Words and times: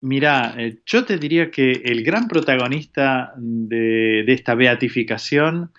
Mira, 0.00 0.54
eh, 0.56 0.78
yo 0.86 1.04
te 1.04 1.18
diría 1.18 1.50
que 1.50 1.72
el 1.84 2.02
gran 2.02 2.26
protagonista 2.26 3.34
de, 3.36 4.24
de 4.26 4.32
esta 4.32 4.54
beatificación 4.54 5.72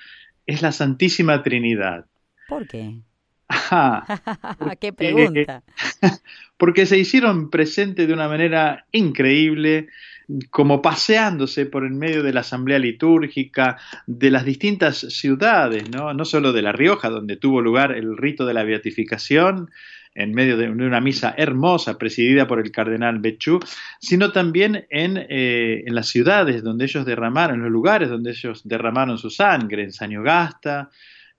es 0.46 0.62
la 0.62 0.71
Santísima 0.71 1.42
Trinidad. 1.44 2.05
¿Por 2.47 2.68
qué? 2.68 3.02
Ajá, 3.47 4.05
¡Qué 4.79 4.94
pregunta! 4.94 5.63
Porque 6.57 6.86
se 6.86 6.97
hicieron 6.97 7.49
presentes 7.49 8.07
de 8.07 8.13
una 8.13 8.28
manera 8.28 8.86
increíble, 8.92 9.88
como 10.49 10.81
paseándose 10.81 11.65
por 11.65 11.83
el 11.83 11.92
medio 11.92 12.24
de 12.24 12.31
la 12.31 12.42
asamblea 12.42 12.79
litúrgica 12.79 13.78
de 14.08 14.31
las 14.31 14.46
distintas 14.46 14.99
ciudades, 14.99 15.90
¿no? 15.90 16.13
no 16.13 16.23
solo 16.23 16.53
de 16.53 16.62
La 16.62 16.72
Rioja, 16.72 17.09
donde 17.09 17.35
tuvo 17.35 17.62
lugar 17.62 17.91
el 17.91 18.16
rito 18.16 18.45
de 18.45 18.53
la 18.53 18.63
beatificación, 18.63 19.70
en 20.13 20.34
medio 20.34 20.57
de 20.57 20.70
una 20.70 20.99
misa 20.99 21.34
hermosa 21.38 21.98
presidida 21.98 22.48
por 22.48 22.59
el 22.59 22.71
cardenal 22.71 23.20
Bechú, 23.20 23.59
sino 23.99 24.31
también 24.31 24.85
en, 24.89 25.17
eh, 25.30 25.84
en 25.85 25.95
las 25.95 26.09
ciudades 26.09 26.63
donde 26.63 26.85
ellos 26.85 27.05
derramaron, 27.05 27.57
en 27.57 27.63
los 27.63 27.71
lugares 27.71 28.09
donde 28.09 28.31
ellos 28.31 28.61
derramaron 28.67 29.17
su 29.17 29.29
sangre, 29.29 29.83
en 29.83 29.93
Sañogasta, 29.93 30.89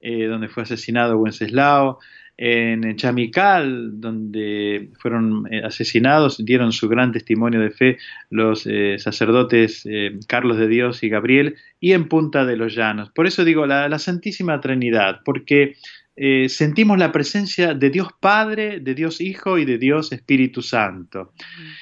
eh, 0.05 0.27
donde 0.27 0.49
fue 0.49 0.65
asesinado 0.65 1.17
Wenceslao, 1.17 2.01
en 2.37 2.97
Chamical, 2.97 4.01
donde 4.01 4.89
fueron 4.99 5.47
eh, 5.49 5.63
asesinados, 5.65 6.45
dieron 6.45 6.73
su 6.73 6.89
gran 6.89 7.13
testimonio 7.13 7.61
de 7.61 7.71
fe 7.71 7.99
los 8.29 8.67
eh, 8.67 8.97
sacerdotes 8.99 9.87
Carlos 10.27 10.57
de 10.59 10.67
Dios 10.67 11.05
y 11.05 11.09
Gabriel, 11.09 11.55
y 11.79 11.93
en 11.93 12.09
Punta 12.09 12.45
de 12.45 12.57
los 12.57 12.75
Llanos. 12.75 13.11
Por 13.11 13.29
eso 13.29 13.45
digo 13.45 13.65
la, 13.65 13.97
Santísima 14.01 14.61
Trinidad, 14.61 15.21
porque 15.25 15.77
sentimos 16.15 16.99
la 16.99 17.11
presencia 17.11 17.75
de 17.75 17.91
Dios 17.91 18.09
Padre, 18.21 18.81
de 18.81 18.95
Dios 18.95 19.21
Hijo 19.21 19.59
y 19.59 19.65
de 19.65 19.79
Dios 19.79 20.13
Espíritu 20.13 20.61
Santo. 20.63 21.33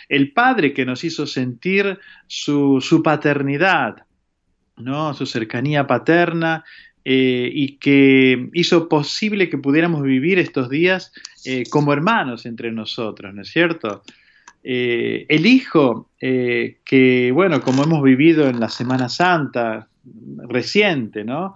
El 0.08 0.32
Padre 0.32 0.72
que 0.72 0.84
nos 0.84 1.02
hizo 1.02 1.26
sentir 1.26 1.98
su, 2.26 2.80
su 2.80 3.02
paternidad, 3.02 4.06
¿no? 4.76 5.14
su 5.14 5.26
cercanía 5.26 5.86
paterna, 5.86 6.64
eh, 7.02 7.50
y 7.52 7.78
que 7.78 8.50
hizo 8.52 8.86
posible 8.86 9.48
que 9.48 9.56
pudiéramos 9.56 10.02
vivir 10.02 10.38
estos 10.38 10.68
días 10.68 11.12
eh, 11.46 11.62
como 11.70 11.94
hermanos 11.94 12.44
entre 12.44 12.72
nosotros, 12.72 13.32
¿no 13.32 13.40
es 13.40 13.48
cierto? 13.48 14.02
Eh, 14.62 15.24
el 15.30 15.46
Hijo, 15.46 16.10
que 16.20 17.30
bueno, 17.32 17.62
como 17.62 17.84
hemos 17.84 18.02
vivido 18.02 18.48
en 18.48 18.60
la 18.60 18.68
Semana 18.68 19.08
Santa 19.08 19.88
reciente, 20.46 21.24
¿no? 21.24 21.54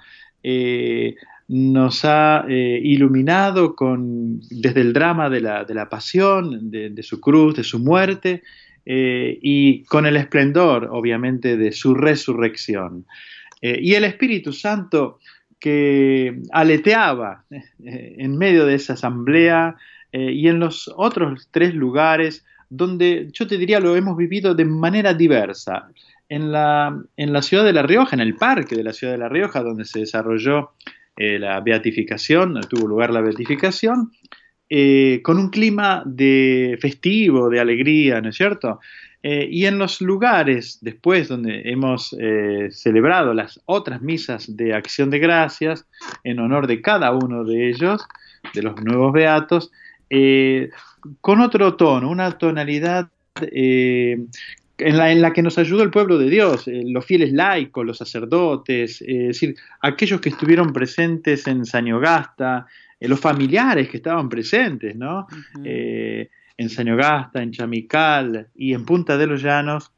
Nos 1.49 2.05
ha 2.05 2.47
iluminado 2.49 3.75
con, 3.77 4.41
desde 4.51 4.81
el 4.81 4.93
drama 4.93 5.29
de 5.29 5.41
la, 5.41 5.65
de 5.65 5.75
la 5.75 5.89
pasión, 5.89 6.71
de, 6.71 7.03
su 7.03 7.21
cruz, 7.21 7.55
de 7.55 7.65
su 7.65 7.79
muerte, 7.79 8.43
y 8.87 9.85
con 9.85 10.07
el 10.07 10.17
esplendor, 10.17 10.89
obviamente, 10.91 11.57
de 11.57 11.73
su 11.73 11.95
resurrección. 11.95 13.05
y 13.61 13.93
el 13.95 14.05
Espíritu 14.05 14.53
Santo 14.53 15.19
que 15.65 16.43
aleteaba 16.53 17.47
eh, 17.51 18.17
en 18.19 18.37
medio 18.37 18.67
de 18.67 18.75
esa 18.75 18.93
asamblea 18.93 19.77
eh, 20.13 20.31
y 20.31 20.49
en 20.49 20.61
los 20.61 20.93
otros 20.95 21.49
tres 21.51 21.75
lugares 21.75 22.45
donde 22.69 23.31
yo 23.33 23.47
te 23.47 23.57
diría 23.57 23.81
lo 23.81 23.97
hemos 23.97 24.15
vivido 24.15 24.55
de 24.55 24.67
manera 24.67 25.15
diversa. 25.15 25.89
En 26.29 26.53
la, 26.53 27.03
en 27.17 27.33
la 27.33 27.41
ciudad 27.41 27.65
de 27.65 27.73
La 27.73 27.83
Rioja, 27.83 28.15
en 28.15 28.21
el 28.21 28.37
parque 28.37 28.77
de 28.77 28.83
la 28.83 28.93
ciudad 28.93 29.15
de 29.15 29.19
La 29.19 29.31
Rioja, 29.31 29.63
donde 29.63 29.87
se 29.87 30.01
desarrolló 30.01 30.73
eh, 31.17 31.39
la 31.39 31.61
beatificación, 31.61 32.61
tuvo 32.69 32.89
lugar 32.89 33.11
la 33.11 33.21
beatificación, 33.21 34.13
con 35.23 35.39
un 35.39 35.51
clima 35.51 36.03
de 36.05 36.77
festivo, 36.81 37.49
de 37.49 37.61
alegría, 37.61 38.21
¿no 38.21 38.31
es 38.31 38.37
cierto? 38.37 38.81
Eh, 39.27 39.49
y 39.51 39.65
en 39.65 39.79
los 39.79 40.03
lugares 40.03 40.77
después 40.83 41.29
donde 41.29 41.63
hemos 41.65 42.15
eh, 42.21 42.69
celebrado 42.71 43.33
las 43.33 43.59
otras 43.65 44.03
misas 44.03 44.55
de 44.55 44.75
acción 44.75 45.09
de 45.09 45.19
gracias 45.19 45.87
en 46.25 46.41
honor 46.41 46.67
de 46.67 46.83
cada 46.83 47.11
uno 47.11 47.43
de 47.43 47.71
ellos, 47.71 48.07
de 48.53 48.63
los 48.63 48.79
nuevos 48.83 49.15
beatos, 49.15 49.73
eh, 50.11 50.69
con 51.23 51.41
otro 51.41 51.75
tono, 51.75 52.11
una 52.11 52.37
tonalidad 52.37 53.09
en 54.79 54.97
la, 54.97 55.13
en, 55.13 55.23
la, 55.23 55.33
que 55.33 55.43
nos 55.43 55.59
ayudó 55.59 55.83
el 55.83 55.91
pueblo 55.91 56.19
de 56.19 56.29
Dios, 56.29 56.65
los 56.67 57.05
fieles 57.05 57.33
laicos, 57.33 57.87
los 57.87 57.99
sacerdotes, 57.99 59.03
es 59.03 59.27
decir, 59.29 59.57
aquellos 59.81 60.21
que 60.21 60.31
estuvieron 60.31 60.73
presentes 60.73 61.47
en 61.47 61.65
Sañogasta, 61.65 62.67
los 63.01 63.21
familiares 63.21 63.89
que 63.89 63.99
estaban 63.99 64.29
presentes, 64.29 64.97
¿no? 64.97 65.27
en 66.57 66.71
Sañogasta, 66.71 67.43
en 67.43 67.53
Chamical 67.53 68.49
y 68.55 68.75
en 68.75 68.85
Punta 68.85 69.19
de 69.19 69.27
los 69.27 69.43
Llanos, 69.43 69.91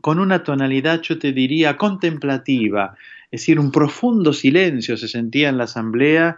con 0.00 0.18
una 0.18 0.42
tonalidad, 0.42 1.00
yo 1.00 1.18
te 1.18 1.32
diría, 1.32 1.76
contemplativa, 1.76 2.94
es 3.30 3.40
decir, 3.40 3.58
un 3.58 3.70
profundo 3.70 4.32
silencio 4.32 4.96
se 4.96 5.08
sentía 5.08 5.48
en 5.48 5.58
la 5.58 5.64
asamblea 5.64 6.36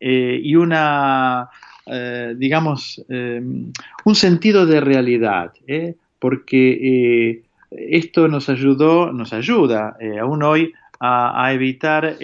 eh, 0.00 0.40
y 0.42 0.54
una, 0.56 1.48
eh, 1.86 2.34
digamos, 2.36 3.04
eh, 3.08 3.40
un 4.04 4.14
sentido 4.14 4.66
de 4.66 4.80
realidad, 4.80 5.52
porque 6.22 7.42
esto 7.70 8.28
nos 8.28 8.48
ayudó, 8.48 9.12
nos 9.12 9.32
ayuda 9.32 9.96
aún 10.20 10.42
hoy 10.42 10.72
a, 11.00 11.44
a 11.44 11.52
evitar 11.52 12.16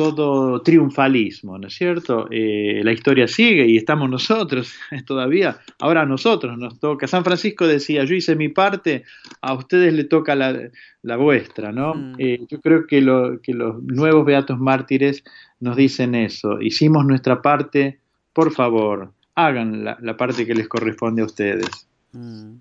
todo 0.00 0.62
triunfalismo, 0.62 1.58
¿no 1.58 1.68
es 1.68 1.74
cierto? 1.74 2.26
Eh, 2.30 2.80
la 2.82 2.92
historia 2.92 3.28
sigue 3.28 3.66
y 3.66 3.76
estamos 3.76 4.08
nosotros 4.08 4.72
todavía. 5.06 5.58
Ahora 5.78 6.00
a 6.00 6.06
nosotros 6.06 6.56
nos 6.56 6.80
toca. 6.80 7.06
San 7.06 7.22
Francisco 7.22 7.66
decía, 7.66 8.04
yo 8.04 8.14
hice 8.14 8.34
mi 8.34 8.48
parte, 8.48 9.04
a 9.42 9.52
ustedes 9.52 9.92
le 9.92 10.04
toca 10.04 10.34
la, 10.34 11.16
vuestra, 11.16 11.70
¿no? 11.70 11.92
Mm. 11.92 12.14
Eh, 12.16 12.40
yo 12.48 12.62
creo 12.62 12.86
que, 12.86 13.02
lo, 13.02 13.42
que 13.42 13.52
los 13.52 13.82
nuevos 13.82 14.24
beatos 14.24 14.58
mártires 14.58 15.22
nos 15.60 15.76
dicen 15.76 16.14
eso. 16.14 16.62
Hicimos 16.62 17.04
nuestra 17.04 17.42
parte, 17.42 17.98
por 18.32 18.52
favor, 18.52 19.12
hagan 19.34 19.84
la, 19.84 20.16
parte 20.16 20.46
que 20.46 20.54
les 20.54 20.66
corresponde 20.66 21.20
a 21.20 21.26
ustedes. 21.26 21.88
Mm. 22.12 22.54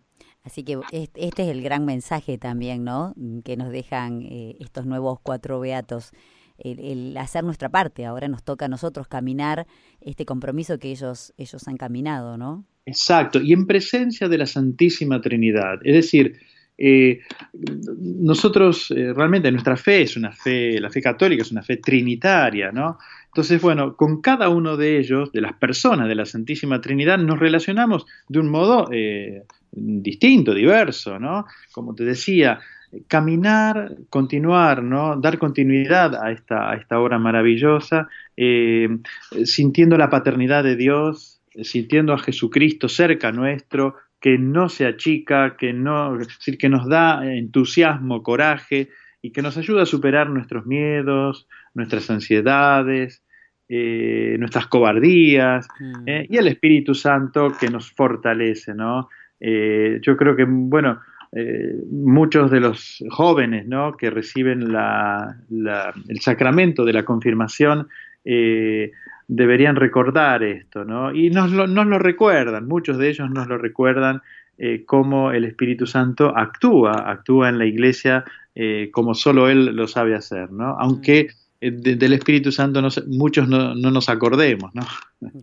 Así 0.49 0.63
que 0.63 0.79
este 0.91 1.43
es 1.43 1.49
el 1.49 1.61
gran 1.61 1.85
mensaje 1.85 2.39
también, 2.39 2.83
¿no? 2.83 3.13
Que 3.45 3.55
nos 3.55 3.69
dejan 3.71 4.23
eh, 4.23 4.55
estos 4.59 4.87
nuevos 4.87 5.19
cuatro 5.21 5.59
beatos 5.59 6.11
el, 6.57 7.15
hacer 7.17 7.43
nuestra 7.43 7.69
parte. 7.69 8.07
Ahora 8.07 8.27
nos 8.27 8.43
toca 8.43 8.65
a 8.65 8.67
nosotros 8.67 9.07
caminar 9.07 9.67
este 10.01 10.25
compromiso 10.25 10.79
que 10.79 10.89
ellos, 10.89 11.35
ellos 11.37 11.67
han 11.67 11.77
caminado, 11.77 12.35
¿no? 12.35 12.65
Exacto, 12.87 13.39
y 13.39 13.53
en 13.53 13.67
presencia 13.67 14.27
de 14.27 14.39
la 14.39 14.47
Santísima 14.47 15.21
Trinidad. 15.21 15.81
Es 15.83 15.93
decir, 15.93 16.39
eh, 16.79 17.19
nosotros 17.99 18.89
eh, 18.89 19.13
realmente 19.13 19.51
nuestra 19.51 19.77
fe 19.77 20.01
es 20.01 20.17
una 20.17 20.31
fe, 20.31 20.81
la 20.81 20.89
fe 20.89 20.99
católica 20.99 21.43
es 21.43 21.51
una 21.51 21.61
fe 21.61 21.77
trinitaria, 21.77 22.71
¿no? 22.71 22.97
Entonces, 23.27 23.61
bueno, 23.61 23.95
con 23.95 24.19
cada 24.19 24.49
uno 24.49 24.77
de 24.77 24.97
ellos, 24.97 25.31
de 25.31 25.41
las 25.41 25.53
personas 25.53 26.07
de 26.07 26.15
la 26.15 26.25
Santísima 26.25 26.81
Trinidad, 26.81 27.19
nos 27.19 27.37
relacionamos 27.37 28.07
de 28.27 28.39
un 28.39 28.49
modo 28.49 28.89
eh, 28.91 29.43
distinto, 29.71 30.53
diverso, 30.53 31.19
¿no? 31.19 31.45
Como 31.71 31.95
te 31.95 32.03
decía, 32.03 32.59
caminar, 33.07 33.95
continuar, 34.09 34.83
¿no? 34.83 35.15
dar 35.19 35.37
continuidad 35.37 36.15
a 36.15 36.31
esta, 36.31 36.71
a 36.71 36.75
esta 36.75 36.99
obra 36.99 37.19
maravillosa, 37.19 38.07
eh, 38.35 38.89
sintiendo 39.43 39.97
la 39.97 40.09
paternidad 40.09 40.63
de 40.63 40.75
Dios, 40.75 41.41
sintiendo 41.63 42.13
a 42.13 42.19
Jesucristo 42.19 42.89
cerca 42.89 43.31
nuestro, 43.31 43.95
que 44.19 44.37
no 44.37 44.69
se 44.69 44.85
achica, 44.85 45.55
que, 45.55 45.71
no, 45.71 46.17
decir, 46.17 46.57
que 46.57 46.69
nos 46.69 46.87
da 46.87 47.25
entusiasmo, 47.25 48.21
coraje 48.21 48.89
y 49.21 49.31
que 49.31 49.41
nos 49.41 49.57
ayuda 49.57 49.83
a 49.83 49.85
superar 49.85 50.29
nuestros 50.29 50.65
miedos, 50.65 51.47
nuestras 51.73 52.09
ansiedades, 52.09 53.23
eh, 53.69 54.35
nuestras 54.39 54.67
cobardías, 54.67 55.67
mm. 55.79 56.03
eh, 56.07 56.27
y 56.29 56.37
el 56.37 56.47
Espíritu 56.47 56.95
Santo 56.95 57.53
que 57.57 57.69
nos 57.69 57.91
fortalece, 57.91 58.73
¿no? 58.73 59.09
Yo 59.39 60.17
creo 60.17 60.35
que, 60.35 60.45
bueno, 60.47 60.99
eh, 61.31 61.75
muchos 61.91 62.49
de 62.49 62.59
los 62.59 63.03
jóvenes 63.11 63.67
¿no? 63.67 63.95
que 63.95 64.09
reciben 64.09 64.73
la, 64.73 65.37
el 66.07 66.19
sacramento 66.21 66.85
de 66.85 66.93
la 66.93 67.05
confirmación 67.05 67.87
eh, 68.25 68.91
deberían 69.27 69.75
recordar 69.75 70.41
esto, 70.41 70.85
¿no? 70.85 71.13
Y 71.13 71.29
nos 71.29 71.51
lo, 71.51 71.67
nos 71.67 71.85
lo 71.85 71.99
recuerdan, 71.99 72.67
muchos 72.67 72.97
de 72.97 73.09
ellos 73.09 73.29
nos 73.29 73.47
lo 73.47 73.59
recuerdan 73.59 74.23
eh, 74.57 74.83
cómo 74.87 75.31
el 75.31 75.45
Espíritu 75.45 75.85
Santo 75.85 76.35
actúa, 76.35 77.11
actúa 77.11 77.49
en 77.49 77.59
la 77.59 77.65
iglesia 77.65 78.25
como 78.91 79.13
solo 79.13 79.47
Él 79.47 79.67
lo 79.73 79.87
sabe 79.87 80.15
hacer, 80.15 80.51
¿no? 80.51 80.75
Aunque 80.77 81.29
del 81.61 82.13
Espíritu 82.13 82.51
Santo 82.51 82.81
no, 82.81 82.89
muchos 83.07 83.47
no, 83.47 83.75
no, 83.75 83.91
nos 83.91 84.07
acordemos, 84.09 84.71
¿no? 84.73 84.83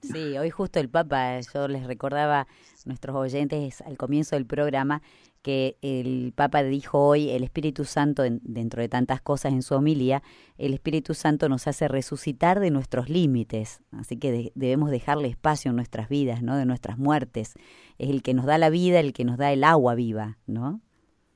Sí, 0.03 0.39
hoy 0.39 0.51
justo 0.51 0.81
el 0.81 0.89
Papa, 0.89 1.39
yo 1.53 1.69
les 1.69 1.87
recordaba 1.87 2.41
a 2.41 2.47
nuestros 2.87 3.15
oyentes 3.17 3.83
al 3.83 3.97
comienzo 3.99 4.37
del 4.37 4.47
programa 4.47 5.03
que 5.47 5.77
el 5.81 6.33
Papa 6.35 6.65
dijo 6.65 6.99
hoy, 7.07 7.31
el 7.31 7.45
Espíritu 7.45 7.85
Santo, 7.85 8.25
dentro 8.43 8.83
de 8.83 8.89
tantas 8.89 9.21
cosas 9.21 9.53
en 9.53 9.63
su 9.63 9.75
homilía, 9.75 10.23
el 10.59 10.75
Espíritu 10.75 11.15
Santo 11.15 11.49
nos 11.49 11.69
hace 11.69 11.87
resucitar 11.87 12.59
de 12.59 12.73
nuestros 12.73 13.09
límites, 13.09 13.81
así 13.93 14.17
que 14.17 14.51
debemos 14.57 14.91
dejarle 14.91 15.29
espacio 15.29 15.69
en 15.69 15.77
nuestras 15.77 16.09
vidas, 16.09 16.43
¿no? 16.43 16.57
De 16.57 16.67
nuestras 16.67 16.99
muertes. 16.99 17.55
Es 17.99 18.11
el 18.11 18.23
que 18.23 18.35
nos 18.35 18.45
da 18.45 18.59
la 18.59 18.71
vida, 18.71 18.99
el 18.99 19.13
que 19.13 19.25
nos 19.25 19.39
da 19.39 19.53
el 19.53 19.63
agua 19.63 19.95
viva, 19.95 20.37
¿no? 20.49 20.81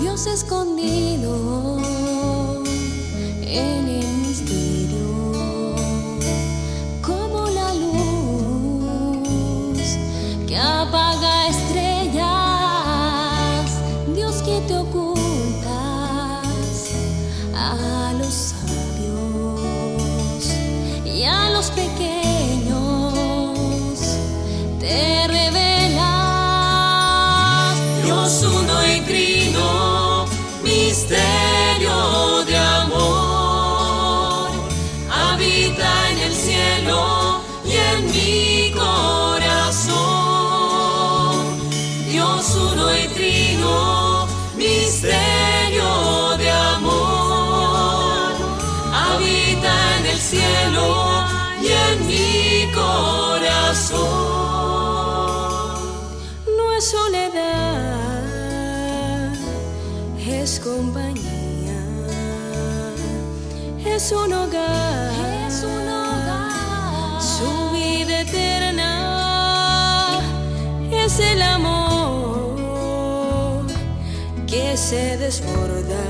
Dios 0.00 0.26
escondido 0.26 1.71
es 60.52 60.60
compañía, 60.60 61.80
es 63.86 64.12
un 64.12 64.32
hogar, 64.34 65.10
es 65.46 65.64
un 65.64 65.88
hogar, 65.88 67.22
su 67.22 67.70
vida 67.72 68.20
eterna 68.20 68.90
es 70.90 71.18
el 71.20 71.40
amor 71.40 72.56
que 74.46 74.76
se 74.76 75.16
desborda 75.16 76.04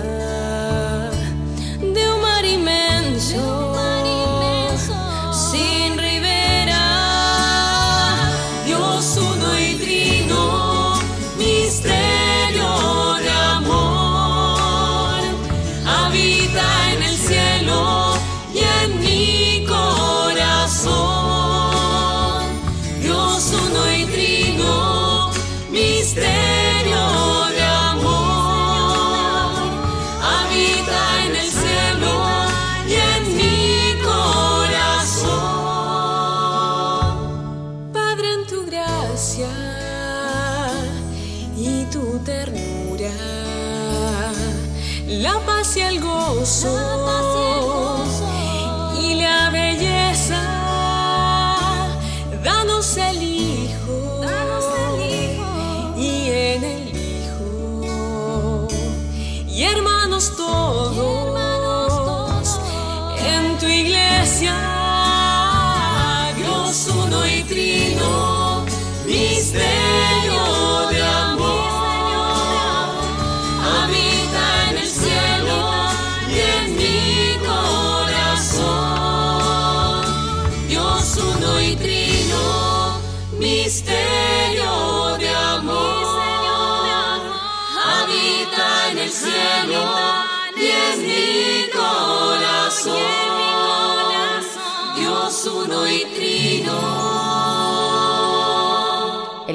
de 1.80 2.12
un 2.12 2.20
mar 2.20 2.44
inmenso, 2.44 3.71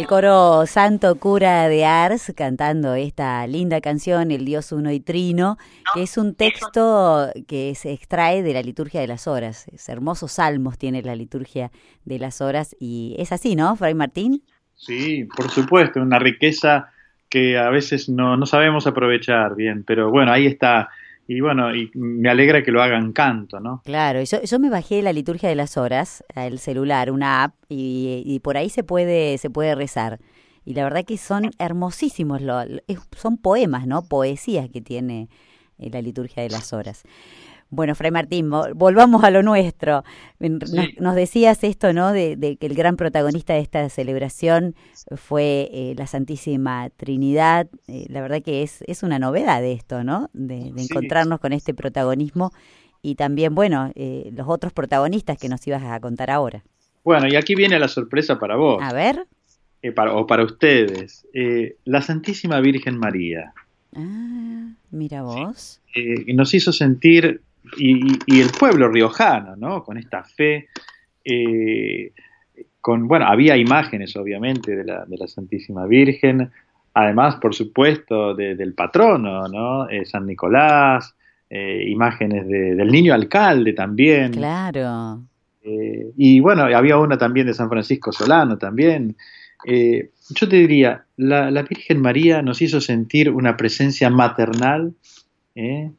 El 0.07 0.09
coro 0.09 0.65
Santo 0.67 1.15
Cura 1.17 1.67
de 1.67 1.83
Ars 1.83 2.31
cantando 2.33 2.95
esta 2.95 3.45
linda 3.45 3.81
canción, 3.81 4.31
El 4.31 4.45
Dios 4.45 4.71
Uno 4.71 4.89
y 4.93 5.01
Trino, 5.01 5.57
que 5.93 6.03
es 6.03 6.17
un 6.17 6.33
texto 6.33 7.29
que 7.45 7.75
se 7.75 7.91
extrae 7.91 8.41
de 8.41 8.53
la 8.53 8.61
liturgia 8.61 9.01
de 9.01 9.07
las 9.07 9.27
horas. 9.27 9.67
Es 9.67 9.89
hermosos 9.89 10.31
salmos 10.31 10.77
tiene 10.77 11.01
la 11.01 11.13
liturgia 11.13 11.71
de 12.05 12.19
las 12.19 12.39
horas 12.39 12.73
y 12.79 13.17
es 13.19 13.33
así, 13.33 13.57
¿no, 13.57 13.75
Fray 13.75 13.95
Martín? 13.95 14.43
Sí, 14.75 15.25
por 15.35 15.49
supuesto, 15.49 16.01
una 16.01 16.19
riqueza 16.19 16.89
que 17.27 17.57
a 17.57 17.69
veces 17.69 18.07
no, 18.07 18.37
no 18.37 18.45
sabemos 18.45 18.87
aprovechar 18.87 19.55
bien, 19.57 19.83
pero 19.83 20.09
bueno, 20.09 20.31
ahí 20.31 20.45
está. 20.45 20.87
Y 21.27 21.41
bueno, 21.41 21.75
y 21.75 21.91
me 21.93 22.29
alegra 22.29 22.63
que 22.63 22.71
lo 22.71 22.81
hagan 22.81 23.11
canto, 23.11 23.59
¿no? 23.59 23.81
Claro, 23.83 24.23
yo, 24.23 24.41
yo 24.41 24.59
me 24.59 24.69
bajé 24.69 25.01
la 25.01 25.11
liturgia 25.11 25.49
de 25.49 25.55
las 25.55 25.75
horas 25.75 26.23
al 26.35 26.59
celular, 26.59 27.11
una 27.11 27.43
app, 27.43 27.53
y, 27.69 28.23
y 28.25 28.39
por 28.39 28.57
ahí 28.57 28.69
se 28.69 28.83
puede, 28.83 29.37
se 29.37 29.49
puede 29.49 29.75
rezar. 29.75 30.19
Y 30.67 30.73
la 30.73 30.83
verdad 30.83 31.05
que 31.05 31.17
son 31.17 31.51
hermosísimos, 31.59 32.41
lo, 32.41 32.59
son 33.15 33.37
poemas, 33.37 33.87
¿no? 33.87 34.03
Poesías 34.03 34.69
que 34.69 34.81
tiene 34.81 35.29
eh, 35.79 35.89
la 35.89 36.01
liturgia 36.01 36.43
de 36.43 36.49
las 36.49 36.73
horas. 36.73 37.03
Bueno, 37.69 37.95
Fray 37.95 38.11
Martín, 38.11 38.49
volvamos 38.75 39.23
a 39.25 39.31
lo 39.31 39.43
nuestro. 39.43 40.03
Nos, 40.39 41.15
decías 41.15 41.63
esto, 41.65 41.91
¿no? 41.91 42.13
De, 42.13 42.57
que 42.59 42.65
el 42.65 42.75
gran 42.75 42.95
protagonista 42.95 43.53
de 43.53 43.59
esta 43.59 43.89
celebración 43.89 44.73
fue 45.17 45.69
eh, 45.73 45.93
la 45.97 46.07
Santísima 46.07 46.89
Trinidad. 46.95 47.67
Eh, 47.87 48.05
la 48.07 48.21
verdad 48.21 48.41
que 48.41 48.63
es, 48.63 48.83
es 48.87 49.03
una 49.03 49.19
novedad 49.19 49.63
esto, 49.65 50.05
¿no? 50.05 50.29
De, 50.33 50.71
encontrarnos 50.77 51.41
con 51.41 51.51
este 51.51 51.73
protagonismo 51.73 52.53
y 53.01 53.15
también, 53.15 53.53
bueno, 53.53 53.91
eh, 53.95 54.31
los 54.33 54.47
otros 54.47 54.71
protagonistas 54.71 55.37
que 55.37 55.49
nos 55.49 55.65
ibas 55.67 55.83
a 55.83 55.99
contar 55.99 56.31
ahora. 56.31 56.63
Bueno, 57.03 57.27
y 57.27 57.35
aquí 57.35 57.53
viene 57.53 57.79
la 57.79 57.89
sorpresa 57.89 58.39
para 58.39 58.55
vos. 58.55 58.81
A 58.81 58.93
ver. 58.93 59.27
para, 59.93 60.13
o 60.13 60.25
para 60.25 60.45
ustedes. 60.45 61.27
la 61.83 62.01
Santísima 62.01 62.61
Virgen 62.61 62.97
María. 62.97 63.53
Ah, 63.93 64.71
mira 64.91 65.23
vos. 65.23 65.81
nos 66.27 66.53
hizo 66.53 66.71
sentir 66.71 67.41
y, 67.77 68.41
el 68.41 68.49
pueblo 68.57 68.89
riojano, 68.89 69.55
¿no? 69.55 69.83
Con 69.83 69.97
esta 69.97 70.23
fe, 70.23 70.67
eh, 71.23 72.11
con, 72.81 73.07
bueno, 73.07 73.25
había 73.25 73.57
imágenes 73.57 74.15
obviamente 74.15 74.75
de 74.75 74.83
la, 74.83 75.05
de 75.05 75.17
la 75.17 75.27
Santísima 75.27 75.85
Virgen, 75.85 76.49
además, 76.93 77.35
por 77.35 77.53
supuesto, 77.53 78.33
del 78.33 78.73
patrono, 78.73 79.47
¿no? 79.47 79.89
Eh, 79.89 80.05
San 80.05 80.25
Nicolás, 80.25 81.15
eh, 81.49 81.83
imágenes 81.87 82.47
del 82.47 82.87
niño 82.87 83.13
alcalde 83.13 83.73
también. 83.73 84.31
Claro. 84.31 85.21
y 85.63 86.39
bueno, 86.39 86.63
había 86.63 86.97
una 86.97 87.17
también 87.17 87.47
de 87.47 87.53
San 87.53 87.69
Francisco 87.69 88.11
Solano 88.11 88.57
también. 88.57 89.15
yo 89.65 90.49
te 90.49 90.55
diría, 90.55 91.03
la, 91.17 91.51
la, 91.51 91.63
Virgen 91.63 92.01
María 92.01 92.41
nos 92.41 92.61
hizo 92.61 92.79
sentir 92.79 93.29
una 93.29 93.57
presencia 93.57 94.09
maternal, 94.09 94.93
¿eh? 95.55 95.91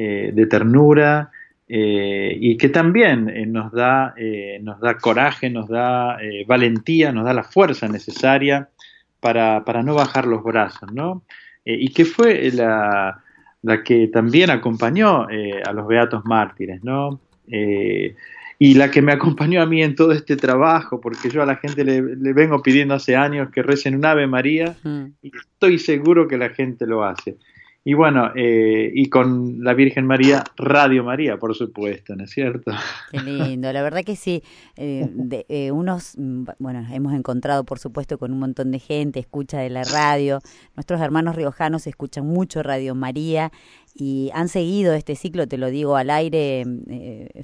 Eh, 0.00 0.30
de 0.32 0.46
ternura 0.46 1.32
eh, 1.66 2.36
y 2.38 2.56
que 2.56 2.68
también 2.68 3.28
eh, 3.28 3.46
nos, 3.46 3.72
da, 3.72 4.14
nos 4.60 4.78
da 4.78 4.96
coraje, 4.96 5.50
nos 5.50 5.68
da 5.68 6.16
valentía, 6.46 7.10
nos 7.10 7.24
da 7.24 7.34
la 7.34 7.42
fuerza 7.42 7.88
necesaria 7.88 8.68
para, 9.18 9.60
no 9.82 9.96
bajar 9.96 10.24
los 10.24 10.44
brazos, 10.44 10.92
¿no? 10.92 11.24
y 11.64 11.88
que 11.88 12.04
fue 12.04 12.48
la, 12.52 13.24
la, 13.62 13.82
que 13.82 14.06
también 14.06 14.50
acompañó 14.50 15.26
a 15.66 15.72
los 15.72 15.88
beatos 15.88 16.24
mártires, 16.24 16.84
¿no? 16.84 17.18
y 17.48 18.74
la 18.74 18.92
que 18.92 19.02
me 19.02 19.12
acompañó 19.12 19.60
a 19.60 19.66
mí 19.66 19.82
en 19.82 19.96
todo 19.96 20.12
este 20.12 20.36
trabajo, 20.36 21.00
porque 21.00 21.28
yo 21.28 21.42
a 21.42 21.46
la 21.46 21.56
gente 21.56 21.82
le, 21.82 22.00
vengo 22.32 22.62
pidiendo 22.62 22.94
hace 22.94 23.16
años 23.16 23.50
que 23.50 23.64
recen 23.64 23.96
un 23.96 24.04
Ave 24.04 24.28
María 24.28 24.76
mm. 24.84 25.04
y 25.22 25.32
estoy 25.36 25.80
seguro 25.80 26.28
que 26.28 26.38
la 26.38 26.50
gente 26.50 26.86
lo 26.86 27.04
hace. 27.04 27.36
Y 27.88 27.94
bueno, 27.94 28.32
eh, 28.36 28.90
y 28.94 29.08
con 29.08 29.64
la 29.64 29.72
Virgen 29.72 30.04
María, 30.04 30.44
Radio 30.58 31.04
María, 31.04 31.38
por 31.38 31.54
supuesto, 31.54 32.14
¿no 32.14 32.24
es 32.24 32.30
cierto? 32.30 32.70
Qué 33.10 33.18
lindo, 33.18 33.72
la 33.72 33.80
verdad 33.80 34.04
que 34.04 34.14
sí. 34.14 34.42
Eh, 34.76 35.08
eh, 35.48 35.70
unos, 35.72 36.12
mm, 36.18 36.44
bueno, 36.58 36.86
hemos 36.92 37.14
encontrado, 37.14 37.64
por 37.64 37.78
supuesto, 37.78 38.18
con 38.18 38.30
un 38.30 38.40
montón 38.40 38.72
de 38.72 38.78
gente, 38.78 39.20
escucha 39.20 39.60
de 39.60 39.70
la 39.70 39.84
radio. 39.84 40.40
Nuestros 40.76 41.00
hermanos 41.00 41.34
riojanos 41.34 41.86
escuchan 41.86 42.26
mucho 42.26 42.62
Radio 42.62 42.94
María 42.94 43.52
y 43.94 44.30
han 44.34 44.48
seguido 44.48 44.92
este 44.92 45.16
ciclo, 45.16 45.48
te 45.48 45.56
lo 45.56 45.70
digo 45.70 45.96
al 45.96 46.10
aire, 46.10 46.64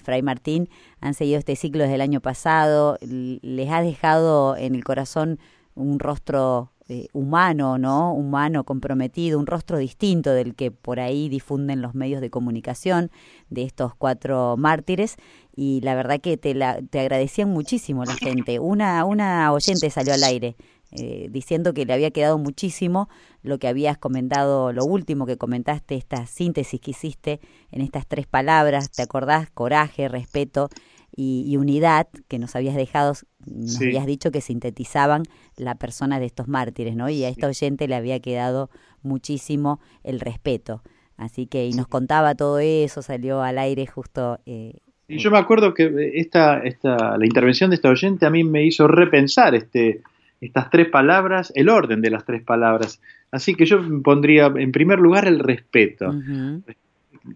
Fray 0.03 0.21
Martín, 0.21 0.69
han 1.01 1.15
seguido 1.15 1.39
este 1.39 1.57
ciclo 1.57 1.85
desde 1.85 1.95
el 1.95 2.03
año 2.03 2.21
pasado. 2.21 2.99
Les 3.01 3.71
ha 3.71 3.81
dejado 3.81 4.59
en 4.59 4.75
el 4.75 4.85
corazón 4.85 5.39
un 5.75 5.99
rostro 5.99 6.74
eh, 6.89 7.09
humano, 7.13 7.79
¿no? 7.79 8.13
Humano, 8.13 8.65
comprometido, 8.65 9.39
un 9.39 9.47
rostro 9.47 9.79
distinto 9.79 10.33
del 10.33 10.55
que 10.55 10.71
por 10.71 11.01
ahí 11.01 11.29
difunden 11.29 11.81
los 11.81 11.95
medios 11.95 12.21
de 12.21 12.29
comunicación 12.29 13.11
de 13.49 13.63
estos 13.63 13.95
cuatro 13.95 14.57
mártires. 14.59 15.17
Y 15.57 15.81
la 15.83 15.95
verdad 15.95 16.21
que 16.21 16.37
te, 16.37 16.55
la, 16.55 16.83
te 16.83 17.01
agradecían 17.01 17.49
muchísimo 17.49 18.05
la 18.05 18.17
gente. 18.17 18.59
Una, 18.59 19.05
una 19.05 19.53
oyente 19.53 19.89
salió 19.89 20.13
al 20.13 20.25
aire 20.25 20.57
eh, 20.93 21.29
diciendo 21.31 21.75
que 21.75 21.87
le 21.87 21.93
había 21.93 22.11
quedado 22.11 22.39
muchísimo 22.39 23.09
lo 23.43 23.59
que 23.59 23.67
habías 23.67 23.99
comentado, 23.99 24.73
lo 24.73 24.85
último 24.85 25.27
que 25.27 25.37
comentaste, 25.37 25.97
esta 25.97 26.27
síntesis 26.27 26.81
que 26.81 26.93
hiciste 26.93 27.41
en 27.73 27.83
estas 27.83 28.07
tres 28.07 28.27
palabras, 28.27 28.91
¿te 28.91 29.03
acordás? 29.03 29.51
Coraje, 29.51 30.07
respeto 30.09 30.69
y, 31.17 31.57
unidad 31.57 32.09
que 32.29 32.39
nos 32.39 32.57
habías 32.57 32.75
dejado, 32.75 33.15
nos 33.47 33.81
habías 33.81 34.07
dicho 34.07 34.31
que 34.31 34.41
sintetizaban 34.41 35.23
la 35.57 35.75
persona 35.77 36.19
de 36.19 36.27
estos 36.27 36.49
mártires, 36.49 36.97
¿no? 36.97 37.09
Y 37.09 37.25
a 37.25 37.29
esta 37.29 37.47
oyente 37.47 37.89
le 37.89 37.95
había 37.95 38.21
quedado 38.21 38.71
muchísimo 39.03 39.81
el 40.03 40.21
respeto. 40.21 40.83
Así 41.17 41.47
que, 41.47 41.67
y 41.67 41.73
nos 41.73 41.87
contaba 41.87 42.35
todo 42.35 42.59
eso, 42.59 43.03
salió 43.03 43.43
al 43.43 43.59
aire 43.59 43.87
justo. 43.87 44.41
Eh, 44.47 44.79
y 45.07 45.19
yo 45.19 45.31
me 45.31 45.39
acuerdo 45.39 45.75
que 45.75 46.13
esta, 46.15 46.59
esta, 46.59 47.17
la 47.17 47.27
intervención 47.27 47.71
de 47.71 47.77
esta 47.77 47.91
oyente 47.91 48.27
a 48.27 48.31
mí 48.31 48.43
me 48.43 48.65
hizo 48.65 48.89
repensar 48.89 49.55
este, 49.55 50.03
estas 50.41 50.71
tres 50.71 50.89
palabras, 50.89 51.53
el 51.55 51.69
orden 51.69 52.01
de 52.01 52.11
las 52.11 52.25
tres 52.25 52.43
palabras. 52.43 53.01
Así 53.31 53.55
que 53.55 53.67
yo 53.67 53.81
pondría 54.03 54.47
en 54.47 54.73
primer 54.73 54.99
lugar 54.99 55.27
el 55.27 55.39
respeto 55.39 56.13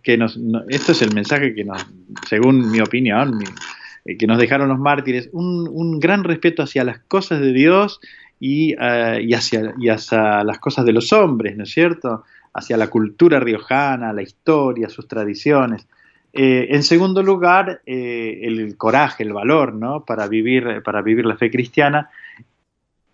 que 0.02 0.16
nos, 0.16 0.38
esto 0.68 0.92
es 0.92 1.02
el 1.02 1.14
mensaje 1.14 1.54
que 1.54 1.64
nos, 1.64 1.86
según 2.28 2.70
mi 2.70 2.80
opinión, 2.80 3.38
eh, 4.04 4.16
que 4.16 4.26
nos 4.26 4.38
dejaron 4.38 4.68
los 4.68 4.78
mártires, 4.78 5.28
un, 5.32 5.68
un, 5.68 6.00
gran 6.00 6.24
respeto 6.24 6.62
hacia 6.62 6.84
las 6.84 7.00
cosas 7.00 7.40
de 7.40 7.52
Dios 7.52 8.00
y, 8.40 8.74
uh, 8.74 9.18
y, 9.20 9.34
hacia, 9.34 9.74
y 9.78 9.88
hacia 9.88 10.44
las 10.44 10.58
cosas 10.58 10.84
de 10.84 10.92
los 10.92 11.12
hombres, 11.12 11.56
¿no 11.56 11.64
es 11.64 11.70
cierto? 11.70 12.24
Hacia 12.54 12.76
la 12.76 12.88
cultura 12.88 13.40
riojana, 13.40 14.12
la 14.12 14.22
historia, 14.22 14.88
sus 14.88 15.06
tradiciones. 15.08 15.86
Eh, 16.32 16.68
en 16.70 16.82
segundo 16.82 17.22
lugar, 17.22 17.80
eh, 17.86 18.40
el 18.42 18.76
coraje, 18.76 19.22
el 19.22 19.32
valor, 19.32 19.74
¿no? 19.74 20.04
Para 20.04 20.28
vivir, 20.28 20.82
para 20.84 21.02
vivir 21.02 21.24
la 21.24 21.36
fe 21.36 21.50
cristiana. 21.50 22.10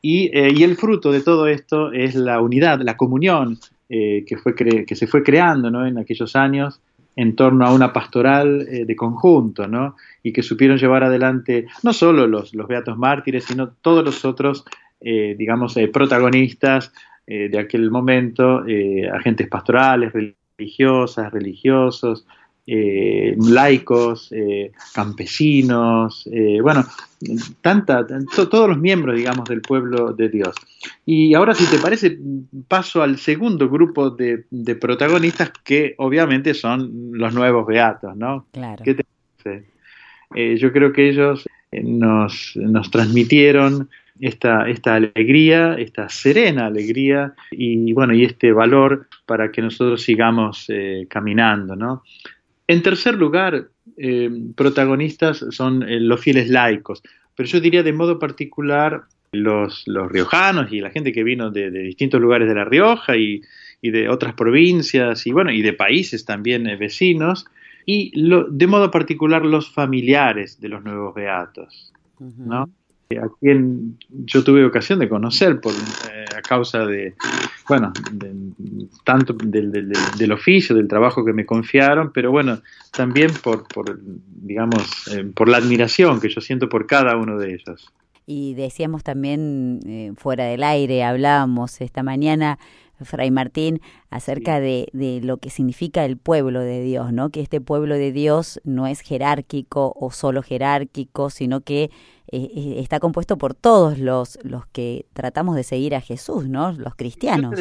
Y, 0.02 0.26
eh, 0.37 0.52
y, 0.54 0.64
el 0.64 0.76
fruto 0.76 1.12
de 1.12 1.23
todo 1.23 1.47
esto 1.47 1.92
es 1.92 2.14
la 2.14 2.40
unidad, 2.40 2.80
la 2.80 2.97
comunión, 2.97 3.59
eh, 3.88 4.25
que, 4.26 4.37
fue 4.37 4.55
que 4.55 4.97
se 4.97 5.07
fue 5.07 5.23
creando 5.23 5.71
¿no? 5.71 5.87
en 5.87 5.99
aquellos 5.99 6.37
años 6.37 6.81
en 7.17 7.37
torno 7.37 7.67
a 7.67 7.73
una 7.73 7.93
pastoral 7.93 8.67
eh, 8.69 8.85
de 8.87 8.97
conjunto, 8.97 9.69
¿no? 9.69 9.97
y 10.23 10.33
que 10.33 10.43
supieron 10.43 10.79
llevar 10.79 11.05
adelante 11.05 11.67
no 11.83 11.93
solo 11.93 12.26
los, 12.26 12.55
los 12.55 12.67
beatos 12.67 12.97
mártires, 12.97 13.45
sino 13.45 13.69
todos 13.69 14.05
los 14.05 14.25
otros, 14.25 14.64
eh, 15.00 15.35
digamos, 15.38 15.75
protagonistas 15.93 16.93
de 17.26 17.59
aquel 17.59 17.91
momento, 17.91 18.64
agentes 19.14 19.49
pastorales, 19.49 20.12
religiosas, 20.59 21.33
religiosos, 21.33 22.26
eh, 22.66 23.37
laicos, 23.37 24.33
eh, 24.33 24.73
campesinos, 24.94 26.26
eh, 26.33 26.62
bueno, 26.62 26.83
tanta, 27.61 28.06
todos 28.35 28.71
los 28.71 28.78
miembros, 28.78 29.16
digamos, 29.16 29.47
del 29.47 29.61
pueblo 29.61 30.14
de 30.14 30.30
Dios. 30.30 30.54
Y 31.04 31.35
ahora, 31.35 31.52
si 31.54 31.66
te 31.66 31.78
parece, 31.78 32.18
paso 32.66 33.02
al 33.02 33.18
segundo 33.18 33.68
grupo 33.68 34.09
de, 34.09 34.47
protagonistas 34.80 35.52
que 35.62 35.94
obviamente 35.99 36.54
son 36.54 37.11
los 37.12 37.35
nuevos 37.35 37.66
beatos, 37.66 38.16
¿no? 38.16 38.47
Claro. 38.52 38.83
¿Qué 38.83 38.94
te 38.94 39.04
parece? 39.42 39.66
yo 40.56 40.73
creo 40.73 40.92
que 40.92 41.11
ellos 41.11 41.47
nos, 41.71 42.56
nos 42.56 42.90
transmitieron 42.90 43.88
esta, 44.18 44.68
esta 44.68 44.97
alegría, 44.97 45.75
esta 45.75 46.09
serena 46.09 46.66
alegría 46.66 47.35
y 47.52 47.92
bueno, 47.92 48.14
y 48.14 48.25
este 48.25 48.52
valor 48.52 49.06
para 49.26 49.52
que 49.52 49.62
nosotros 49.62 50.02
sigamos 50.02 50.66
caminando, 51.09 51.76
¿no? 51.76 52.02
En 52.66 52.83
tercer 52.83 53.14
lugar, 53.14 53.68
eh, 53.97 54.30
protagonistas 54.56 55.44
son 55.50 55.83
eh, 55.83 56.00
los 56.00 56.21
fieles 56.21 56.49
laicos, 56.49 57.02
pero 57.37 57.49
yo 57.49 57.61
diría 57.61 57.83
de 57.83 57.92
modo 57.92 58.18
particular 58.18 59.04
los, 59.33 59.83
los 59.87 60.11
riojanos 60.11 60.73
y 60.73 60.80
la 60.80 60.90
gente 60.90 61.12
que 61.12 61.25
vino 61.25 61.50
de, 61.50 61.71
distintos 61.71 62.21
lugares 62.21 62.49
de 62.49 62.54
La 62.54 62.64
Rioja 62.64 63.16
y, 63.16 63.42
de 63.83 64.09
otras 64.09 64.33
provincias 64.33 65.26
y 65.26 65.33
bueno, 65.33 65.52
y 65.52 65.61
de 65.61 65.75
países 65.75 66.25
también 66.25 66.66
eh, 66.66 66.76
vecinos, 66.76 67.44
y 67.85 68.12
de 68.16 68.66
modo 68.66 68.90
particular 68.90 69.44
los 69.44 69.71
familiares 69.71 70.59
de 70.59 70.71
los 70.71 70.83
nuevos 70.83 71.14
beatos, 71.14 71.92
¿no? 72.18 72.71
a 73.11 73.28
quien 73.38 73.99
yo 74.09 74.42
tuve 74.42 74.64
ocasión 74.64 74.99
de 74.99 75.09
conocer 75.09 75.61
por, 75.61 75.75
a 76.35 76.40
causa 76.40 76.87
de, 76.87 77.14
bueno, 77.68 77.92
tanto 79.04 79.33
del, 79.33 80.33
oficio, 80.33 80.76
del 80.76 80.88
trabajo 80.88 81.25
que 81.25 81.33
me 81.33 81.47
confiaron, 81.47 82.12
pero 82.12 82.30
bueno, 82.30 82.61
también 82.90 83.30
por, 83.42 83.66
por 83.66 83.99
digamos, 84.02 85.09
eh, 85.09 85.25
por 85.35 85.49
la 85.49 85.59
admiración 85.59 86.21
que 86.21 86.28
yo 86.28 86.40
siento 86.40 86.68
por 86.68 86.87
cada 86.87 87.16
uno 87.16 87.38
de 87.38 87.54
ellos. 87.54 87.92
Y 88.26 88.54
decíamos 88.54 89.02
también 89.02 89.80
eh, 89.87 90.12
fuera 90.16 90.44
del 90.44 90.62
aire, 90.62 91.04
hablábamos 91.04 91.80
esta 91.80 92.02
mañana 92.02 92.59
Fray 93.02 93.30
Martín, 93.30 93.80
acerca 94.11 94.61
de, 94.61 94.88
de, 94.92 95.21
lo 95.21 95.38
que 95.38 95.50
significa 95.50 96.04
el 96.04 96.16
pueblo 96.16 96.61
de 96.61 96.83
Dios, 96.83 97.12
¿no? 97.12 97.30
Que 97.30 97.40
este 97.40 97.61
pueblo 97.61 97.97
de 97.97 98.12
Dios 98.12 98.61
no 98.64 98.87
es 98.87 99.00
jerárquico 99.00 99.92
o 99.97 100.11
solo 100.11 100.42
jerárquico, 100.42 101.28
sino 101.28 101.61
que 101.61 101.90
eh, 102.33 102.49
eh, 102.54 102.75
está 102.78 103.00
compuesto 103.00 103.38
por 103.38 103.54
todos 103.54 103.99
los, 103.99 104.38
los 104.45 104.66
que 104.66 105.07
tratamos 105.12 105.57
de 105.57 105.64
seguir 105.64 105.95
a 105.95 106.00
Jesús, 106.00 106.49
¿no? 106.49 106.73
Los 106.73 106.95
cristianos. 106.95 107.54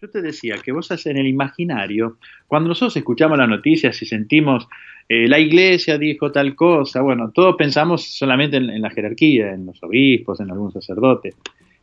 yo 0.00 0.10
te 0.10 0.22
decía 0.22 0.56
que 0.62 0.72
vos 0.72 0.90
en 1.06 1.16
el 1.16 1.26
imaginario, 1.26 2.18
cuando 2.46 2.68
nosotros 2.68 2.96
escuchamos 2.96 3.38
las 3.38 3.48
noticias 3.48 4.00
y 4.02 4.06
sentimos 4.06 4.66
eh, 5.12 5.26
la 5.26 5.40
iglesia 5.40 5.98
dijo 5.98 6.30
tal 6.30 6.54
cosa, 6.54 7.02
bueno, 7.02 7.32
todos 7.34 7.56
pensamos 7.56 8.04
solamente 8.04 8.58
en, 8.58 8.80
la 8.80 8.90
jerarquía, 8.90 9.52
en 9.52 9.66
los 9.66 9.82
obispos, 9.82 10.38
en 10.38 10.52
algún 10.52 10.70
sacerdote. 10.70 11.34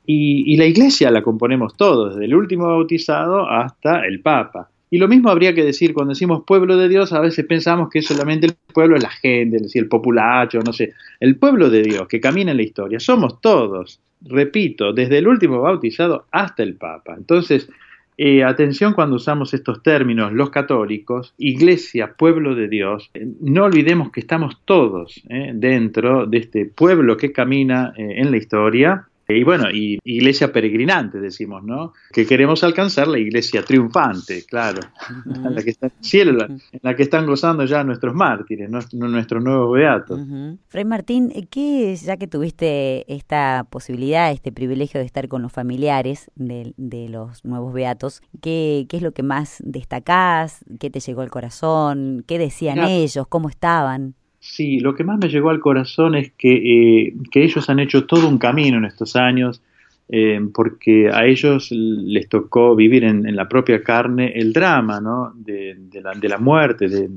Y, 0.05 0.53
y, 0.53 0.55
la 0.55 0.65
iglesia 0.65 1.11
la 1.11 1.21
componemos 1.21 1.75
todos, 1.75 2.15
desde 2.15 2.23
el 2.23 2.33
último 2.33 2.67
bautizado 2.67 3.45
hasta 3.49 4.05
el 4.05 4.21
Papa. 4.21 4.69
Y 4.89 4.99
lo 4.99 5.07
mismo 5.07 5.29
habría 5.29 5.53
que 5.53 5.63
decir 5.63 5.93
cuando 5.93 6.13
decimos 6.13 6.43
pueblo 6.45 6.77
de 6.77 6.87
Dios, 6.87 7.11
a 7.11 7.19
veces 7.19 7.45
pensamos 7.45 7.89
que 7.89 8.01
solamente 8.01 8.47
el 8.47 8.55
pueblo 8.73 8.95
es 8.95 9.03
la 9.03 9.09
gente, 9.09 9.57
es 9.57 9.75
el 9.75 9.87
populacho, 9.87 10.59
no 10.59 10.71
sé. 10.71 10.93
El 11.19 11.35
pueblo 11.35 11.69
de 11.69 11.83
Dios 11.83 12.07
que 12.07 12.21
camina 12.21 12.51
en 12.51 12.57
la 12.57 12.63
historia, 12.63 12.99
somos 12.99 13.41
todos, 13.41 13.99
repito, 14.21 14.93
desde 14.93 15.17
el 15.17 15.27
último 15.27 15.61
bautizado 15.61 16.25
hasta 16.31 16.63
el 16.63 16.75
Papa. 16.75 17.15
Entonces, 17.17 17.69
eh, 18.17 18.43
atención 18.43 18.93
cuando 18.93 19.17
usamos 19.17 19.53
estos 19.53 19.83
términos, 19.83 20.31
los 20.31 20.49
católicos, 20.49 21.35
iglesia, 21.37 22.13
pueblo 22.17 22.55
de 22.55 22.67
Dios, 22.67 23.11
eh, 23.13 23.27
no 23.41 23.65
olvidemos 23.65 24.11
que 24.11 24.21
estamos 24.21 24.61
todos 24.65 25.21
eh, 25.29 25.51
dentro 25.53 26.25
de 26.25 26.37
este 26.37 26.65
pueblo 26.65 27.17
que 27.17 27.31
camina 27.31 27.93
en 27.97 28.31
la 28.31 28.37
historia 28.37 29.07
y 29.29 29.43
bueno, 29.43 29.69
y 29.71 29.99
iglesia 30.05 30.53
peregrinante, 30.53 31.19
decimos, 31.19 31.63
¿no? 31.63 31.93
Que 32.13 32.25
queremos 32.25 32.63
alcanzar 32.63 33.07
la 33.09 33.19
iglesia 33.19 33.61
triunfante, 33.61 34.45
claro, 34.45 34.79
en 35.25 35.53
la 35.53 35.61
que 35.61 35.71
está 35.71 35.91
cielo, 35.99 36.45
en 36.45 36.79
la 36.81 36.95
que 36.95 37.03
están 37.03 37.25
gozando 37.25 37.65
ya 37.65 37.83
nuestros 37.83 38.15
mártires, 38.15 38.69
nuestros 38.69 39.43
nuevos 39.43 39.73
beatos. 39.73 40.21
Fray 40.69 40.85
Martín, 40.85 41.33
¿qué, 41.49 41.93
ya 41.95 42.15
que 42.15 42.27
tuviste 42.27 43.11
esta 43.13 43.67
posibilidad, 43.69 44.31
este 44.31 44.53
privilegio 44.53 44.99
de 45.01 45.05
estar 45.05 45.27
con 45.27 45.41
los 45.41 45.51
familiares 45.51 46.31
de, 46.35 46.73
de 46.77 47.09
los 47.09 47.43
nuevos 47.43 47.73
beatos, 47.73 48.21
¿qué, 48.41 48.85
¿qué, 48.87 48.97
es 48.97 49.03
lo 49.03 49.11
que 49.11 49.23
más 49.23 49.57
destacás? 49.59 50.63
¿Qué 50.79 50.89
te 50.89 51.01
llegó 51.01 51.21
al 51.21 51.31
corazón? 51.31 52.23
¿Qué 52.25 52.39
decían 52.39 52.79
ellos? 52.79 53.27
¿Cómo 53.27 53.49
estaban? 53.49 54.15
Sí, 54.49 54.79
lo 54.79 54.95
que 54.95 55.03
más 55.03 55.19
me 55.19 55.27
llegó 55.27 55.49
al 55.49 55.59
corazón 55.59 56.15
es 56.15 56.31
que, 56.31 56.53
eh, 56.55 57.13
que 57.29 57.43
ellos 57.43 57.69
han 57.69 57.79
hecho 57.79 58.05
todo 58.05 58.27
un 58.29 58.37
camino 58.37 58.77
en 58.77 58.85
estos 58.85 59.15
años, 59.17 59.61
eh, 60.07 60.39
porque 60.53 61.09
a 61.11 61.25
ellos 61.25 61.69
les 61.71 62.29
tocó 62.29 62.73
vivir 62.73 63.03
en, 63.03 63.35
la 63.35 63.49
propia 63.49 63.83
carne 63.83 64.31
el 64.33 64.53
drama 64.53 65.01
¿no? 65.01 65.33
de, 65.35 65.77
la, 66.01 66.13
de 66.13 66.29
la, 66.29 66.37
muerte 66.37 66.87
de, 66.87 67.09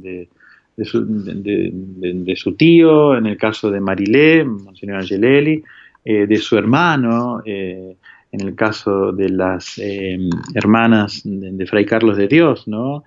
de, 0.76 0.84
su, 0.84 1.06
de, 1.06 2.34
su, 2.36 2.54
tío, 2.56 3.16
en 3.16 3.26
el 3.26 3.36
caso 3.36 3.70
de 3.70 3.80
Marilé, 3.80 4.44
Monseñor 4.44 4.96
Angelelli, 4.96 5.62
eh, 6.04 6.26
de 6.26 6.36
su 6.36 6.58
hermano, 6.58 7.42
en 8.32 8.40
el 8.40 8.54
caso 8.54 9.12
de 9.12 9.28
las 9.28 9.76
eh, 9.78 10.16
hermanas 10.54 11.22
de, 11.24 11.66
Fray 11.66 11.84
Carlos 11.84 12.16
de 12.16 12.28
Dios, 12.28 12.68
¿no? 12.68 13.02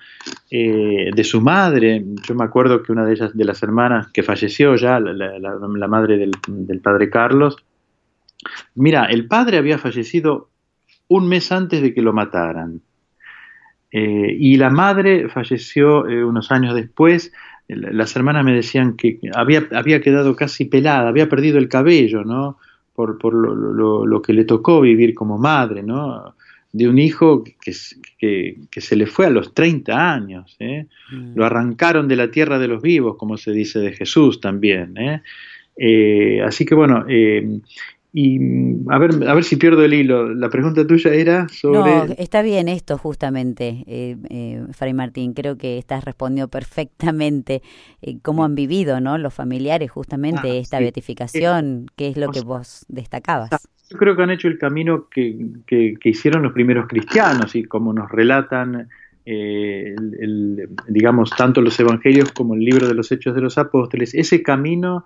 Eh, 0.51 1.11
de 1.15 1.23
su 1.23 1.39
madre, 1.39 2.03
yo 2.27 2.35
me 2.35 2.43
acuerdo 2.43 2.83
que 2.83 2.91
una 2.91 3.05
de 3.05 3.13
ellas, 3.13 3.35
de 3.35 3.45
las 3.45 3.63
hermanas 3.63 4.07
que 4.11 4.21
falleció 4.21 4.75
ya, 4.75 4.99
la, 4.99 5.87
madre 5.87 6.17
del, 6.17 6.79
padre 6.81 7.09
Carlos, 7.09 7.55
mira, 8.75 9.05
el 9.05 9.27
padre 9.27 9.57
había 9.57 9.77
fallecido 9.77 10.49
un 11.07 11.29
mes 11.29 11.51
antes 11.51 11.81
de 11.81 11.93
que 11.93 12.01
lo 12.01 12.11
mataran. 12.11 12.81
Eh, 13.91 14.35
y 14.37 14.57
la 14.57 14.71
madre 14.71 15.29
falleció 15.29 16.01
unos 16.01 16.51
años 16.51 16.75
después. 16.75 17.31
Las 17.69 18.13
hermanas 18.15 18.43
me 18.43 18.53
decían 18.53 18.97
que 18.97 19.19
había, 19.33 19.67
había 19.71 20.01
quedado 20.01 20.35
casi 20.35 20.65
pelada, 20.65 21.07
había 21.07 21.29
perdido 21.29 21.59
el 21.59 21.69
cabello, 21.69 22.25
¿no? 22.25 22.57
Por, 22.93 23.17
por 23.17 23.33
lo, 23.33 24.05
lo, 24.05 24.21
que 24.21 24.33
le 24.33 24.45
tocó 24.45 24.81
vivir 24.81 25.13
como 25.13 25.37
madre, 25.37 25.83
¿no? 25.83 26.35
De 26.71 26.87
un 26.87 26.97
hijo 26.97 27.43
que, 27.43 27.73
que, 28.17 28.57
que 28.69 28.81
se 28.81 28.95
le 28.95 29.05
fue 29.05 29.27
a 29.27 29.29
los 29.29 29.53
30 29.53 30.13
años, 30.13 30.55
¿eh? 30.59 30.87
Mm. 31.11 31.35
Lo 31.35 31.45
arrancaron 31.45 32.07
de 32.07 32.15
la 32.15 32.31
tierra 32.31 32.59
de 32.59 32.67
los 32.67 32.81
vivos, 32.81 33.17
como 33.17 33.37
se 33.37 33.51
dice 33.51 33.79
de 33.79 33.93
Jesús 33.93 34.39
también, 34.39 34.97
¿eh? 34.97 35.21
eh 35.77 36.41
así 36.43 36.65
que 36.65 36.75
bueno, 36.75 37.05
eh, 37.07 37.59
y 38.15 38.39
a 38.91 38.99
ver, 38.99 39.27
a 39.27 39.33
ver 39.33 39.43
si 39.43 39.55
pierdo 39.55 39.83
el 39.83 39.91
hilo. 39.91 40.35
La 40.35 40.47
pregunta 40.47 40.85
tuya 40.85 41.11
era 41.11 41.47
sobre. 41.49 41.79
No, 41.79 42.13
está 42.19 42.43
bien 42.43 42.69
esto 42.69 42.99
justamente, 42.99 43.83
eh, 43.87 44.17
eh, 44.29 44.63
Fray 44.71 44.93
Martín. 44.93 45.33
Creo 45.33 45.57
que 45.57 45.79
estás 45.79 46.05
respondiendo 46.05 46.47
perfectamente 46.47 47.63
eh, 48.03 48.19
cómo 48.21 48.45
han 48.45 48.53
vivido, 48.53 49.01
¿no? 49.01 49.17
Los 49.17 49.33
familiares 49.33 49.89
justamente 49.89 50.51
ah, 50.51 50.55
esta 50.57 50.79
beatificación. 50.79 51.87
¿Qué 51.95 52.09
es 52.09 52.17
lo 52.17 52.29
que 52.29 52.41
vos 52.41 52.85
destacabas? 52.87 53.49
Yo 53.89 53.97
creo 53.97 54.15
que 54.15 54.21
han 54.21 54.29
hecho 54.29 54.47
el 54.47 54.59
camino 54.59 55.07
que, 55.09 55.35
que, 55.65 55.97
hicieron 56.03 56.43
los 56.43 56.53
primeros 56.53 56.87
cristianos 56.87 57.55
y 57.55 57.63
como 57.63 57.93
nos 57.93 58.11
relatan. 58.11 58.89
el, 59.25 60.69
digamos, 60.87 61.31
tanto 61.31 61.61
los 61.61 61.79
evangelios 61.79 62.31
como 62.31 62.53
el 62.53 62.59
libro 62.59 62.87
de 62.87 62.93
los 62.93 63.11
Hechos 63.11 63.33
de 63.33 63.41
los 63.41 63.57
Apóstoles, 63.57 64.13
ese 64.13 64.43
camino 64.43 65.03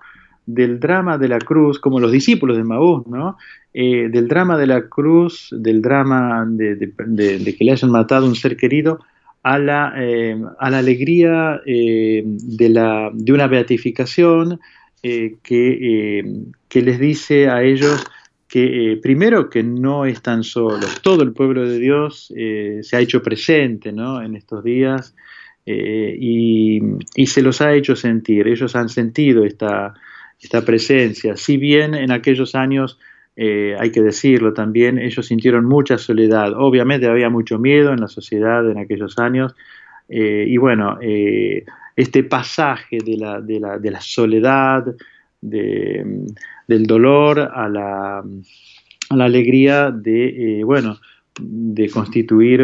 del 0.48 0.80
drama 0.80 1.18
de 1.18 1.28
la 1.28 1.40
cruz, 1.40 1.78
como 1.78 2.00
los 2.00 2.12
discípulos 2.12 2.58
de 2.58 2.64
Maús, 2.64 3.06
¿no? 3.06 3.38
Eh, 3.74 4.08
del 4.10 4.28
drama 4.28 4.58
de 4.58 4.66
la 4.66 4.88
cruz, 4.88 5.50
del 5.52 5.82
drama 5.82 6.48
de, 6.50 6.94
que 6.98 7.64
le 7.64 7.72
hayan 7.72 7.92
matado 7.92 8.26
un 8.26 8.36
ser 8.36 8.56
querido, 8.58 9.00
a 9.44 9.60
la, 9.60 9.94
eh, 9.98 10.36
a 10.60 10.70
la 10.70 10.80
alegría 10.80 11.62
eh, 11.66 12.24
de, 12.26 12.70
la, 12.70 13.12
de 13.14 13.34
una 13.34 13.48
beatificación 13.48 14.60
que, 15.02 15.38
que, 16.68 16.82
les 16.82 17.00
dice 17.00 17.48
a 17.48 17.64
ellos 17.64 18.04
que 18.50 19.00
primero 19.02 19.50
que 19.50 19.64
no 19.64 20.06
están 20.06 20.44
solos, 20.44 21.02
todo 21.02 21.24
el 21.24 21.32
pueblo 21.32 21.70
de 21.70 21.80
Dios 21.80 22.34
se 22.82 22.96
ha 22.96 23.00
hecho 23.00 23.22
presente 23.22 23.94
¿no? 23.94 24.22
en 24.22 24.36
estos 24.36 24.66
días 24.66 25.16
y, 25.66 26.82
y, 27.16 27.26
se 27.28 27.42
los 27.42 27.62
ha 27.62 27.74
hecho 27.74 27.96
sentir, 27.96 28.50
ellos 28.50 28.76
han 28.76 28.90
sentido 28.90 29.46
esta, 29.46 29.94
esta 30.42 30.64
presencia. 30.64 31.36
Si 31.36 31.58
bien 31.58 31.94
en 31.96 32.12
aquellos 32.12 32.56
años, 32.56 33.00
eh, 33.36 33.76
hay 33.80 33.92
que 33.92 34.02
decirlo 34.02 34.54
también, 34.54 34.98
ellos 34.98 35.28
sintieron 35.28 35.66
mucha 35.66 35.98
soledad. 35.98 36.54
Obviamente 36.56 37.08
había 37.08 37.30
mucho 37.30 37.60
miedo 37.60 37.94
en 37.94 38.02
la 38.02 38.08
sociedad 38.08 38.70
en 38.70 38.78
aquellos 38.78 39.18
años. 39.20 39.56
Eh, 40.10 40.46
y 40.48 40.58
bueno, 40.58 40.98
eh, 41.02 41.66
este 41.96 42.24
pasaje 42.24 43.00
de 43.04 43.18
la, 43.18 43.42
de 43.42 43.60
la, 43.60 43.78
de 43.78 43.92
la 43.92 44.02
soledad, 44.02 44.86
de, 45.42 46.26
del 46.68 46.86
dolor 46.86 47.40
a 47.40 47.70
la, 47.70 48.20
a 48.20 49.16
la 49.16 49.26
alegría 49.26 49.92
de, 49.92 50.62
bueno, 50.64 50.98
de 51.40 51.90
constituir 51.90 52.62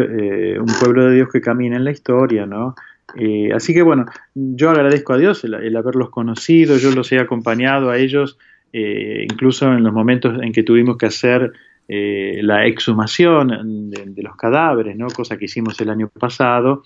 un 0.60 0.72
pueblo 0.80 1.06
de 1.06 1.14
Dios 1.14 1.28
que 1.32 1.40
camina 1.40 1.76
en 1.76 1.84
la 1.84 1.92
historia, 1.92 2.46
¿no? 2.46 2.74
Eh, 3.16 3.50
así 3.54 3.72
que 3.72 3.82
bueno, 3.82 4.06
yo 4.34 4.70
agradezco 4.70 5.12
a 5.12 5.18
Dios 5.18 5.44
el, 5.44 5.76
haberlos 5.76 6.10
conocido, 6.10 6.76
yo 6.76 6.90
los 6.92 7.10
he 7.12 7.18
acompañado 7.18 7.90
a 7.90 7.98
ellos, 7.98 8.38
eh, 8.72 9.26
incluso 9.30 9.72
en 9.72 9.84
los 9.84 9.92
momentos 9.92 10.40
en 10.42 10.52
que 10.52 10.62
tuvimos 10.62 10.96
que 10.96 11.06
hacer 11.06 11.52
eh, 11.86 12.40
la 12.42 12.66
exhumación 12.66 13.90
de, 13.90 14.04
de, 14.06 14.22
los 14.22 14.36
cadáveres, 14.36 14.96
¿no? 14.96 15.06
cosa 15.08 15.36
que 15.36 15.44
hicimos 15.44 15.80
el 15.80 15.90
año 15.90 16.08
pasado, 16.08 16.82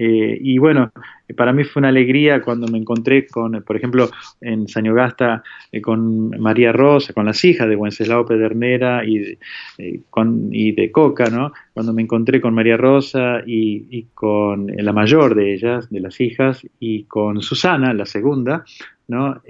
eh, 0.00 0.38
y 0.40 0.58
bueno, 0.58 0.92
para 1.36 1.52
mí 1.52 1.64
fue 1.64 1.80
una 1.80 1.88
alegría 1.88 2.40
cuando 2.40 2.68
me 2.68 2.78
encontré 2.78 3.26
con, 3.26 3.60
por 3.64 3.76
ejemplo, 3.76 4.08
en 4.40 4.68
Sañogasta, 4.68 5.42
eh, 5.72 5.80
con 5.80 6.30
María 6.40 6.70
Rosa, 6.70 7.12
con 7.12 7.26
las 7.26 7.44
hijas 7.44 7.68
de 7.68 7.74
Wenceslao 7.74 8.24
Pedernera 8.24 9.04
y 9.04 9.18
de, 9.18 9.38
eh, 9.78 10.00
con, 10.08 10.50
y 10.52 10.70
de 10.70 10.92
Coca, 10.92 11.30
¿no? 11.30 11.50
Cuando 11.74 11.92
me 11.92 12.02
encontré 12.02 12.40
con 12.40 12.54
María 12.54 12.76
Rosa 12.76 13.42
y, 13.44 13.88
y, 13.90 14.06
con 14.14 14.68
la 14.68 14.92
mayor 14.92 15.34
de 15.34 15.54
ellas, 15.54 15.90
de 15.90 15.98
las 15.98 16.20
hijas, 16.20 16.64
y 16.78 17.02
con 17.04 17.42
Susana, 17.42 17.92
la 17.92 18.06
segunda, 18.06 18.64
¿no? 19.08 19.40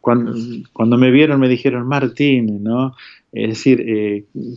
cuando, 0.00 0.34
cuando 0.72 0.98
me 0.98 1.10
vieron 1.10 1.40
me 1.40 1.48
dijeron 1.48 1.88
Martín, 1.88 2.62
¿no? 2.62 2.94
Es 3.32 3.48
decir, 3.48 3.78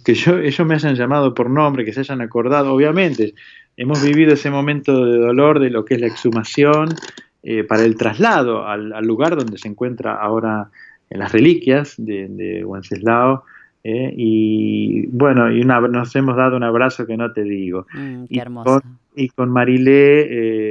que 0.03 0.13
yo, 0.13 0.37
ellos 0.37 0.67
me 0.67 0.75
hayan 0.75 0.95
llamado 0.95 1.33
por 1.33 1.49
nombre, 1.49 1.85
que 1.85 1.93
se 1.93 2.01
hayan 2.01 2.21
acordado, 2.21 2.73
obviamente, 2.73 3.33
hemos 3.77 4.03
vivido 4.03 4.33
ese 4.33 4.49
momento 4.49 5.05
de 5.05 5.17
dolor 5.19 5.59
de 5.59 5.69
lo 5.69 5.85
que 5.85 5.93
es 5.93 6.01
la 6.01 6.07
exhumación 6.07 6.89
eh, 7.43 7.63
para 7.63 7.83
el 7.83 7.95
traslado 7.95 8.67
al, 8.67 8.89
lugar 9.05 9.37
donde 9.37 9.57
se 9.57 9.67
encuentra 9.67 10.15
ahora 10.15 10.69
en 11.09 11.19
las 11.19 11.31
reliquias 11.31 11.93
de, 11.97 12.27
de 12.27 12.65
Wenceslao. 12.65 13.45
Eh, 13.89 14.13
y 14.17 15.07
bueno, 15.07 15.49
y 15.49 15.61
una, 15.61 15.79
nos 15.79 16.13
hemos 16.13 16.35
dado 16.35 16.57
un 16.57 16.63
abrazo 16.63 17.07
que 17.07 17.15
no 17.15 17.31
te 17.31 17.43
digo. 17.43 17.87
Mm, 17.93 18.25
qué 18.25 18.39
hermoso. 18.39 18.81
y 19.15 19.29
con 19.29 19.49
Marilé, 19.49 20.27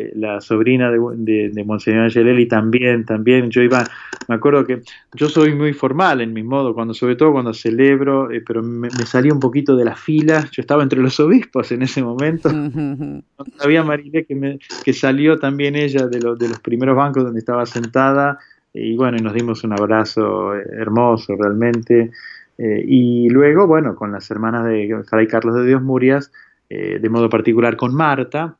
eh, 0.08 0.12
la 0.16 0.42
sobrina 0.42 0.90
de, 0.90 0.98
de, 1.14 1.48
de 1.48 1.64
Monseñor 1.64 2.04
Angelelli, 2.04 2.46
también, 2.46 3.06
también, 3.06 3.48
yo 3.48 3.62
iba, 3.62 3.84
me 4.28 4.34
acuerdo 4.34 4.66
que 4.66 4.82
yo 5.14 5.30
soy 5.30 5.54
muy 5.54 5.72
formal 5.72 6.20
en 6.20 6.34
mi 6.34 6.42
modo, 6.42 6.74
cuando 6.74 6.92
sobre 6.92 7.16
todo 7.16 7.32
cuando 7.32 7.54
celebro, 7.54 8.30
eh, 8.30 8.42
pero 8.46 8.62
me, 8.62 8.90
salí 8.90 9.30
un 9.30 9.40
poquito 9.40 9.76
de 9.76 9.86
la 9.86 9.96
fila, 9.96 10.46
yo 10.52 10.60
estaba 10.60 10.82
entre 10.82 11.00
los 11.00 11.18
obispos 11.18 11.72
en 11.72 11.80
ese 11.80 12.02
momento, 12.02 12.50
había 13.60 13.82
Marilé 13.82 14.26
que, 14.26 14.34
me, 14.34 14.58
que 14.84 14.92
salió 14.92 15.38
también 15.38 15.74
ella 15.74 16.06
de, 16.06 16.20
los 16.20 16.38
de 16.38 16.50
los 16.50 16.60
primeros 16.60 16.94
bancos 16.94 17.24
donde 17.24 17.38
estaba 17.38 17.64
sentada, 17.64 18.38
y 18.74 18.94
bueno, 18.94 19.16
y 19.16 19.22
nos 19.22 19.32
dimos 19.32 19.64
un 19.64 19.72
abrazo 19.72 20.54
hermoso 20.54 21.34
realmente, 21.34 22.10
eh, 22.58 22.84
y 22.86 23.28
luego, 23.28 23.66
bueno, 23.66 23.94
con 23.94 24.12
las 24.12 24.30
hermanas 24.30 24.64
de 24.64 25.02
Fray 25.08 25.26
Carlos 25.26 25.56
de 25.56 25.66
Dios 25.66 25.82
Murias, 25.82 26.32
de 26.68 27.08
modo 27.08 27.28
particular 27.30 27.76
con 27.76 27.94
Marta 27.94 28.56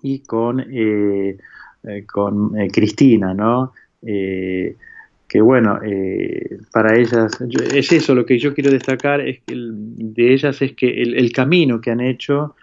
y 0.00 0.20
con, 0.20 0.64
con 2.06 2.52
Cristina, 2.68 3.34
¿no? 3.34 3.72
que 4.00 5.40
bueno, 5.40 5.80
para 6.72 6.96
ellas, 6.96 7.32
es 7.74 7.90
eso 7.90 8.14
lo 8.14 8.24
que 8.24 8.38
yo 8.38 8.54
quiero 8.54 8.70
destacar 8.70 9.20
es 9.22 9.40
que 9.44 9.56
de 9.56 10.32
ellas 10.32 10.62
es 10.62 10.74
que 10.74 11.02
el, 11.02 11.32
camino 11.32 11.80
que 11.80 11.90
han 11.90 12.00
hecho 12.00 12.54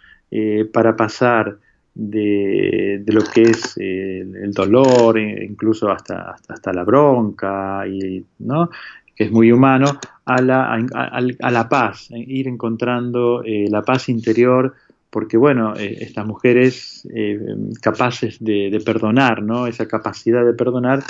para 0.72 0.96
pasar 0.96 1.58
de, 1.94 3.04
lo 3.08 3.22
que 3.24 3.42
es 3.42 3.76
el 3.78 4.52
dolor, 4.54 5.20
incluso 5.20 5.92
hasta, 5.92 6.36
hasta, 6.48 6.72
la 6.72 6.84
bronca, 6.84 7.86
y, 7.88 8.24
¿no? 8.40 8.70
que 9.16 9.26
es 9.26 9.32
muy 9.32 9.52
humano, 9.52 10.00
a 10.30 10.42
la, 10.44 10.74
a, 10.74 11.52
la 11.52 11.70
paz, 11.70 12.12
eh, 12.12 12.24
ir 12.28 12.48
encontrando 12.48 13.44
eh, 13.44 13.66
la 13.68 13.82
paz 13.82 14.10
interior, 14.10 14.76
porque 15.10 15.38
bueno, 15.38 15.74
eh, 15.76 15.98
estas 16.02 16.26
mujeres 16.28 17.08
capaces 17.82 18.38
de, 18.40 18.80
perdonar, 18.86 19.42
¿no? 19.42 19.66
Esa 19.66 19.88
capacidad 19.88 20.46
de 20.46 20.54
perdonar, 20.54 21.04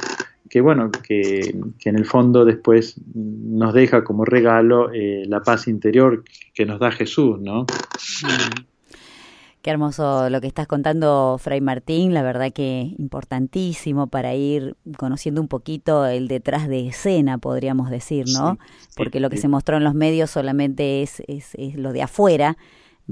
que 0.50 0.62
bueno, 0.62 0.90
que, 0.90 1.54
en 1.84 1.98
el 1.98 2.06
fondo 2.06 2.46
después 2.46 2.96
nos 3.14 3.74
deja 3.74 4.06
como 4.06 4.24
regalo 4.24 4.90
la 4.94 5.42
paz 5.42 5.68
interior 5.68 6.24
que 6.54 6.66
nos 6.66 6.80
da 6.80 6.92
Jesús, 6.92 7.42
¿no? 7.42 7.64
Mm. 7.64 8.69
Qué 9.62 9.72
hermoso 9.72 10.30
lo 10.30 10.40
que 10.40 10.48
estás 10.48 10.68
contando, 10.68 11.38
Fray 11.38 11.60
Martín, 11.60 12.14
la 12.14 12.24
verdad 12.24 12.54
que 12.54 12.94
importantísimo 12.98 14.08
para 14.08 14.34
ir 14.34 14.78
conociendo 14.98 15.42
un 15.42 15.50
poquito 15.50 16.06
el 16.06 16.30
detrás 16.30 16.70
de 16.70 16.88
escena, 16.88 17.38
podríamos 17.40 17.90
decir, 17.90 18.26
¿no? 18.30 18.58
Porque 18.96 19.20
lo 19.20 19.30
que 19.30 19.36
se 19.36 19.50
mostró 19.50 19.76
en 19.76 19.84
los 19.84 19.96
medios 19.96 20.30
solamente 20.30 21.02
es, 21.02 21.22
es, 21.28 21.76
lo 21.76 21.92
de 21.92 22.04
afuera, 22.04 22.58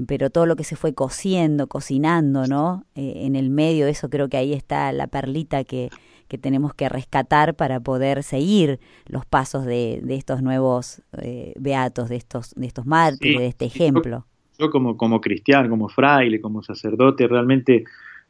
pero 0.06 0.30
todo 0.30 0.46
lo 0.46 0.56
que 0.56 0.64
se 0.64 0.74
fue 0.74 0.94
cociendo, 0.94 1.66
cocinando, 1.66 2.46
¿no? 2.46 2.86
Eh, 2.94 3.26
en 3.26 3.36
el 3.36 3.50
medio, 3.50 3.86
eso 3.86 4.08
creo 4.08 4.30
que 4.30 4.38
ahí 4.38 4.54
está 4.54 4.90
la 4.92 5.06
perlita 5.06 5.64
que, 5.64 5.90
que 6.28 6.38
tenemos 6.38 6.72
que 6.72 6.88
rescatar 6.88 7.56
para 7.56 7.78
poder 7.78 8.22
seguir 8.22 8.80
los 9.04 9.26
pasos 9.26 9.66
de, 9.66 10.00
de 10.02 10.14
estos 10.14 10.40
nuevos 10.40 11.02
eh, 11.20 11.52
beatos, 11.58 12.08
de 12.08 12.16
estos, 12.16 12.54
de 12.54 12.66
estos 12.66 12.86
mártires, 12.86 13.38
de 13.38 13.46
este 13.48 13.66
ejemplo 13.66 14.24
yo 14.58 14.70
como, 14.70 14.96
como 14.96 15.20
cristiano, 15.20 15.70
como 15.70 15.88
fraile, 15.88 16.40
como 16.40 16.62
sacerdote, 16.62 17.28
realmente 17.28 17.84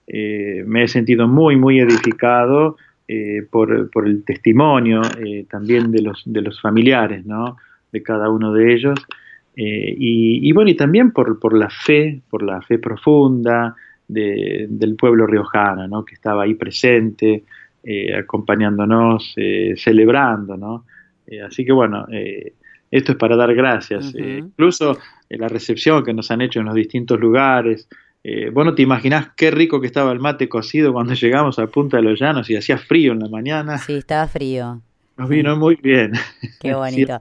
eh, 0.07 0.63
me 0.67 0.85
he 0.85 0.89
sentido 0.89 1.27
muy, 1.27 1.57
muy 1.57 1.81
edificado 1.81 2.77
eh, 3.09 3.47
por, 3.51 3.91
por, 3.91 4.07
el 4.07 4.25
testimonio 4.25 5.01
eh, 5.19 5.47
también 5.51 5.91
de 5.91 6.03
los, 6.03 6.23
de 6.27 6.43
los 6.43 6.61
familiares, 6.61 7.25
¿no? 7.25 7.57
De 7.91 8.03
cada 8.03 8.29
uno 8.29 8.53
de 8.53 8.75
ellos. 8.75 8.99
Y, 9.61 10.49
y, 10.49 10.53
bueno, 10.53 10.71
y 10.71 10.77
también 10.77 11.11
por, 11.11 11.41
por 11.41 11.53
la 11.53 11.69
fe, 11.69 12.21
por 12.31 12.45
la 12.45 12.63
fe 12.63 12.79
profunda 12.79 13.75
del 14.07 14.95
pueblo 14.97 15.27
riojano, 15.27 15.89
¿no? 15.89 16.05
Que 16.05 16.15
estaba 16.15 16.45
ahí 16.45 16.55
presente, 16.55 17.43
acompañándonos, 18.17 19.35
celebrando, 19.77 20.57
¿no? 20.57 20.85
así 21.45 21.65
que 21.65 21.73
bueno, 21.73 22.07
esto 22.91 23.13
es 23.13 23.19
para 23.19 23.37
dar 23.37 23.55
gracias. 23.55 24.15
Eh, 24.15 24.39
incluso 24.39 24.99
eh, 25.29 25.37
la 25.39 25.49
recepción 25.49 26.05
que 26.05 26.15
nos 26.15 26.31
han 26.31 26.41
hecho 26.41 26.61
en 26.61 26.67
los 26.67 26.75
distintos 26.75 27.21
lugares. 27.21 27.89
Eh, 28.25 28.51
vos 28.51 28.65
no 28.65 28.75
te 28.75 28.83
imaginás 28.83 29.31
qué 29.37 29.51
rico 29.51 29.81
que 29.81 29.87
estaba 29.87 30.13
el 30.13 30.19
mate 30.19 30.49
cocido 30.49 30.93
cuando 30.93 31.15
llegamos 31.15 31.59
a 31.59 31.67
Punta 31.67 31.99
de 31.99 32.03
los 32.03 32.19
Llanos 32.19 32.49
y 32.51 32.57
hacía 32.57 32.79
frío 32.79 33.13
en 33.13 33.21
la 33.21 33.29
mañana. 33.29 33.79
Sí, 33.79 33.95
estaba 33.95 34.27
frío. 34.27 34.81
Nos 35.17 35.29
vino 35.29 35.57
muy 35.57 35.77
bien. 35.77 36.13
Qué 36.61 36.75
bonito. 36.75 37.21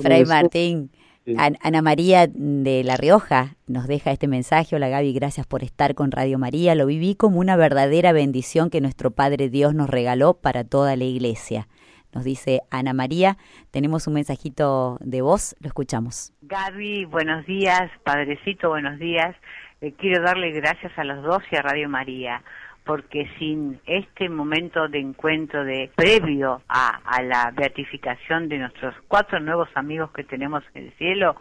Fray 0.00 0.24
Martín, 0.24 0.90
Ana 1.36 1.82
María 1.82 2.28
de 2.28 2.84
La 2.84 2.96
Rioja 2.96 3.56
nos 3.66 3.88
deja 3.88 4.12
este 4.12 4.28
mensaje. 4.28 4.76
Hola 4.76 4.88
Gaby, 4.88 5.12
gracias 5.12 5.46
por 5.46 5.64
estar 5.64 5.94
con 5.94 6.12
Radio 6.12 6.38
María. 6.38 6.74
Lo 6.74 6.86
viví 6.86 7.14
como 7.16 7.40
una 7.40 7.56
verdadera 7.56 8.12
bendición 8.12 8.70
que 8.70 8.80
nuestro 8.80 9.10
Padre 9.10 9.48
Dios 9.48 9.74
nos 9.74 9.90
regaló 9.90 10.34
para 10.34 10.64
toda 10.64 10.96
la 10.96 11.04
iglesia 11.04 11.66
nos 12.14 12.24
dice 12.24 12.60
Ana 12.70 12.92
María. 12.92 13.36
Tenemos 13.70 14.06
un 14.06 14.14
mensajito 14.14 14.98
de 15.00 15.22
voz, 15.22 15.56
lo 15.60 15.68
escuchamos. 15.68 16.32
Gaby, 16.42 17.04
buenos 17.04 17.46
días, 17.46 17.90
Padrecito, 18.04 18.68
buenos 18.68 18.98
días. 18.98 19.36
Eh, 19.80 19.92
quiero 19.96 20.22
darle 20.22 20.50
gracias 20.50 20.92
a 20.98 21.04
los 21.04 21.22
dos 21.22 21.42
y 21.50 21.56
a 21.56 21.62
Radio 21.62 21.88
María, 21.88 22.42
porque 22.84 23.30
sin 23.38 23.80
este 23.86 24.28
momento 24.28 24.88
de 24.88 24.98
encuentro 24.98 25.64
de 25.64 25.90
previo 25.94 26.62
a, 26.68 27.00
a 27.04 27.22
la 27.22 27.52
beatificación 27.56 28.48
de 28.48 28.58
nuestros 28.58 28.94
cuatro 29.08 29.40
nuevos 29.40 29.68
amigos 29.74 30.10
que 30.12 30.24
tenemos 30.24 30.62
en 30.74 30.86
el 30.86 30.92
cielo, 30.94 31.36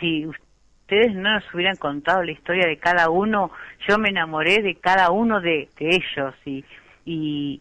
si 0.00 0.26
ustedes 0.26 1.14
no 1.14 1.32
nos 1.32 1.54
hubieran 1.54 1.76
contado 1.76 2.22
la 2.22 2.32
historia 2.32 2.66
de 2.66 2.78
cada 2.78 3.10
uno, 3.10 3.50
yo 3.88 3.98
me 3.98 4.10
enamoré 4.10 4.62
de 4.62 4.76
cada 4.76 5.10
uno 5.10 5.40
de, 5.40 5.68
de 5.78 5.88
ellos 5.96 6.34
y 6.44 6.64
y, 7.04 7.60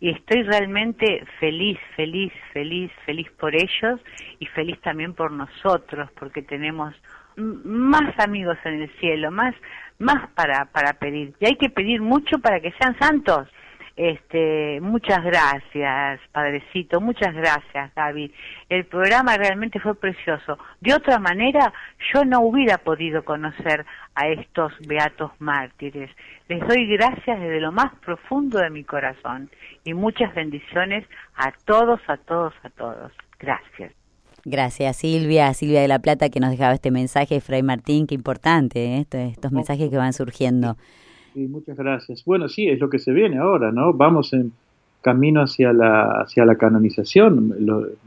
y, 0.00 0.10
estoy 0.10 0.42
realmente 0.42 1.24
feliz, 1.38 1.78
feliz, 1.96 2.32
feliz, 2.52 2.90
feliz 3.06 3.30
por 3.38 3.54
ellos 3.54 4.00
y 4.38 4.46
feliz 4.46 4.80
también 4.80 5.14
por 5.14 5.30
nosotros, 5.30 6.10
porque 6.18 6.42
tenemos 6.42 6.94
más 7.36 8.18
amigos 8.18 8.58
en 8.64 8.82
el 8.82 8.90
cielo, 8.98 9.30
más, 9.30 9.54
más 9.98 10.28
para, 10.30 10.66
para 10.66 10.94
pedir. 10.94 11.34
Y 11.40 11.46
hay 11.46 11.56
que 11.56 11.70
pedir 11.70 12.00
mucho 12.00 12.38
para 12.38 12.60
que 12.60 12.72
sean 12.72 12.98
santos. 12.98 13.48
Este, 13.96 14.80
muchas 14.80 15.22
gracias, 15.22 16.20
Padrecito, 16.32 17.00
muchas 17.00 17.34
gracias, 17.34 17.94
David. 17.94 18.30
El 18.70 18.86
programa 18.86 19.36
realmente 19.36 19.80
fue 19.80 19.94
precioso. 19.94 20.58
De 20.80 20.94
otra 20.94 21.18
manera, 21.18 21.72
yo 22.12 22.24
no 22.24 22.40
hubiera 22.40 22.78
podido 22.78 23.22
conocer 23.24 23.84
a 24.14 24.28
estos 24.28 24.72
beatos 24.86 25.32
mártires. 25.40 26.10
Les 26.48 26.60
doy 26.66 26.86
gracias 26.96 27.38
desde 27.38 27.60
lo 27.60 27.70
más 27.70 27.92
profundo 28.04 28.58
de 28.58 28.70
mi 28.70 28.82
corazón 28.82 29.50
y 29.84 29.92
muchas 29.92 30.34
bendiciones 30.34 31.04
a 31.36 31.52
todos, 31.66 32.00
a 32.08 32.16
todos, 32.16 32.54
a 32.62 32.70
todos. 32.70 33.12
Gracias. 33.38 33.92
Gracias 34.44 34.96
Silvia, 34.96 35.54
Silvia 35.54 35.82
de 35.82 35.88
la 35.88 36.00
Plata 36.00 36.28
que 36.28 36.40
nos 36.40 36.50
dejaba 36.50 36.74
este 36.74 36.90
mensaje, 36.90 37.40
Fray 37.40 37.62
Martín, 37.62 38.08
qué 38.08 38.14
importante, 38.16 38.96
¿eh? 38.96 39.06
estos 39.30 39.52
mensajes 39.52 39.88
que 39.88 39.96
van 39.96 40.12
surgiendo. 40.12 40.76
Sí, 41.34 41.48
muchas 41.48 41.76
gracias. 41.76 42.24
Bueno, 42.24 42.48
sí, 42.48 42.68
es 42.68 42.78
lo 42.78 42.90
que 42.90 42.98
se 42.98 43.12
viene 43.12 43.38
ahora, 43.38 43.72
¿no? 43.72 43.92
Vamos 43.92 44.32
en 44.32 44.52
camino 45.00 45.42
hacia 45.42 45.72
la, 45.72 46.22
hacia 46.22 46.44
la 46.44 46.56
canonización. 46.56 47.54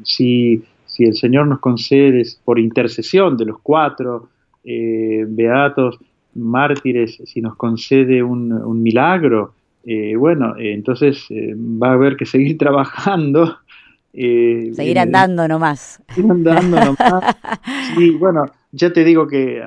si, 0.04 0.64
si 0.86 1.04
el 1.06 1.16
Señor 1.16 1.48
nos 1.48 1.60
concede 1.60 2.24
por 2.44 2.60
intercesión 2.60 3.36
de 3.36 3.46
los 3.46 3.60
cuatro 3.60 4.30
eh, 4.64 5.26
beatos 5.28 6.00
mártires, 6.36 7.22
si 7.26 7.42
nos 7.42 7.56
concede 7.56 8.22
un, 8.22 8.52
un 8.52 8.82
milagro, 8.84 9.54
eh, 9.86 10.16
bueno, 10.16 10.56
eh, 10.58 10.74
entonces 10.74 11.28
va 11.32 11.90
a 11.90 11.94
haber 11.94 12.18
que 12.18 12.26
seguir 12.26 12.58
trabajando. 12.60 13.58
Seguir 14.16 15.00
andando 15.00 15.48
nomás. 15.48 16.02
Seguir 16.14 16.32
andando 16.32 16.80
nomás. 16.80 17.36
Sí, 17.96 18.12
bueno, 18.12 18.46
ya 18.76 18.92
te 18.92 19.04
digo 19.04 19.28
que 19.28 19.62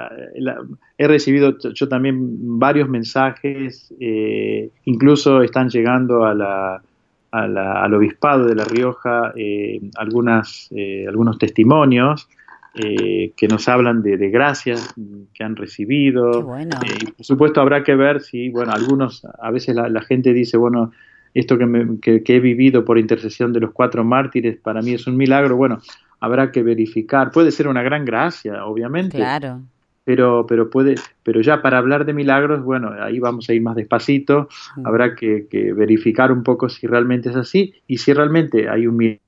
he 0.99 1.09
recibido 1.09 1.57
yo 1.59 1.89
también 1.89 2.59
varios 2.59 2.89
mensajes, 2.89 3.95
eh, 4.01 4.71
incluso 4.85 5.43
están 5.43 5.71
llegando 5.71 6.25
a 6.25 6.35
la, 6.35 6.83
al 7.31 7.95
obispado 7.95 8.45
de 8.45 8.55
La 8.55 8.65
Rioja 8.65 9.33
eh, 9.35 9.81
algunas, 9.97 10.69
eh, 10.73 11.07
algunos 11.09 11.39
testimonios 11.39 12.29
que 12.75 13.49
nos 13.49 13.67
hablan 13.69 14.03
de, 14.03 14.17
gracias 14.31 14.95
que 15.35 15.43
han 15.43 15.57
recibido. 15.57 16.47
por 16.47 17.25
supuesto 17.25 17.61
habrá 17.61 17.83
que 17.83 17.97
ver 17.97 18.21
si, 18.21 18.51
bueno, 18.51 18.73
algunos, 18.73 19.25
a 19.25 19.51
veces 19.51 19.75
la, 19.75 20.01
gente 20.03 20.33
dice, 20.33 20.57
bueno, 20.59 20.93
esto 21.39 21.59
que, 21.59 22.23
que 22.23 22.37
he 22.37 22.41
vivido 22.41 22.85
por 22.85 22.99
intercesión 22.99 23.53
de 23.53 23.61
los 23.61 23.73
cuatro 23.73 24.05
mártires 24.05 24.57
para 24.57 24.83
mí 24.83 24.93
es 24.93 25.07
un 25.07 25.17
milagro. 25.17 25.57
Bueno, 25.57 25.81
habrá 26.21 26.51
que 26.51 26.63
verificar. 26.63 27.31
Puede 27.31 27.51
ser 27.51 27.69
una 27.69 27.83
gran 27.83 28.05
gracia, 28.05 28.65
obviamente. 28.65 29.17
Claro 29.17 29.63
pero, 30.09 30.47
pero 30.49 30.71
puede, 30.71 30.95
pero 31.23 31.43
ya 31.43 31.61
para 31.61 31.77
hablar 31.77 32.07
de 32.07 32.15
milagros, 32.15 32.65
bueno, 32.65 32.93
ahí 32.99 33.19
vamos 33.19 33.47
a 33.51 33.53
ir 33.53 33.61
más 33.61 33.77
despacito, 33.77 34.49
habrá 34.83 35.15
que, 35.15 35.47
verificar 35.77 36.33
un 36.33 36.43
poco 36.43 36.71
si 36.71 36.87
realmente 36.87 37.29
es 37.29 37.37
así 37.37 37.75
y 37.87 37.99
si 37.99 38.15
realmente 38.15 38.71
hay 38.71 38.87
un 38.87 39.21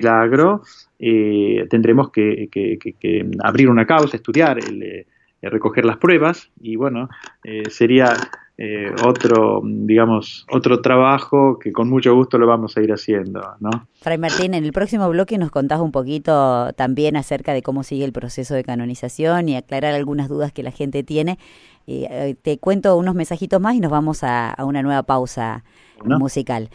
milagro, 0.00 0.62
eh, 0.98 1.66
tendremos 1.68 2.10
que, 2.10 2.48
abrir 3.44 3.68
una 3.68 3.84
causa, 3.84 4.16
estudiar, 4.16 4.58
el, 4.58 4.82
eh, 4.82 5.06
recoger 5.42 5.84
las 5.84 5.98
pruebas 5.98 6.50
y 6.58 6.76
bueno, 6.76 7.10
eh, 7.44 7.64
sería 7.68 8.14
eh, 8.60 8.90
otro, 9.06 9.62
digamos, 9.64 10.44
otro 10.50 10.80
trabajo 10.80 11.60
que 11.60 11.70
con 11.70 11.88
mucho 11.88 12.12
gusto 12.16 12.38
lo 12.38 12.46
vamos 12.48 12.76
a 12.76 12.80
ir 12.80 12.92
haciendo, 12.92 13.40
¿no? 13.60 13.70
Fray 14.00 14.18
Martín, 14.18 14.52
en 14.52 14.64
el 14.64 14.72
próximo 14.72 15.08
bloque 15.08 15.38
nos 15.38 15.52
contás 15.52 15.78
un 15.78 15.92
poquito 15.92 16.72
también 16.72 17.16
acerca 17.16 17.52
de 17.52 17.62
cómo 17.62 17.84
sigue 17.84 18.04
el 18.04 18.12
proceso 18.12 18.54
de 18.54 18.64
canonización 18.64 19.48
y 19.48 19.54
aclarar 19.54 19.94
algunas 19.94 20.28
dudas 20.28 20.52
que 20.52 20.64
la 20.64 20.72
gente 20.72 21.04
tiene. 21.04 21.38
Eh, 21.90 22.36
te 22.42 22.58
cuento 22.58 22.96
unos 22.98 23.14
mensajitos 23.14 23.60
más 23.62 23.74
y 23.74 23.80
nos 23.80 23.90
vamos 23.90 24.22
a, 24.22 24.50
a 24.50 24.64
una 24.66 24.82
nueva 24.82 25.04
pausa 25.04 25.64
musical. 26.04 26.70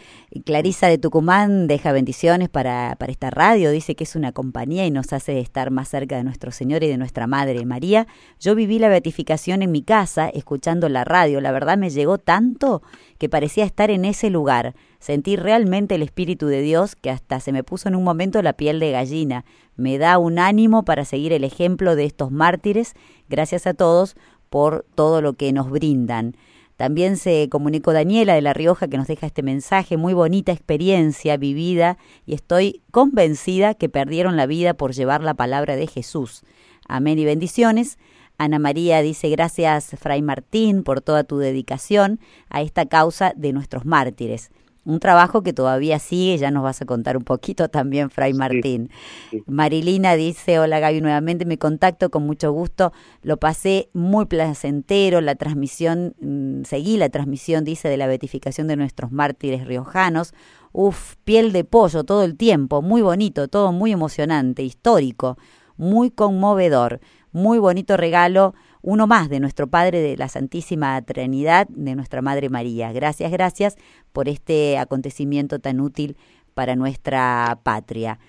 Clarisa 0.46 0.88
de 0.88 0.98
Tucumán 0.98 1.68
deja 1.68 1.92
bendiciones 1.92 2.50
para, 2.50 2.96
para 3.00 3.12
esta 3.12 3.30
radio, 3.30 3.72
dice 3.72 3.96
que 3.96 4.04
es 4.04 4.16
una 4.16 4.32
compañía 4.32 4.86
y 4.86 4.92
nos 4.92 5.14
hace 5.14 5.40
estar 5.40 5.72
más 5.72 5.90
cerca 5.90 6.18
de 6.18 6.24
nuestro 6.24 6.52
Señor 6.52 6.84
y 6.84 6.88
de 6.88 6.98
nuestra 6.98 7.28
Madre 7.28 7.66
María. 7.66 8.08
Yo 8.40 8.56
viví 8.56 8.80
la 8.80 8.90
beatificación 8.90 9.62
en 9.62 9.72
mi 9.72 9.82
casa 9.82 10.30
escuchando 10.30 10.90
la 10.90 11.04
radio, 11.04 11.42
la 11.42 11.52
verdad 11.52 11.78
me 11.78 11.90
llegó 11.90 12.18
tanto 12.18 12.82
que 13.18 13.30
parecía 13.30 13.66
estar 13.66 13.92
en 13.92 14.06
ese 14.06 14.30
lugar. 14.30 14.76
Sentí 15.00 15.36
realmente 15.36 15.96
el 15.96 16.02
Espíritu 16.02 16.48
de 16.48 16.62
Dios 16.62 16.96
que 16.96 17.10
hasta 17.10 17.40
se 17.40 17.52
me 17.52 17.64
puso 17.64 17.90
en 17.90 17.96
un 17.96 18.04
momento 18.04 18.42
la 18.42 18.54
piel 18.54 18.80
de 18.80 18.92
gallina. 18.92 19.46
Me 19.76 19.98
da 19.98 20.18
un 20.18 20.40
ánimo 20.40 20.86
para 20.86 21.04
seguir 21.04 21.34
el 21.34 21.44
ejemplo 21.44 21.96
de 21.96 22.06
estos 22.06 22.32
mártires. 22.32 22.94
Gracias 23.28 23.68
a 23.68 23.74
todos 23.74 24.16
por 24.54 24.86
todo 24.94 25.24
lo 25.24 25.34
que 25.34 25.52
nos 25.52 25.72
brindan. 25.72 26.38
También 26.78 27.18
se 27.18 27.50
comunicó 27.50 27.92
Daniela 27.92 28.36
de 28.36 28.44
La 28.44 28.54
Rioja 28.54 28.88
que 28.88 28.98
nos 28.98 29.08
deja 29.08 29.26
este 29.26 29.42
mensaje, 29.42 29.98
muy 29.98 30.14
bonita 30.14 30.52
experiencia 30.52 31.38
vivida 31.38 31.98
y 32.28 32.36
estoy 32.36 32.84
convencida 32.92 33.74
que 33.74 33.90
perdieron 33.90 34.38
la 34.38 34.46
vida 34.46 34.76
por 34.76 34.94
llevar 34.94 35.24
la 35.24 35.34
palabra 35.34 35.76
de 35.76 35.88
Jesús. 35.88 36.44
Amén 36.88 37.18
y 37.18 37.26
bendiciones. 37.26 37.98
Ana 38.38 38.60
María 38.60 39.02
dice 39.02 39.28
gracias 39.30 39.96
Fray 40.00 40.22
Martín 40.22 40.84
por 40.84 41.02
toda 41.02 41.24
tu 41.24 41.40
dedicación 41.40 42.20
a 42.48 42.62
esta 42.62 42.86
causa 42.86 43.34
de 43.36 43.54
nuestros 43.54 43.86
mártires. 43.86 44.52
Un 44.86 45.00
trabajo 45.00 45.44
que 45.44 45.54
todavía 45.54 45.98
sigue, 45.98 46.38
ya 46.38 46.52
nos 46.52 46.64
vas 46.64 46.82
a 46.82 46.86
contar 46.86 47.16
un 47.16 47.24
poquito 47.24 47.70
también, 47.70 48.10
Fray 48.10 48.34
Martín. 48.34 48.90
sí. 49.32 49.42
Marilina 49.48 50.16
dice, 50.16 50.60
hola 50.60 50.80
Gaby, 50.80 51.00
nuevamente 51.00 51.46
me 51.46 51.58
contacto 51.58 52.10
con 52.10 52.26
mucho 52.26 52.52
gusto, 52.52 52.92
lo 53.22 53.38
pasé 53.38 53.90
muy 53.94 54.26
placentero, 54.26 55.22
la 55.22 55.36
transmisión, 55.36 56.16
mm, 56.20 56.64
seguí 56.64 56.98
la 56.98 57.10
transmisión, 57.10 57.64
dice, 57.64 57.88
de 57.88 57.98
la 57.98 58.08
beatificación 58.08 58.68
de 58.68 58.76
nuestros 58.76 59.12
mártires 59.12 59.66
riojanos, 59.66 60.34
uf, 60.74 61.16
piel 61.24 61.54
de 61.54 61.64
pollo 61.64 62.04
todo 62.04 62.24
el 62.24 62.36
tiempo, 62.36 62.82
muy 62.82 63.02
bonito, 63.02 63.48
todo 63.48 63.72
muy 63.72 63.94
emocionante, 63.94 64.64
histórico, 64.64 65.38
muy 65.78 66.12
conmovedor, 66.12 67.00
muy 67.32 67.58
bonito 67.58 67.96
regalo, 67.96 68.54
uno 68.84 69.08
más 69.08 69.30
de 69.30 69.40
nuestro 69.40 69.68
Padre 69.68 70.02
de 70.02 70.16
la 70.18 70.28
Santísima 70.28 71.02
Trinidad, 71.02 71.68
de 71.70 71.96
nuestra 71.96 72.22
Madre 72.22 72.50
María. 72.50 72.92
Gracias, 72.92 73.32
gracias 73.32 73.76
por 74.12 74.30
este 74.30 74.78
acontecimiento 74.78 75.58
tan 75.60 75.80
útil 75.80 76.18
para 76.54 76.76
nuestra 76.76 77.60
patria. 77.64 78.20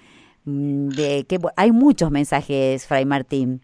Mm, 0.45 0.89
De 0.89 1.25
que, 1.29 1.39
hay 1.57 1.73
muchos 1.73 2.11
mensajes, 2.11 2.87
Fray 2.87 3.05
Martín. 3.05 3.61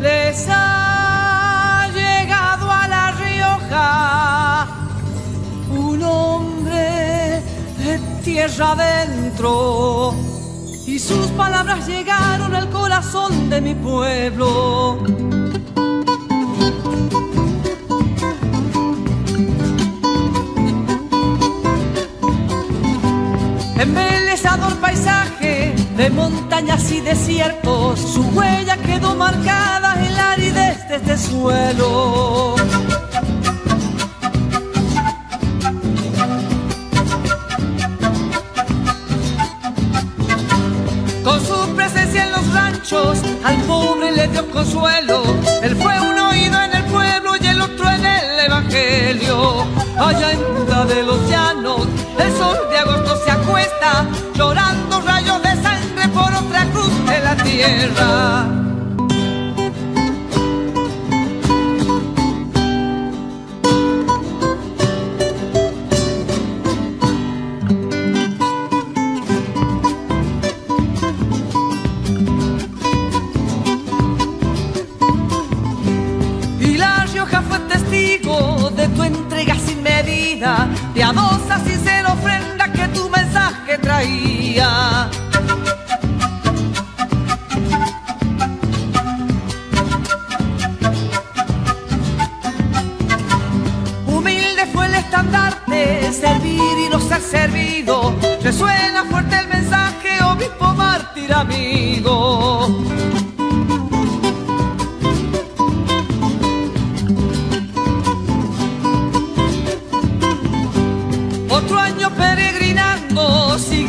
Les 0.00 0.46
ha 0.48 1.90
llegado 1.92 2.70
a 2.70 2.88
La 2.88 3.12
Rioja 3.12 4.66
un 5.70 6.02
hombre 6.02 7.42
de 7.78 8.00
tierra 8.24 8.72
adentro 8.72 10.14
y 10.88 10.98
sus 10.98 11.26
palabras 11.32 11.86
llegaron 11.86 12.54
al 12.54 12.70
corazón 12.70 13.50
de 13.50 13.60
mi 13.60 13.74
pueblo. 13.74 14.98
Embelezador 23.78 24.74
paisaje 24.76 25.74
de 25.98 26.10
montañas 26.10 26.90
y 26.90 27.00
desiertos, 27.02 28.00
su 28.00 28.22
huella 28.30 28.78
quedó 28.78 29.14
marcada 29.14 29.94
en 30.06 30.14
la 30.14 30.32
aridez 30.32 30.88
de 30.88 30.96
este 30.96 31.18
suelo. 31.18 32.56
Al 42.90 43.56
pobre 43.66 44.12
le 44.12 44.28
dio 44.28 44.50
consuelo. 44.50 45.22
Él 45.62 45.76
fue 45.76 46.00
un 46.00 46.18
oído 46.18 46.58
en 46.62 46.74
el 46.74 46.84
pueblo 46.84 47.32
y 47.38 47.46
el 47.46 47.60
otro 47.60 47.86
en 47.90 48.06
el 48.06 48.40
evangelio. 48.46 49.66
Allá 49.98 50.32
en 50.32 50.40
Buda 50.54 50.86
de 50.86 51.02
los 51.02 51.28
llanos, 51.28 51.86
el 52.18 52.32
sol 52.32 52.56
de 52.70 52.78
agosto 52.78 53.14
se 53.24 53.30
acuesta, 53.30 54.06
llorando 54.34 55.02
rayos 55.02 55.42
de 55.42 55.62
sangre 55.62 56.08
por 56.14 56.32
otra 56.32 56.64
cruz 56.70 57.06
de 57.06 57.20
la 57.20 57.36
tierra. 57.36 58.57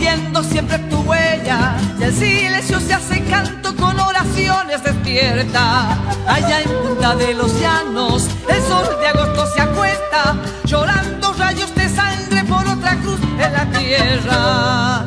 Siguiendo 0.10 0.44
siempre 0.44 0.80
tu 0.90 1.02
huella. 1.02 1.78
Y 2.00 2.04
el 2.04 2.14
silencio 2.14 2.80
se 2.80 2.94
hace 2.94 3.24
canto 3.26 3.76
con 3.76 4.00
oraciones 4.00 4.84
despierta. 4.84 5.98
Allá 6.28 6.62
en 6.62 6.70
punta 6.88 7.16
de 7.16 7.34
los 7.34 7.60
llanos, 7.60 8.28
el 8.48 8.62
sol 8.64 8.88
de 9.00 9.08
agosto 9.08 9.46
se 9.54 9.62
acuesta, 9.62 10.36
llorando 10.66 11.34
rayos 11.34 11.74
de 11.76 11.90
sangre 11.90 12.44
por 12.46 12.68
otra 12.68 12.96
cruz 12.98 13.20
en 13.40 13.54
la 13.54 13.66
tierra. 13.78 14.99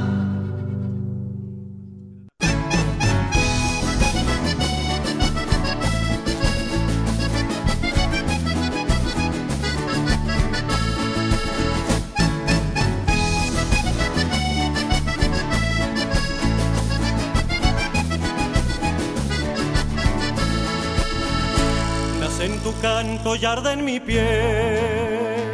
Arde 23.52 23.72
en 23.72 23.84
mi 23.84 24.00
piel, 24.00 25.46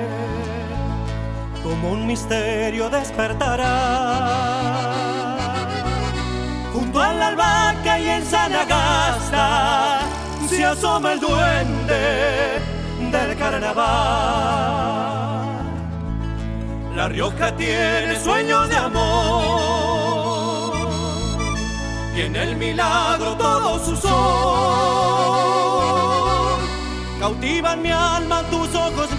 como 1.65 1.91
un 1.91 2.07
misterio 2.07 2.89
despertará. 2.91 3.75
Junto 6.73 7.01
a 7.01 7.13
la 7.13 7.27
albahaca 7.29 7.99
y 7.99 8.09
en 8.09 8.25
Sanagasta 8.25 10.01
se 10.49 10.65
asoma 10.65 11.15
el 11.15 11.21
duende 11.21 12.61
del 13.15 13.37
carnaval. 13.37 13.87
La 16.95 17.09
Rioja 17.09 17.57
tiene 17.57 18.15
sueños 18.21 18.69
de 18.69 18.77
amor 18.77 20.73
y 22.17 22.21
en 22.21 22.37
el 22.37 22.55
milagro 22.57 23.37
todo 23.37 23.85
su 23.85 23.97
sol. 23.97 25.48
Cautivan 27.29 27.83
mi 27.83 27.91
alma 27.91 28.43
tus 28.51 28.75
ojos. 28.75 29.11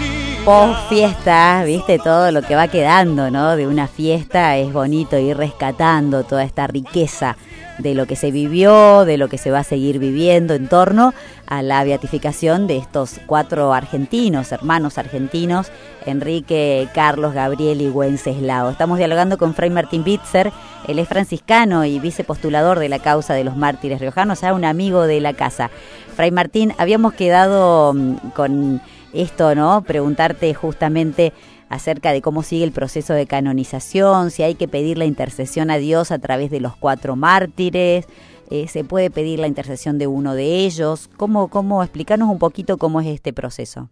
Post 0.43 0.89
fiesta, 0.89 1.61
viste 1.63 1.99
todo 1.99 2.31
lo 2.31 2.41
que 2.41 2.55
va 2.55 2.67
quedando, 2.67 3.29
¿no? 3.29 3.55
De 3.55 3.67
una 3.67 3.87
fiesta 3.87 4.57
es 4.57 4.73
bonito 4.73 5.19
ir 5.19 5.37
rescatando 5.37 6.23
toda 6.23 6.43
esta 6.43 6.65
riqueza 6.65 7.37
de 7.79 7.95
lo 7.95 8.05
que 8.05 8.15
se 8.15 8.29
vivió, 8.29 9.05
de 9.05 9.17
lo 9.17 9.27
que 9.29 9.37
se 9.37 9.51
va 9.51 9.59
a 9.59 9.63
seguir 9.63 9.99
viviendo 9.99 10.53
en 10.53 10.67
torno 10.67 11.13
a 11.47 11.61
la 11.63 11.83
beatificación 11.83 12.67
de 12.67 12.77
estos 12.77 13.19
cuatro 13.25 13.73
argentinos, 13.73 14.51
hermanos 14.51 14.97
argentinos, 14.97 15.71
Enrique, 16.05 16.87
Carlos, 16.93 17.33
Gabriel 17.33 17.81
y 17.81 17.89
Wenceslao. 17.89 18.69
Estamos 18.69 18.97
dialogando 18.97 19.37
con 19.37 19.53
Fray 19.53 19.69
Martín 19.69 20.03
Bitzer, 20.03 20.51
él 20.87 20.99
es 20.99 21.07
franciscano 21.07 21.85
y 21.85 21.99
vicepostulador 21.99 22.79
de 22.79 22.89
la 22.89 22.99
causa 22.99 23.33
de 23.33 23.43
los 23.43 23.55
mártires 23.55 23.99
riojanos, 23.99 24.41
ya 24.41 24.53
un 24.53 24.65
amigo 24.65 25.07
de 25.07 25.21
la 25.21 25.33
casa. 25.33 25.71
Fray 26.15 26.31
Martín, 26.31 26.73
habíamos 26.77 27.13
quedado 27.13 27.93
mm, 27.93 28.15
con 28.35 28.81
esto, 29.13 29.55
¿no? 29.55 29.83
Preguntarte 29.83 30.53
justamente 30.53 31.33
acerca 31.69 32.11
de 32.11 32.21
cómo 32.21 32.43
sigue 32.43 32.63
el 32.63 32.71
proceso 32.71 33.13
de 33.13 33.27
canonización, 33.27 34.31
si 34.31 34.43
hay 34.43 34.55
que 34.55 34.67
pedir 34.67 34.97
la 34.97 35.05
intercesión 35.05 35.69
a 35.69 35.77
Dios 35.77 36.11
a 36.11 36.19
través 36.19 36.49
de 36.49 36.59
los 36.59 36.75
cuatro 36.75 37.15
mártires, 37.15 38.07
eh, 38.49 38.67
se 38.67 38.83
puede 38.83 39.11
pedir 39.11 39.39
la 39.39 39.47
intercesión 39.47 39.99
de 39.99 40.07
uno 40.07 40.33
de 40.33 40.65
ellos. 40.65 41.07
¿Cómo, 41.17 41.49
cómo 41.49 41.83
explicarnos 41.83 42.29
un 42.29 42.39
poquito 42.39 42.77
cómo 42.77 42.99
es 42.99 43.07
este 43.07 43.31
proceso? 43.31 43.89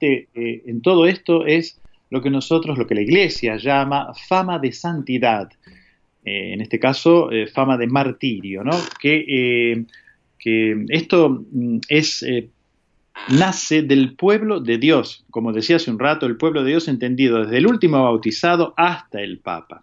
Eh, 0.00 0.28
en 0.66 0.80
todo 0.80 1.06
esto 1.06 1.46
es 1.46 1.80
lo 2.10 2.22
que 2.22 2.30
nosotros, 2.30 2.78
lo 2.78 2.86
que 2.86 2.94
la 2.94 3.02
Iglesia 3.02 3.58
llama 3.58 4.12
fama 4.28 4.58
de 4.58 4.72
santidad, 4.72 5.50
eh, 6.24 6.54
en 6.54 6.62
este 6.62 6.80
caso 6.80 7.28
fama 7.52 7.76
de 7.76 7.86
martirio, 7.86 8.64
¿no? 8.64 8.72
Que, 8.98 9.84
que 10.38 10.84
esto 10.88 11.44
mm, 11.52 11.78
es 11.88 12.24
nace 13.28 13.82
del 13.82 14.14
pueblo 14.14 14.60
de 14.60 14.78
Dios, 14.78 15.24
como 15.30 15.52
decía 15.52 15.76
hace 15.76 15.90
un 15.90 15.98
rato, 15.98 16.26
el 16.26 16.36
pueblo 16.36 16.62
de 16.62 16.70
Dios 16.70 16.88
entendido 16.88 17.42
desde 17.42 17.58
el 17.58 17.66
último 17.66 18.02
bautizado 18.02 18.74
hasta 18.76 19.20
el 19.20 19.38
Papa. 19.38 19.82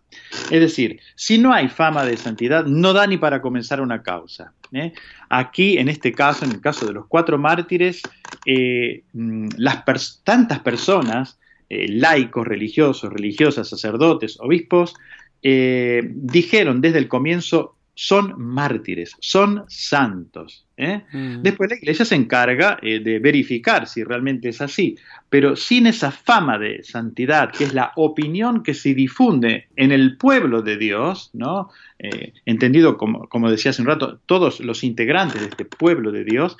Es 0.49 0.59
decir, 0.59 0.99
si 1.15 1.37
no 1.37 1.53
hay 1.53 1.69
fama 1.69 2.05
de 2.05 2.17
santidad, 2.17 2.65
no 2.65 2.93
da 2.93 3.05
ni 3.07 3.17
para 3.17 3.41
comenzar 3.41 3.81
una 3.81 4.01
causa. 4.01 4.53
¿eh? 4.73 4.93
Aquí, 5.29 5.77
en 5.77 5.89
este 5.89 6.11
caso, 6.11 6.45
en 6.45 6.51
el 6.51 6.61
caso 6.61 6.85
de 6.85 6.93
los 6.93 7.07
cuatro 7.07 7.37
mártires, 7.37 8.01
eh, 8.45 9.03
mm, 9.13 9.49
las 9.57 10.21
tantas 10.23 10.59
personas, 10.59 11.39
eh, 11.69 11.87
laicos, 11.89 12.47
religiosos, 12.47 13.11
religiosas, 13.11 13.69
sacerdotes, 13.69 14.39
obispos, 14.39 14.93
dijeron 15.41 16.81
desde 16.81 16.97
el 16.97 17.07
comienzo, 17.07 17.75
son 17.93 18.33
mártires, 18.37 19.15
son 19.19 19.63
santos. 19.67 20.64
¿Eh? 20.77 21.01
Mm. 21.11 21.41
Después 21.41 21.69
la 21.69 21.77
iglesia 21.77 22.05
se 22.05 22.15
encarga 22.15 22.77
eh, 22.81 22.99
de 22.99 23.19
verificar 23.19 23.87
si 23.87 24.03
realmente 24.03 24.49
es 24.49 24.61
así, 24.61 24.97
pero 25.29 25.55
sin 25.55 25.87
esa 25.87 26.11
fama 26.11 26.57
de 26.57 26.83
santidad, 26.83 27.51
que 27.51 27.65
es 27.65 27.73
la 27.73 27.91
opinión 27.95 28.63
que 28.63 28.73
se 28.73 28.93
difunde 28.93 29.67
en 29.75 29.91
el 29.91 30.17
pueblo 30.17 30.61
de 30.61 30.77
Dios, 30.77 31.29
¿no? 31.33 31.69
Eh, 31.99 32.33
entendido 32.45 32.97
como, 32.97 33.27
como 33.29 33.49
decía 33.49 33.71
hace 33.71 33.81
un 33.81 33.87
rato, 33.87 34.19
todos 34.25 34.59
los 34.59 34.83
integrantes 34.83 35.41
de 35.41 35.47
este 35.47 35.65
pueblo 35.65 36.11
de 36.11 36.23
Dios, 36.23 36.57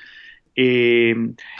eh, 0.58 1.14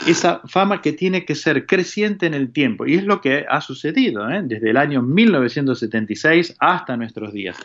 esa 0.06 0.40
fama 0.46 0.80
que 0.80 0.92
tiene 0.92 1.26
que 1.26 1.34
ser 1.34 1.66
creciente 1.66 2.24
en 2.24 2.32
el 2.32 2.50
tiempo. 2.50 2.86
Y 2.86 2.94
es 2.94 3.04
lo 3.04 3.20
que 3.20 3.44
ha 3.48 3.60
sucedido 3.60 4.28
¿eh? 4.30 4.40
desde 4.42 4.70
el 4.70 4.78
año 4.78 5.02
1976 5.02 6.56
hasta 6.58 6.96
nuestros 6.96 7.32
días. 7.32 7.56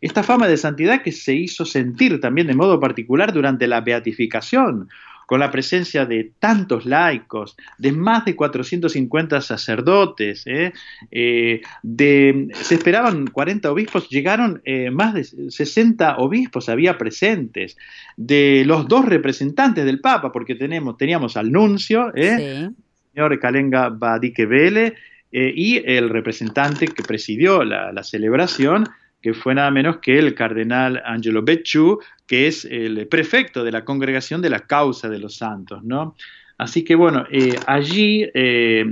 Esta 0.00 0.22
fama 0.22 0.46
de 0.46 0.56
santidad 0.56 1.02
que 1.02 1.10
se 1.10 1.34
hizo 1.34 1.64
sentir 1.64 2.20
también 2.20 2.46
de 2.46 2.54
modo 2.54 2.78
particular 2.78 3.32
durante 3.32 3.66
la 3.66 3.80
beatificación, 3.80 4.88
con 5.26 5.40
la 5.40 5.50
presencia 5.50 6.06
de 6.06 6.30
tantos 6.38 6.86
laicos, 6.86 7.56
de 7.78 7.92
más 7.92 8.24
de 8.24 8.36
450 8.36 9.40
sacerdotes, 9.40 10.46
¿eh? 10.46 10.72
Eh, 11.10 11.60
de, 11.82 12.48
se 12.54 12.76
esperaban 12.76 13.26
40 13.26 13.70
obispos, 13.70 14.08
llegaron 14.08 14.62
eh, 14.64 14.90
más 14.90 15.14
de 15.14 15.24
60 15.24 16.18
obispos, 16.18 16.68
había 16.68 16.96
presentes, 16.96 17.76
de 18.16 18.62
los 18.64 18.86
dos 18.86 19.04
representantes 19.04 19.84
del 19.84 20.00
Papa, 20.00 20.30
porque 20.32 20.54
tenemos, 20.54 20.96
teníamos 20.96 21.36
al 21.36 21.50
nuncio, 21.50 22.14
el 22.14 22.72
señor 23.12 23.38
Kalenga 23.40 23.88
Badike 23.88 24.46
Vele, 24.46 24.94
y 25.32 25.82
el 25.84 26.08
representante 26.08 26.86
que 26.86 27.02
presidió 27.02 27.62
la, 27.62 27.92
la 27.92 28.02
celebración, 28.04 28.84
que 29.20 29.34
fue 29.34 29.54
nada 29.54 29.70
menos 29.70 29.98
que 29.98 30.18
el 30.18 30.34
cardenal 30.34 31.02
Angelo 31.04 31.42
Becciu, 31.42 31.98
que 32.26 32.46
es 32.46 32.64
el 32.64 33.06
prefecto 33.08 33.64
de 33.64 33.72
la 33.72 33.84
congregación 33.84 34.42
de 34.42 34.50
la 34.50 34.60
causa 34.60 35.08
de 35.08 35.18
los 35.18 35.36
santos, 35.36 35.84
¿no? 35.84 36.16
Así 36.58 36.84
que 36.84 36.94
bueno, 36.94 37.24
eh, 37.30 37.54
allí, 37.66 38.26
eh, 38.34 38.84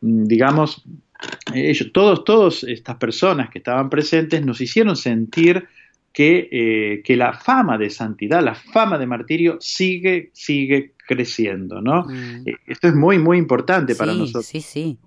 digamos, 0.00 0.82
ellos, 1.54 1.90
todos, 1.92 2.24
todas 2.24 2.64
estas 2.64 2.96
personas 2.96 3.50
que 3.50 3.58
estaban 3.58 3.88
presentes 3.88 4.44
nos 4.44 4.60
hicieron 4.60 4.96
sentir 4.96 5.66
que, 6.12 6.48
eh, 6.50 7.02
que, 7.04 7.16
la 7.16 7.32
fama 7.32 7.78
de 7.78 7.90
santidad, 7.90 8.42
la 8.42 8.54
fama 8.54 8.98
de 8.98 9.06
martirio 9.06 9.56
sigue, 9.60 10.30
sigue 10.32 10.92
creciendo, 11.06 11.80
¿no? 11.80 12.04
Mm. 12.04 12.44
esto 12.66 12.88
es 12.88 12.94
muy, 12.94 13.18
muy 13.18 13.38
importante 13.38 13.94
para 13.94 14.12
nosotros. 14.12 14.46
Sí, 14.46 14.60
sí 14.60 14.98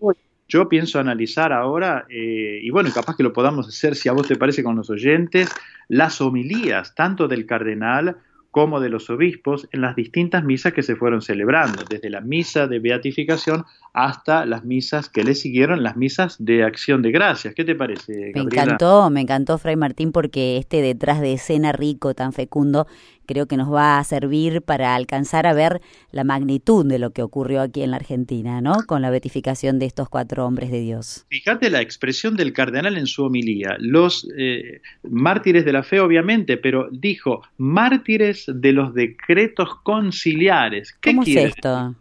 yo 0.48 0.70
pienso 0.70 1.00
analizar 1.00 1.52
ahora, 1.52 2.06
eh, 2.10 2.60
y 2.62 2.70
bueno, 2.70 2.90
capaz 2.94 3.16
que 3.16 3.24
lo 3.24 3.34
podamos 3.34 3.68
hacer, 3.68 3.96
si 3.96 4.10
a 4.10 4.14
vos 4.14 4.28
te 4.28 4.36
parece, 4.36 4.64
con 4.64 4.76
los 4.76 4.90
oyentes, 4.90 5.50
las 5.90 6.22
homilías, 6.22 6.96
tanto 6.96 7.28
del 7.28 7.46
cardenal 7.46 8.18
como 8.50 8.80
de 8.80 8.90
los 8.90 9.10
obispos, 9.10 9.68
en 9.72 9.82
las 9.82 9.96
distintas 9.96 10.44
misas 10.44 10.74
que 10.74 10.82
se 10.82 10.96
fueron 10.96 11.22
celebrando, 11.22 11.84
desde 11.88 12.10
la 12.10 12.22
misa 12.22 12.66
de 12.66 12.80
beatificación 12.80 13.66
hasta 13.94 14.46
las 14.46 14.64
misas 14.64 15.10
que 15.10 15.24
le 15.24 15.36
siguieron, 15.36 15.84
las 15.84 15.96
misas 15.96 16.38
de 16.40 16.64
acción 16.64 17.02
de 17.02 17.12
gracias. 17.12 17.54
¿Qué 17.54 17.66
te 17.66 17.76
parece? 17.76 18.32
Me 18.34 18.42
encantó, 18.42 19.10
me 19.12 19.22
encantó, 19.22 19.58
Fray 19.58 19.76
Martín, 19.76 20.12
porque 20.12 20.58
este 20.58 20.82
detrás 20.82 21.22
de 21.22 21.34
escena 21.34 21.72
rico, 21.72 22.16
tan 22.16 22.34
fecundo, 22.34 22.88
creo 23.28 23.46
que 23.46 23.58
nos 23.58 23.72
va 23.72 24.00
a 24.00 24.04
servir 24.04 24.64
para 24.64 24.96
alcanzar 24.96 25.46
a 25.46 25.54
ver 25.54 25.82
la 26.12 26.24
magnitud 26.24 26.86
de 26.86 26.98
lo 26.98 27.12
que 27.12 27.22
ocurrió 27.22 27.62
aquí 27.62 27.84
en 27.84 27.92
la 27.92 27.98
Argentina, 27.98 28.62
¿no? 28.62 28.78
Con 28.88 29.04
la 29.04 29.12
beatificación 29.12 29.78
de 29.78 29.86
estos 29.86 30.10
cuatro 30.10 30.48
hombres 30.48 30.72
de 30.72 30.80
Dios. 30.80 31.26
Fíjate 31.30 31.70
la 31.70 31.82
expresión 31.82 32.36
del 32.36 32.54
cardenal 32.54 32.98
en 32.98 33.06
su 33.06 33.26
homilía, 33.26 33.76
los 33.80 34.28
eh, 34.36 34.82
mártires 35.04 35.66
de 35.66 35.74
la 35.74 35.84
fe, 35.84 36.00
obviamente, 36.00 36.58
pero 36.58 36.88
dijo 36.92 37.44
mártires 37.58 38.46
de 38.48 38.72
los 38.72 38.94
decretos 38.94 39.70
conciliares. 39.84 40.94
¿Qué 41.02 41.12
¿Cómo 41.12 41.24
es 41.24 41.36
esto? 41.36 41.96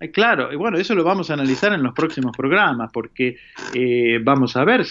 Eh, 0.00 0.10
claro, 0.10 0.52
y 0.52 0.56
bueno, 0.56 0.76
eso 0.76 0.94
lo 0.94 1.04
vamos 1.04 1.30
a 1.30 1.34
analizar 1.34 1.72
en 1.72 1.82
los 1.82 1.94
próximos 1.94 2.36
programas, 2.36 2.90
porque 2.92 3.36
eh, 3.72 4.18
vamos 4.22 4.56
a 4.56 4.64
ver 4.64 4.84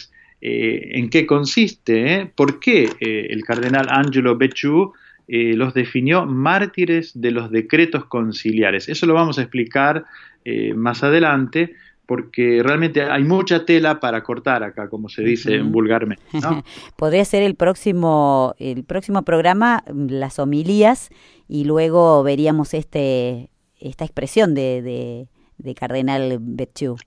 en 0.46 1.10
qué 1.10 1.26
consiste, 1.26 2.30
por 2.36 2.60
qué 2.60 2.89
el 3.00 3.46
cardenal 3.46 3.88
Angelo 3.89 4.36
Becciu 4.36 4.91
eh, 5.27 5.53
los 5.55 5.73
definió 5.73 6.25
mártires 6.25 7.19
de 7.19 7.31
los 7.31 7.51
decretos 7.51 8.05
conciliares. 8.05 8.89
Eso 8.89 9.05
lo 9.05 9.13
vamos 9.13 9.39
a 9.39 9.41
explicar 9.41 10.05
eh, 10.45 10.73
más 10.73 11.03
adelante 11.03 11.73
porque 12.05 12.62
realmente 12.62 13.01
hay 13.01 13.23
mucha 13.23 13.65
tela 13.65 13.99
para 13.99 14.23
cortar 14.23 14.63
acá, 14.63 14.89
como 14.89 15.07
se 15.07 15.23
dice 15.23 15.62
vulgarmente. 15.62 16.23
Podría 16.97 17.23
ser 17.23 17.43
el 17.43 17.55
próximo, 17.55 18.55
el 18.59 18.83
próximo 18.83 19.23
programa, 19.23 19.83
las 19.88 20.38
homilías, 20.39 21.09
y 21.47 21.63
luego 21.63 22.23
veríamos 22.23 22.73
este, 22.73 23.49
esta 23.79 24.03
expresión 24.03 24.53
de, 24.53 25.27
de, 25.57 25.75
Cardenal 25.75 26.38
Betchú. 26.41 26.97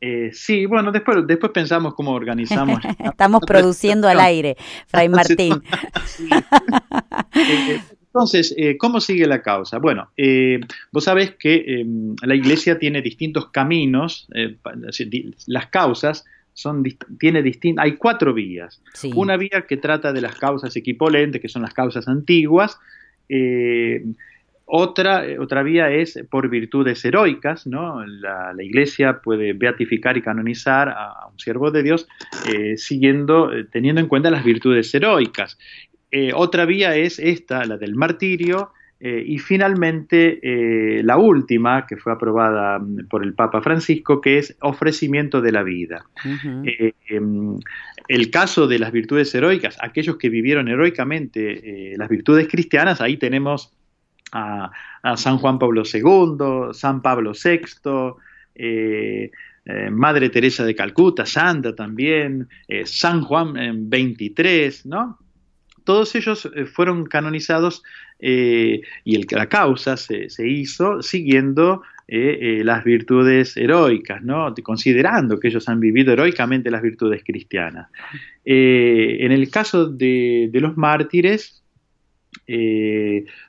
Eh, 0.00 0.30
sí, 0.32 0.66
bueno, 0.66 0.92
después, 0.92 1.26
después 1.26 1.52
pensamos 1.52 1.94
cómo 1.94 2.12
organizamos. 2.12 2.80
Estamos 2.98 3.42
produciendo 3.46 4.08
al 4.08 4.20
aire, 4.20 4.56
Fray 4.86 5.08
Martín. 5.08 5.62
Eh, 7.34 7.80
entonces, 8.06 8.52
eh, 8.56 8.76
¿cómo 8.78 9.00
sigue 9.00 9.26
la 9.26 9.42
causa? 9.42 9.78
Bueno, 9.78 10.10
vos 10.90 11.04
sabés 11.04 11.32
que 11.36 11.80
em, 11.80 12.16
la 12.22 12.34
Iglesia 12.34 12.78
tiene 12.78 13.00
distintos 13.00 13.50
caminos, 13.50 14.26
las 15.46 15.66
causas 15.68 16.24
son 16.52 16.82
tiene 17.20 17.44
hay 17.76 17.92
cuatro 17.92 18.34
vías. 18.34 18.82
Una 19.14 19.36
vía 19.36 19.66
que 19.68 19.76
trata 19.76 20.12
de 20.12 20.20
las 20.20 20.34
causas 20.34 20.74
equipolentes, 20.74 21.40
que 21.40 21.48
son 21.48 21.62
las 21.62 21.74
causas 21.74 22.08
antiguas. 22.08 22.78
Otra, 24.70 25.24
eh, 25.24 25.38
otra 25.38 25.62
vía 25.62 25.90
es 25.90 26.22
por 26.30 26.50
virtudes 26.50 27.02
heroicas, 27.04 27.66
¿no? 27.66 28.04
La, 28.04 28.52
iglesia 28.60 29.20
puede 29.22 29.54
beatificar 29.54 30.18
y 30.18 30.22
canonizar 30.22 30.90
a, 30.90 31.26
un 31.32 31.38
siervo 31.38 31.70
de 31.70 31.82
Dios 31.82 32.06
eh, 32.52 32.76
siguiendo, 32.76 33.52
eh, 33.52 33.64
teniendo 33.64 34.00
en 34.00 34.08
cuenta 34.08 34.30
las 34.30 34.44
virtudes 34.44 34.94
heroicas. 34.94 35.58
otra 36.34 36.66
vía 36.66 36.96
es 36.96 37.18
esta, 37.18 37.64
la 37.64 37.76
del 37.78 37.94
martirio, 37.94 38.72
Eh, 39.00 39.22
y 39.24 39.38
finalmente, 39.38 40.40
eh, 40.42 41.02
la 41.04 41.18
última, 41.18 41.86
que 41.86 41.96
fue 41.96 42.12
aprobada 42.12 42.80
mm, 42.80 43.06
por 43.08 43.22
el 43.22 43.32
Papa 43.32 43.62
Francisco, 43.62 44.20
que 44.20 44.38
es 44.38 44.56
ofrecimiento 44.60 45.40
de 45.40 45.52
la 45.52 45.62
vida. 45.62 46.04
Eh, 46.64 46.92
em, 47.08 47.58
el 48.08 48.30
caso 48.30 48.66
de 48.66 48.78
las 48.80 48.90
virtudes 48.90 49.32
heroicas, 49.34 49.76
aquellos 49.80 50.16
que 50.16 50.30
vivieron 50.30 50.68
heroicamente 50.68 51.94
las 51.96 52.08
virtudes 52.08 52.48
cristianas, 52.48 53.00
ahí 53.02 53.18
tenemos 53.18 53.70
a, 54.32 54.70
San 55.16 55.38
Juan 55.38 55.58
Pablo 55.58 55.82
II, 55.84 56.72
San 56.72 57.02
Pablo 57.02 57.32
VI, 57.32 57.60
Madre 59.90 60.28
Teresa 60.30 60.64
de 60.64 60.74
Calcuta, 60.74 61.24
Santa 61.24 61.74
también, 61.74 62.48
San 62.84 63.22
Juan 63.22 63.88
23, 63.88 64.86
¿no? 64.86 65.18
Todos 65.84 66.14
ellos 66.14 66.50
fueron 66.74 67.06
canonizados 67.06 67.82
eh, 68.18 68.82
y 69.04 69.14
el, 69.14 69.26
la 69.30 69.48
causa 69.48 69.96
se, 69.96 70.28
hizo 70.38 71.02
siguiendo 71.02 71.82
eh, 72.08 72.38
eh, 72.40 72.64
las 72.64 72.84
virtudes 72.84 73.56
heroicas, 73.56 74.22
¿no? 74.22 74.52
considerando 74.62 75.38
que 75.38 75.48
ellos 75.48 75.68
han 75.68 75.78
vivido 75.78 76.12
heroicamente 76.12 76.70
las 76.70 76.82
virtudes 76.82 77.22
cristianas. 77.24 77.88
en 78.44 79.32
el 79.32 79.50
caso 79.50 79.86
de, 79.86 80.50
los 80.54 80.76
mártires, 80.76 81.62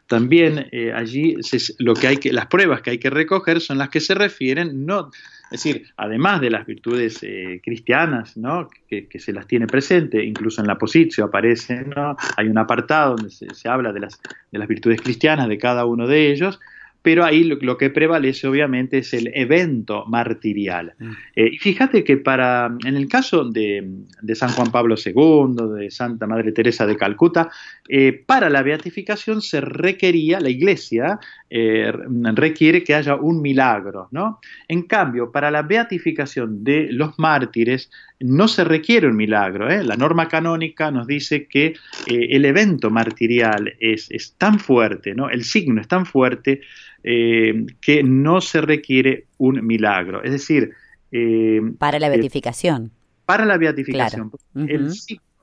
también 0.08 0.70
allí 0.94 1.36
lo 1.80 1.94
que 1.94 2.08
hay 2.08 2.18
que, 2.18 2.34
las 2.34 2.48
pruebas 2.48 2.82
que 2.82 2.92
hay 2.92 2.98
que 2.98 3.10
recoger 3.10 3.62
son 3.62 3.78
las 3.78 3.90
que 3.90 4.00
se 4.00 4.14
refieren 4.14 4.86
no 4.86 5.10
es 5.52 5.64
decir, 5.64 5.88
además 5.98 6.42
de 6.42 6.52
las 6.52 6.68
virtudes 6.68 7.24
eh, 7.24 7.60
cristianas, 7.64 8.38
¿no? 8.38 8.70
Que, 8.88 9.08
se 9.18 9.34
las 9.34 9.48
tiene 9.48 9.66
presente, 9.66 10.24
incluso 10.24 10.62
en 10.62 10.68
la 10.68 10.78
posición 10.78 11.28
aparece, 11.28 11.82
¿no? 11.82 12.16
hay 12.38 12.48
un 12.48 12.58
apartado 12.60 13.16
donde 13.16 13.32
se, 13.32 13.54
se 13.56 13.68
habla 13.68 13.92
de 13.92 14.02
las, 14.02 14.22
de 14.52 14.60
las 14.60 14.68
virtudes 14.68 15.02
cristianas 15.02 15.48
de 15.48 15.58
cada 15.58 15.86
uno 15.86 16.06
de 16.06 16.32
ellos, 16.32 16.60
pero 17.02 17.24
ahí 17.24 17.44
lo, 17.44 17.78
que 17.78 17.90
prevalece 17.90 18.48
obviamente 18.48 19.00
es 19.00 19.14
el 19.14 19.32
evento 19.34 20.06
martirial. 20.08 20.94
Mm. 21.00 21.12
Eh, 21.36 21.50
y 21.54 21.58
fíjate 21.58 22.04
que 22.04 22.18
para, 22.18 22.76
en 22.86 22.96
el 22.96 23.08
caso 23.08 23.46
de, 23.46 23.88
San 24.34 24.50
Juan 24.50 24.72
Pablo 24.72 24.96
II, 25.04 25.80
de 25.80 25.92
Santa 25.92 26.28
Madre 26.28 26.52
Teresa 26.52 26.86
de 26.86 26.98
Calcuta, 26.98 27.50
eh, 27.88 28.24
para 28.26 28.50
la 28.50 28.64
beatificación 28.64 29.42
se 29.42 29.62
requería, 29.62 30.40
la 30.40 30.50
iglesia 30.50 31.20
eh, 31.50 31.92
requiere 32.34 32.84
que 32.84 32.96
haya 32.96 33.16
un 33.16 33.42
milagro, 33.42 34.08
¿no? 34.12 34.40
En 34.68 34.84
cambio, 34.84 35.32
para 35.32 35.50
la 35.50 35.64
beatificación 35.64 36.64
de 36.64 36.90
los 36.92 37.18
mártires 37.18 37.90
no 38.20 38.48
se 38.48 38.64
requiere 38.64 39.08
un 39.08 39.16
milagro. 39.16 39.68
La 39.68 39.96
norma 39.96 40.28
canónica 40.28 40.92
nos 40.92 41.08
dice 41.08 41.48
que 41.48 41.74
el 42.08 42.46
evento 42.46 42.90
martirial 42.90 43.74
es, 43.80 44.12
es 44.12 44.36
tan 44.38 44.60
fuerte, 44.60 45.16
¿no? 45.16 45.30
El 45.30 45.44
signo 45.44 45.82
es 45.82 45.88
tan 45.88 46.06
fuerte 46.06 46.62
eh, 47.04 47.66
que 47.80 48.04
no 48.04 48.42
se 48.42 48.60
requiere 48.60 49.28
un 49.38 49.66
milagro. 49.66 50.22
Es 50.22 50.32
decir... 50.32 50.72
Eh, 51.12 51.62
para 51.78 51.98
la 51.98 52.08
eh, 52.08 52.10
beatificación. 52.10 52.92
para 53.26 53.46
la 53.46 53.58
beatificación. 53.58 54.32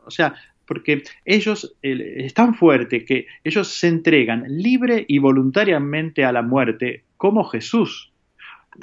o 0.04 0.10
sea, 0.10 0.34
porque 0.66 1.02
ellos 1.24 1.76
es 1.82 2.34
tan 2.34 2.54
fuerte 2.54 3.04
que 3.04 3.26
ellos 3.44 3.68
se 3.68 3.88
entregan 3.88 4.44
libre 4.48 5.04
y 5.08 5.18
voluntariamente 5.18 6.24
a 6.24 6.32
la 6.32 6.42
muerte 6.42 7.04
como 7.16 7.44
Jesús 7.44 8.12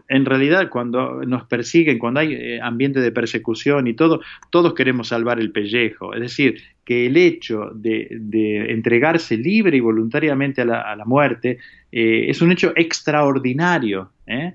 en 0.07 0.25
realidad 0.25 0.69
cuando 0.69 1.23
nos 1.25 1.45
persiguen, 1.45 1.99
cuando 1.99 2.19
hay 2.19 2.34
eh, 2.34 2.61
ambiente 2.61 2.99
de 2.99 3.11
persecución 3.11 3.88
y 3.88 3.93
todo, 3.93 4.21
todos 4.49 4.73
queremos 4.73 5.09
salvar 5.09 5.39
el 5.39 5.51
pellejo. 5.51 6.13
Es 6.13 6.21
decir, 6.21 6.61
que 6.86 7.05
el 7.05 7.17
hecho 7.17 7.71
de, 7.73 8.07
entregarse 8.69 9.38
libre 9.38 9.77
y 9.77 9.79
voluntariamente 9.79 10.61
a 10.61 10.65
la, 10.65 11.05
muerte 11.05 11.59
eh, 11.91 12.25
es 12.29 12.41
un 12.41 12.51
hecho 12.51 12.73
extraordinario. 12.75 14.11
¿eh? 14.25 14.53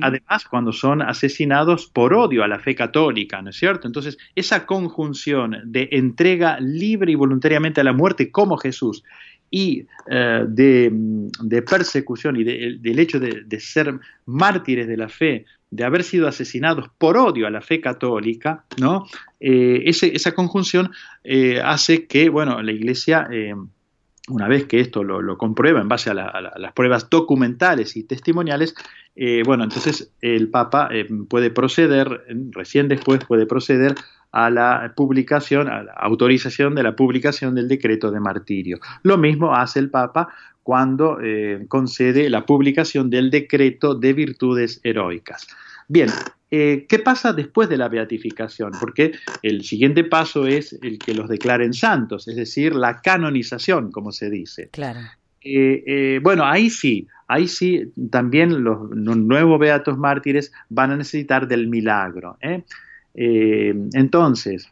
además, 0.00 0.44
cuando 0.48 0.72
son 0.72 1.02
asesinados 1.02 1.86
por 1.86 2.12
odio 2.14 2.42
a 2.44 2.48
la 2.48 2.58
fe 2.58 2.74
católica, 2.74 3.40
¿no 3.42 3.50
es 3.50 3.56
cierto? 3.56 3.86
Entonces, 3.86 4.18
esa 4.34 4.66
conjunción 4.66 5.56
de 5.64 5.88
entrega 5.92 6.58
libre 6.60 7.12
y 7.12 7.14
voluntariamente 7.14 7.80
a 7.80 7.84
la 7.84 7.92
muerte 7.92 8.30
como 8.30 8.56
Jesús 8.56 9.02
y 9.50 9.86
eh, 10.10 10.44
de, 10.48 11.62
persecución 11.62 12.36
y 12.36 12.44
del 12.44 12.98
hecho 12.98 13.20
de, 13.20 13.60
ser 13.60 13.98
mártires 14.26 14.88
de 14.88 14.96
la 14.96 15.08
fe, 15.08 15.46
de 15.70 15.84
haber 15.84 16.04
sido 16.04 16.28
asesinados 16.28 16.88
por 16.98 17.16
odio 17.16 17.46
a 17.46 17.50
la 17.50 17.60
fe 17.60 17.80
católica, 17.80 18.64
¿no? 18.80 19.06
Eh, 19.40 19.82
esa 19.84 20.32
conjunción 20.32 20.92
eh, 21.24 21.60
hace 21.62 22.06
que, 22.06 22.28
bueno, 22.28 22.62
la 22.62 22.72
Iglesia, 22.72 23.28
una 24.28 24.48
vez 24.48 24.66
que 24.66 24.80
esto 24.80 25.02
lo, 25.02 25.38
comprueba 25.38 25.80
en 25.80 25.88
base 25.88 26.10
a, 26.10 26.12
a, 26.12 26.58
las 26.58 26.72
pruebas 26.72 27.10
documentales 27.10 27.96
y 27.96 28.04
testimoniales, 28.04 28.74
bueno, 29.44 29.64
entonces 29.64 30.12
el 30.20 30.48
Papa 30.48 30.88
puede 31.28 31.50
proceder, 31.50 32.24
recién 32.52 32.88
después 32.88 33.24
puede 33.24 33.46
proceder 33.46 33.94
a 34.36 34.50
la 34.50 34.92
publicación, 34.94 35.68
a 35.68 35.82
la 35.82 35.92
autorización 35.92 36.74
de 36.74 36.82
la 36.82 36.94
publicación 36.94 37.54
del 37.54 37.68
decreto 37.68 38.10
de 38.10 38.20
martirio. 38.20 38.78
Lo 39.02 39.16
mismo 39.16 39.54
hace 39.54 39.78
el 39.78 39.88
Papa 39.88 40.28
cuando 40.66 41.20
eh, 41.22 41.64
concede 41.68 42.28
la 42.28 42.44
publicación 42.44 43.08
del 43.08 43.30
decreto 43.30 43.94
de 43.94 44.12
virtudes 44.12 44.80
heroicas. 44.82 45.46
Bien, 45.86 46.08
eh, 46.50 46.86
¿qué 46.88 46.98
pasa 46.98 47.32
después 47.32 47.68
de 47.68 47.76
la 47.76 47.88
beatificación? 47.88 48.72
Porque 48.80 49.12
el 49.44 49.62
siguiente 49.62 50.02
paso 50.02 50.44
es 50.44 50.76
el 50.82 50.98
que 50.98 51.14
los 51.14 51.28
declaren 51.28 51.72
santos, 51.72 52.26
es 52.26 52.34
decir, 52.34 52.74
la 52.74 53.00
canonización, 53.00 53.92
como 53.92 54.10
se 54.10 54.28
dice. 54.28 54.68
Claro. 54.72 54.98
Eh, 55.40 56.18
bueno, 56.20 56.44
ahí 56.44 56.68
sí, 56.68 57.06
ahí 57.28 57.46
sí 57.46 57.92
también 58.10 58.64
los, 58.64 58.90
nuevos 58.90 59.60
beatos 59.60 59.96
mártires 59.96 60.50
van 60.68 60.90
a 60.90 60.96
necesitar 60.96 61.46
del 61.46 61.68
milagro. 61.68 62.38
Entonces, 63.14 64.68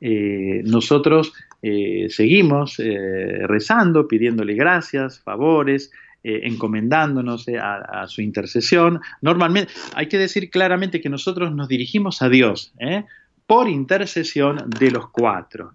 nosotros 0.00 1.32
eh, 1.62 2.06
seguimos 2.10 2.76
rezando, 2.78 4.06
pidiéndole 4.06 4.54
gracias, 4.54 5.20
favores, 5.20 5.90
encomendándonos 6.22 7.46
a, 7.60 8.06
su 8.06 8.22
intercesión. 8.22 9.00
Normalmente, 9.22 9.72
hay 9.94 10.08
que 10.08 10.18
decir 10.18 10.50
claramente 10.50 11.00
que 11.00 11.08
nosotros 11.08 11.54
nos 11.54 11.68
dirigimos 11.68 12.22
a 12.22 12.28
Dios 12.28 12.74
por 13.46 13.68
intercesión 13.68 14.68
de 14.78 14.90
los 14.90 15.08
cuatro. 15.10 15.72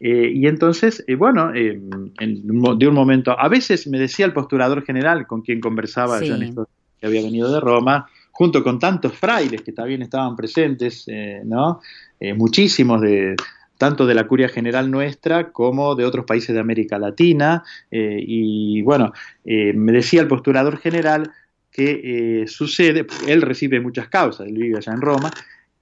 y 0.00 0.46
entonces, 0.46 1.04
bueno, 1.16 1.52
de 1.52 2.88
un 2.88 2.94
momento, 2.94 3.38
a 3.38 3.48
veces 3.48 3.86
me 3.86 3.98
decía 3.98 4.26
el 4.26 4.32
postulador 4.32 4.84
general 4.84 5.26
con 5.26 5.42
quien 5.42 5.60
conversaba 5.60 6.20
yo 6.22 6.34
en 6.34 6.54
que 7.00 7.06
había 7.06 7.22
venido 7.22 7.50
de 7.52 7.60
Roma, 7.60 8.06
junto 8.30 8.62
con 8.62 8.78
tantos 8.78 9.14
frailes 9.14 9.62
que 9.62 9.72
también 9.72 10.02
estaban 10.02 10.36
presentes, 10.36 11.04
eh, 11.08 11.42
¿no? 11.44 11.80
Eh, 12.18 12.34
muchísimos 12.34 13.00
de 13.00 13.34
tanto 13.80 14.06
de 14.06 14.14
la 14.14 14.26
curia 14.26 14.50
general 14.50 14.90
nuestra 14.90 15.52
como 15.52 15.94
de 15.94 16.04
otros 16.04 16.26
países 16.26 16.54
de 16.54 16.60
América 16.60 16.98
Latina. 16.98 17.64
Eh, 17.90 18.22
y 18.22 18.82
bueno, 18.82 19.14
me 19.44 19.92
decía 19.92 20.20
el 20.20 20.28
postulador 20.28 20.76
general 20.76 21.32
que 21.72 22.44
sucede, 22.46 23.06
él 23.26 23.40
recibe 23.40 23.80
muchas 23.80 24.08
causas, 24.08 24.46
él 24.46 24.58
vive 24.58 24.76
allá 24.76 24.92
en 24.92 25.00
Roma, 25.00 25.30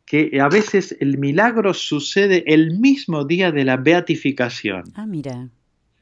que 0.06 0.38
a 0.40 0.48
veces 0.48 0.96
el 1.00 1.18
milagro 1.18 1.74
sucede 1.74 2.44
el 2.46 2.78
mismo 2.78 3.24
día 3.24 3.50
de 3.50 3.64
la 3.64 3.76
beatificación. 3.76 4.84
Ah, 4.94 5.04
mira. 5.04 5.48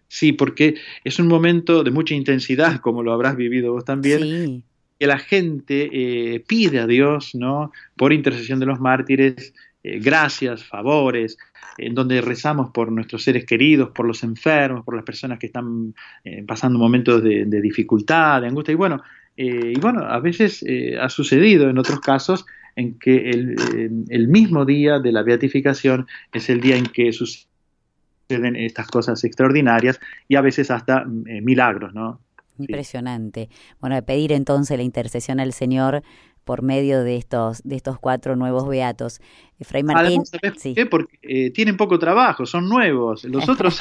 Sí, 0.09 0.33
porque 0.33 0.75
es 1.03 1.19
un 1.19 1.29
momento 1.29 1.83
de 1.83 1.93
mucha 1.93 2.15
intensidad, 2.15 2.81
como 2.81 3.03
lo 3.03 3.15
habrás 3.15 3.37
vivido 3.37 3.73
vos 3.73 3.87
también. 3.87 4.21
Sí 4.21 4.63
que 4.99 5.07
la 5.07 5.19
gente 5.19 5.91
eh, 5.93 6.41
pide 6.41 6.81
a 6.81 6.87
Dios, 6.87 7.35
¿no? 7.35 7.73
Por 7.97 8.13
intercesión 8.13 8.61
de 8.61 8.67
los 8.67 8.81
mártires, 8.81 9.55
eh, 9.87 10.01
gracias, 10.01 10.65
favores, 10.65 11.39
en 11.79 11.95
donde 11.95 12.21
rezamos 12.21 12.71
por 12.71 12.91
nuestros 12.91 13.23
seres 13.23 13.45
queridos, 13.45 13.91
por 13.91 14.07
los 14.07 14.23
enfermos, 14.23 14.85
por 14.85 14.97
las 14.97 15.05
personas 15.05 15.39
que 15.39 15.47
están 15.47 15.95
eh, 16.25 16.43
pasando 16.47 16.79
momentos 16.79 17.23
de, 17.23 17.45
dificultad, 17.61 18.41
de 18.41 18.49
angustia. 18.49 18.73
Y 18.73 18.77
bueno, 18.77 19.03
y 19.39 19.79
bueno, 19.81 20.01
a 20.01 20.19
veces 20.19 20.65
ha 20.99 21.11
sucedido 21.11 21.69
en 21.69 21.77
otros 21.77 22.01
casos 22.01 22.47
en 22.75 22.99
que 22.99 23.29
el, 23.29 24.29
mismo 24.29 24.65
día 24.65 24.99
de 24.99 25.13
la 25.13 25.23
beatificación 25.23 26.07
es 26.33 26.49
el 26.49 26.63
día 26.63 26.79
en 26.79 26.87
que 26.87 27.13
suceden 27.13 28.57
estas 28.57 28.87
cosas 28.87 29.23
extraordinarias 29.25 30.01
y 30.27 30.37
a 30.37 30.41
veces 30.41 30.71
hasta 30.71 31.05
milagros, 31.05 31.93
¿no? 31.93 32.21
Impresionante. 32.59 33.51
Bueno, 33.81 34.01
pedir 34.03 34.33
entonces 34.33 34.77
la 34.77 34.83
intercesión 34.83 35.41
al 35.41 35.53
Señor 35.53 36.03
por 36.47 36.63
medio 36.63 37.03
de 37.03 37.17
estos 37.17 37.61
de 37.65 37.75
estos 37.75 37.99
cuatro 37.99 38.37
nuevos 38.37 38.69
beatos. 38.69 39.21
Fray 39.61 39.83
Martín, 39.83 40.23
sí. 40.57 40.75
qué? 40.75 40.87
Porque 40.87 41.19
eh, 41.23 41.51
tienen 41.51 41.77
poco 41.77 41.99
trabajo, 41.99 42.47
son 42.47 42.69
nuevos. 42.69 43.25
Los 43.25 43.49
otros. 43.51 43.81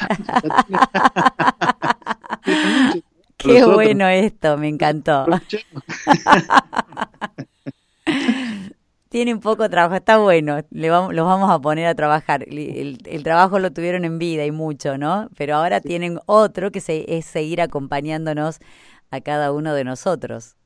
qué 3.36 3.64
bueno 3.64 4.08
esto, 4.08 4.58
me 4.58 4.66
encantó. 4.68 5.26
Tienen 9.08 9.38
poco 9.38 9.70
trabajo, 9.70 9.94
está 9.94 10.18
bueno, 10.18 10.58
Le 10.70 10.90
vamos, 10.90 11.14
los 11.14 11.24
vamos 11.24 11.48
a 11.50 11.60
poner 11.60 11.86
a 11.86 11.94
trabajar. 11.94 12.44
El, 12.48 12.98
trabajo 13.22 13.60
lo 13.60 13.70
tuvieron 13.70 14.04
en 14.04 14.18
vida 14.18 14.44
y 14.44 14.50
mucho, 14.50 14.98
¿no? 14.98 15.30
Pero 15.38 15.54
ahora 15.54 15.80
tienen 15.80 16.18
otro 16.26 16.72
que 16.72 16.80
se, 16.80 17.16
es 17.16 17.24
seguir 17.24 17.62
acompañándonos 17.62 18.58
a 19.12 19.20
cada 19.20 19.52
uno 19.52 19.72
de 19.72 19.84
nosotros. 19.84 20.56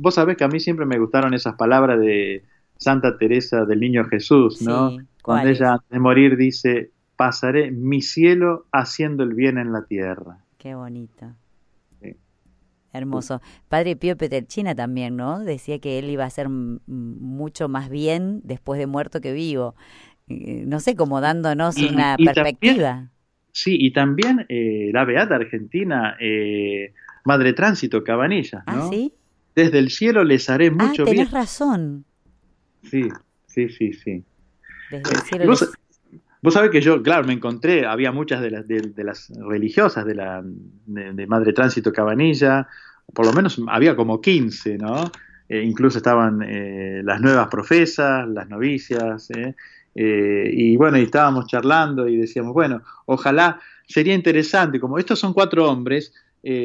Vos 0.00 0.14
sabés 0.14 0.36
que 0.36 0.44
a 0.44 0.48
mí 0.48 0.60
siempre 0.60 0.86
me 0.86 0.98
gustaron 0.98 1.34
esas 1.34 1.54
palabras 1.54 2.00
de 2.00 2.44
Santa 2.76 3.16
Teresa 3.18 3.64
del 3.64 3.80
Niño 3.80 4.04
Jesús, 4.04 4.62
¿no? 4.62 4.96
Cuando 5.22 5.48
ella 5.48 5.72
antes 5.74 5.90
de 5.90 5.98
morir 5.98 6.36
dice, 6.36 6.90
pasaré 7.16 7.70
mi 7.70 8.02
cielo 8.02 8.66
haciendo 8.72 9.24
el 9.24 9.34
bien 9.34 9.58
en 9.58 9.72
la 9.72 9.84
tierra. 9.84 10.38
Qué 10.58 10.74
bonito. 10.74 11.26
Hermoso. 12.92 13.42
Padre 13.68 13.94
Pío 13.96 14.16
Peterchina 14.16 14.74
también, 14.74 15.16
¿no? 15.16 15.40
Decía 15.40 15.78
que 15.80 15.98
él 15.98 16.08
iba 16.08 16.24
a 16.24 16.30
ser 16.30 16.48
mucho 16.48 17.68
más 17.68 17.90
bien 17.90 18.40
después 18.44 18.78
de 18.78 18.86
muerto 18.86 19.20
que 19.20 19.32
vivo. 19.32 19.74
Eh, 20.28 20.64
no 20.66 20.80
sé, 20.80 20.96
como 20.96 21.20
dándonos 21.20 21.76
una 21.76 22.16
perspectiva. 22.16 23.10
sí, 23.52 23.76
y 23.78 23.92
también 23.92 24.46
eh, 24.48 24.90
la 24.92 25.04
Beata 25.04 25.36
Argentina, 25.36 26.16
eh, 26.20 26.94
Madre 27.24 27.52
Tránsito 27.52 28.02
Cabanilla, 28.02 28.64
¿no? 28.66 28.84
¿Ah, 28.84 28.88
sí? 28.90 29.12
Desde 29.56 29.78
el 29.78 29.90
cielo 29.90 30.22
les 30.22 30.48
haré 30.50 30.68
ah, 30.68 30.84
mucho 30.84 31.02
ah, 31.02 31.06
tenés 31.06 31.30
razón. 31.30 32.04
Sí, 32.84 33.08
sí, 33.46 33.68
sí, 33.70 33.92
sí. 33.94 34.22
Desde 34.90 35.14
el 35.14 35.20
cielo 35.22 35.54
Vos 36.42 36.54
sabés 36.54 36.70
que 36.70 36.80
yo, 36.80 37.02
claro, 37.02 37.26
me 37.26 37.32
encontré, 37.32 37.86
había 37.86 38.12
muchas 38.12 38.40
de 38.40 38.50
las, 38.52 38.68
de, 38.68 38.92
las 39.02 39.32
religiosas 39.36 40.04
de 40.04 40.14
la 40.14 40.42
de, 40.44 41.26
Madre 41.26 41.52
Tránsito 41.52 41.92
Cabanilla, 41.92 42.68
por 43.12 43.26
lo 43.26 43.32
menos 43.32 43.60
había 43.66 43.96
como 43.96 44.20
15, 44.20 44.78
¿no? 44.78 45.10
Eh, 45.48 45.62
incluso 45.62 45.98
estaban 45.98 46.42
eh, 46.42 47.00
las 47.02 47.20
nuevas 47.20 47.48
profesas, 47.48 48.28
las 48.28 48.48
novicias, 48.48 49.28
¿eh? 49.30 49.56
y 49.94 50.76
bueno, 50.76 50.98
y 50.98 51.02
estábamos 51.02 51.46
charlando 51.46 52.06
y 52.06 52.16
decíamos, 52.16 52.52
bueno, 52.52 52.82
ojalá 53.06 53.58
sería 53.88 54.14
interesante, 54.14 54.78
como 54.78 54.98
estos 54.98 55.18
son 55.18 55.32
cuatro 55.32 55.68
hombres, 55.68 56.12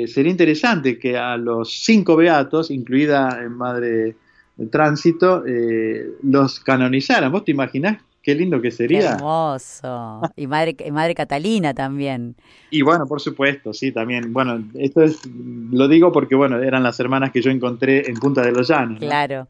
sería 0.08 0.32
interesante 0.32 1.00
que 1.00 1.18
a 1.18 1.38
los 1.38 1.84
cinco 1.84 2.16
beatos, 2.16 2.70
incluida 2.70 3.42
Madre 3.50 4.16
Tránsito, 4.70 5.44
los 6.24 6.60
canonizaran. 6.60 7.32
¿Vos 7.32 7.46
te 7.46 7.52
imaginás 7.52 7.98
Qué 8.22 8.36
lindo 8.36 8.62
que 8.62 8.70
sería. 8.70 9.14
hermoso. 9.14 10.22
Y 10.36 10.46
madre, 10.46 10.76
madre 10.92 11.16
Catalina 11.16 11.74
también. 11.74 12.36
Y 12.70 12.84
bueno, 12.84 13.08
por 13.08 13.20
supuesto, 13.20 13.74
sí, 13.74 13.92
también. 13.92 14.32
Bueno, 14.32 14.64
esto 14.76 15.02
es, 15.02 15.22
lo 15.26 15.88
digo 15.88 16.12
porque, 16.12 16.36
bueno, 16.36 16.62
eran 16.62 16.84
las 16.84 17.00
hermanas 17.00 17.32
que 17.32 17.42
yo 17.42 17.50
encontré 17.50 18.08
en 18.08 18.16
Punta 18.16 18.44
de 18.44 18.52
los 18.52 18.68
Llanos. 18.68 19.00
Claro. 19.00 19.48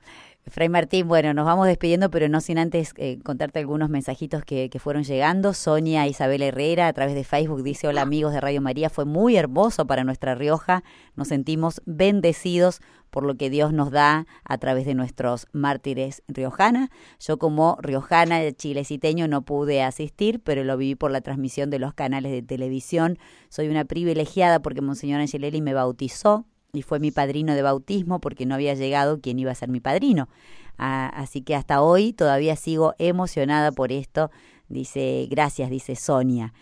Fray 0.48 0.70
Martín, 0.70 1.08
bueno, 1.08 1.34
nos 1.34 1.46
vamos 1.46 1.68
despidiendo, 1.68 2.10
pero 2.10 2.28
no 2.28 2.42
sin 2.42 2.58
antes 2.58 2.94
eh, 2.98 3.20
contarte 3.24 3.60
algunos 3.60 3.90
mensajitos 3.90 4.44
que, 4.44 4.70
que, 4.70 4.80
fueron 4.80 5.04
llegando. 5.04 5.54
Sonia 5.54 6.08
Isabel 6.08 6.42
Herrera, 6.42 6.88
a 6.88 6.94
través 6.94 7.16
de 7.16 7.24
Facebook, 7.24 7.64
dice: 7.64 7.88
Hola 7.88 8.02
amigos 8.02 8.34
de 8.34 8.42
Radio 8.42 8.60
María, 8.60 8.90
fue 8.90 9.06
muy 9.06 9.38
hermoso 9.38 9.86
para 9.86 10.04
nuestra 10.04 10.36
Rioja. 10.36 10.84
Nos 11.16 11.28
sentimos 11.28 11.82
bendecidos 11.86 12.82
por 13.12 13.26
lo 13.26 13.36
que 13.36 13.50
Dios 13.52 13.72
nos 13.72 13.92
da 13.92 14.26
a 14.44 14.58
través 14.58 14.86
de 14.86 14.96
nuestros 14.96 15.48
mártires 15.52 16.24
riojana. 16.28 16.90
Yo 17.20 17.38
como 17.38 17.78
riojana 17.82 18.52
chileciteño 18.52 19.28
no 19.28 19.44
pude 19.44 19.84
asistir, 19.84 20.42
pero 20.42 20.64
lo 20.64 20.76
viví 20.78 20.96
por 20.96 21.12
la 21.12 21.22
transmisión 21.22 21.70
de 21.70 21.80
los 21.80 21.94
canales 21.94 22.32
de 22.32 22.42
televisión. 22.42 23.20
Soy 23.50 23.68
una 23.68 23.86
privilegiada 23.86 24.62
porque 24.62 24.82
Monseñor 24.82 25.20
Angelelli 25.20 25.62
me 25.62 25.74
bautizó 25.74 26.46
y 26.74 26.82
fue 26.82 27.00
mi 27.00 27.12
padrino 27.12 27.54
de 27.54 27.62
bautismo 27.62 28.20
porque 28.20 28.46
no 28.46 28.56
había 28.56 28.74
llegado 28.74 29.20
quien 29.22 29.40
iba 29.40 29.52
a 29.52 29.56
ser 29.56 29.70
mi 29.70 29.80
padrino. 29.80 30.30
Ah, 30.78 31.12
así 31.16 31.42
que 31.42 31.56
hasta 31.56 31.82
hoy 31.82 32.14
todavía 32.14 32.56
sigo 32.56 32.94
emocionada 32.98 33.72
por 33.72 33.92
esto. 33.92 34.32
Dice, 34.70 35.28
gracias, 35.30 35.70
dice 35.70 35.96
Sonia. 35.96 36.54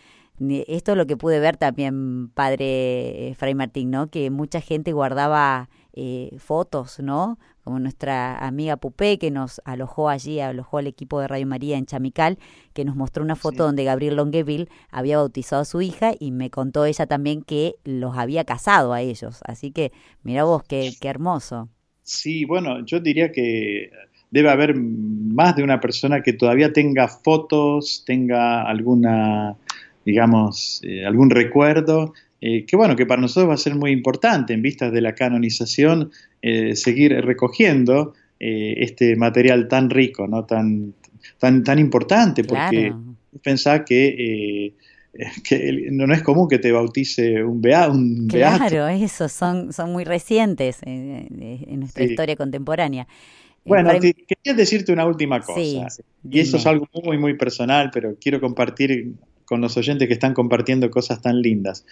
Esto 0.68 0.92
es 0.92 0.98
lo 0.98 1.06
que 1.06 1.18
pude 1.18 1.40
ver 1.40 1.58
también, 1.58 2.30
padre 2.30 3.30
eh, 3.30 3.36
Fray 3.36 3.56
Martín, 3.56 3.92
¿no? 3.92 4.10
Que 4.10 4.30
mucha 4.30 4.62
gente 4.62 4.94
guardaba 4.94 5.70
eh, 5.94 6.32
fotos, 6.38 7.00
¿no? 7.00 7.38
Como 7.64 7.80
nuestra 7.80 8.38
amiga 8.38 8.78
Pupé, 8.78 9.20
que 9.20 9.32
nos 9.32 9.62
alojó 9.66 10.10
allí, 10.10 10.40
alojó 10.40 10.78
al 10.78 10.88
equipo 10.88 11.20
de 11.20 11.28
Radio 11.28 11.46
María 11.46 11.78
en 11.78 11.86
Chamical, 11.86 12.38
que 12.74 12.86
nos 12.86 12.96
mostró 12.96 13.24
una 13.24 13.36
foto 13.36 13.64
donde 13.64 13.84
Gabriel 13.84 14.16
Longueville 14.16 14.70
había 14.92 15.18
bautizado 15.18 15.62
a 15.62 15.66
su 15.66 15.82
hija 15.82 16.14
y 16.18 16.32
me 16.32 16.50
contó 16.50 16.86
ella 16.86 17.06
también 17.06 17.42
que 17.42 17.76
los 17.84 18.18
había 18.18 18.46
casado 18.46 18.94
a 18.94 19.02
ellos. 19.02 19.42
Así 19.46 19.72
que, 19.72 19.92
mira 20.24 20.46
vos, 20.46 20.64
qué, 20.64 20.94
qué 21.00 21.10
hermoso. 21.10 21.70
Sí, 22.04 22.46
bueno, 22.46 22.84
yo 22.86 23.00
diría 23.02 23.32
que 23.32 23.92
debe 24.32 24.50
haber 24.50 24.76
más 24.76 25.56
de 25.56 25.64
una 25.64 25.80
persona 25.80 26.22
que 26.22 26.34
todavía 26.34 26.72
tenga 26.74 27.08
fotos, 27.08 28.04
tenga 28.06 28.64
alguna, 28.64 29.56
digamos, 30.06 30.82
eh, 30.84 31.06
algún 31.06 31.30
recuerdo 31.30 32.14
eh, 32.42 32.66
que 32.66 32.76
bueno, 32.78 32.96
que 32.96 33.06
para 33.06 33.22
nosotros 33.22 33.50
va 33.50 33.54
a 33.56 33.58
ser 33.58 33.76
muy 33.76 33.92
importante 33.92 34.54
en 34.54 34.62
vistas 34.62 34.94
de 34.94 35.02
la 35.02 35.14
canonización 35.14 36.12
eh, 36.42 36.76
seguir 36.76 37.14
recogiendo 37.26 38.14
este 38.42 39.18
material 39.18 39.68
tan 39.68 39.90
rico, 39.90 40.26
¿no? 40.26 40.46
tan, 40.46 40.94
tan, 41.40 41.62
tan 41.62 41.78
importante, 41.78 42.46
porque 42.46 42.94
pensá 43.44 43.84
que, 43.84 44.76
que 45.44 45.88
no, 45.92 46.14
es 46.14 46.24
común 46.24 46.48
que 46.48 46.58
te 46.58 46.72
bautice 46.72 47.44
un, 47.44 47.62
bea, 47.62 47.90
un 47.90 48.30
Claro, 48.30 48.88
eso, 48.88 49.28
son, 49.28 49.74
son 49.74 49.92
muy 49.92 50.06
recientes 50.06 50.78
en, 50.84 51.28
nuestra 51.82 52.06
historia 52.06 52.38
contemporánea. 52.38 53.10
Bueno, 53.66 53.92
quería 54.00 54.54
decirte 54.56 54.94
una 54.94 55.06
última 55.06 55.42
cosa, 55.42 55.60
y 55.60 56.40
eso 56.40 56.56
es 56.56 56.66
algo 56.66 56.88
muy, 57.04 57.18
muy 57.18 57.36
personal, 57.36 57.92
pero 57.94 58.16
quiero 58.22 58.40
compartir 58.40 59.16
con 59.50 59.62
los 59.62 59.76
oyentes 59.78 60.08
que 60.08 60.14
están 60.14 60.36
compartiendo 60.36 60.92
cosas 60.92 61.24
tan 61.24 61.42
lindas. 61.42 61.84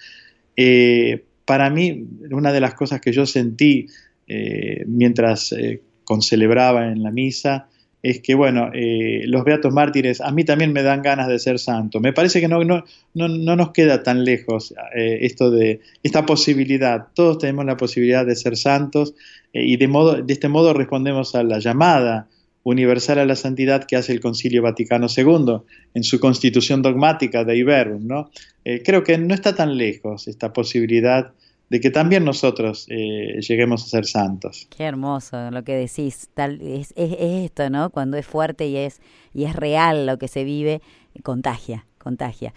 Eh, 0.56 1.24
para 1.44 1.72
mí, 1.72 2.06
una 2.30 2.52
de 2.52 2.62
las 2.62 2.76
cosas 2.76 3.02
que 3.02 3.12
yo 3.12 3.26
sentí 3.26 3.88
eh, 4.28 4.84
mientras 4.86 5.54
eh, 5.54 5.82
concelebraba 6.04 6.92
en 6.92 7.02
la 7.02 7.10
misa 7.10 7.68
es 8.04 8.22
que, 8.22 8.36
bueno, 8.36 8.70
los 8.74 9.44
Beatos 9.44 9.74
Mártires 9.74 10.22
a 10.22 10.32
mí 10.32 10.46
también 10.46 10.72
me 10.72 10.84
dan 10.84 11.02
ganas 11.02 11.28
de 11.28 11.40
ser 11.40 11.58
santo. 11.58 12.00
Me 12.00 12.14
parece 12.14 12.40
que 12.40 12.48
no, 12.48 12.64
no, 12.64 12.86
no, 13.16 13.28
no 13.28 13.56
nos 13.56 13.72
queda 13.72 14.04
tan 14.04 14.24
lejos 14.24 14.74
esto 14.94 15.50
de 15.50 15.82
esta 16.04 16.26
posibilidad. 16.26 17.08
Todos 17.16 17.40
tenemos 17.40 17.66
la 17.66 17.76
posibilidad 17.76 18.24
de 18.24 18.36
ser 18.36 18.56
santos 18.56 19.16
y 19.52 19.76
de, 19.78 19.88
modo, 19.88 20.22
de 20.22 20.32
este 20.32 20.48
modo 20.48 20.74
respondemos 20.74 21.34
a 21.34 21.44
la 21.44 21.58
llamada 21.58 22.28
universal 22.70 23.20
a 23.20 23.26
la 23.26 23.38
santidad 23.38 23.86
que 23.86 23.96
hace 23.96 24.12
el 24.12 24.20
Concilio 24.20 24.62
Vaticano 24.62 25.08
II 25.16 25.62
en 25.94 26.04
su 26.04 26.20
constitución 26.20 26.82
dogmática 26.82 27.46
de 27.46 27.56
Iberum. 27.56 28.06
¿no? 28.06 28.30
Eh, 28.66 28.84
creo 28.84 29.04
que 29.04 29.18
no 29.18 29.34
está 29.34 29.56
tan 29.56 29.78
lejos 29.78 30.28
esta 30.28 30.52
posibilidad 30.52 31.32
de 31.70 31.80
que 31.80 31.92
también 31.92 32.26
nosotros 32.26 32.86
eh, 32.90 33.40
lleguemos 33.40 33.86
a 33.86 33.88
ser 33.88 34.06
santos. 34.06 34.68
Qué 34.76 34.84
hermoso 34.84 35.50
lo 35.50 35.64
que 35.64 35.76
decís. 35.76 36.30
Tal, 36.34 36.62
es, 36.62 36.94
esto, 36.98 37.70
¿no? 37.70 37.90
Cuando 37.90 38.18
es 38.18 38.26
fuerte 38.26 38.68
y 38.68 38.76
es, 38.76 39.00
y 39.34 39.46
es 39.46 39.56
real 39.56 40.06
lo 40.06 40.18
que 40.18 40.28
se 40.28 40.44
vive, 40.44 40.82
contagia, 41.24 41.86
contagia. 41.98 42.54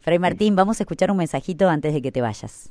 Fray 0.00 0.18
Martín, 0.18 0.56
vamos 0.56 0.80
a 0.80 0.82
escuchar 0.82 1.10
un 1.10 1.18
mensajito 1.18 1.68
antes 1.68 1.92
de 1.94 2.02
que 2.02 2.10
te 2.10 2.20
vayas. 2.20 2.70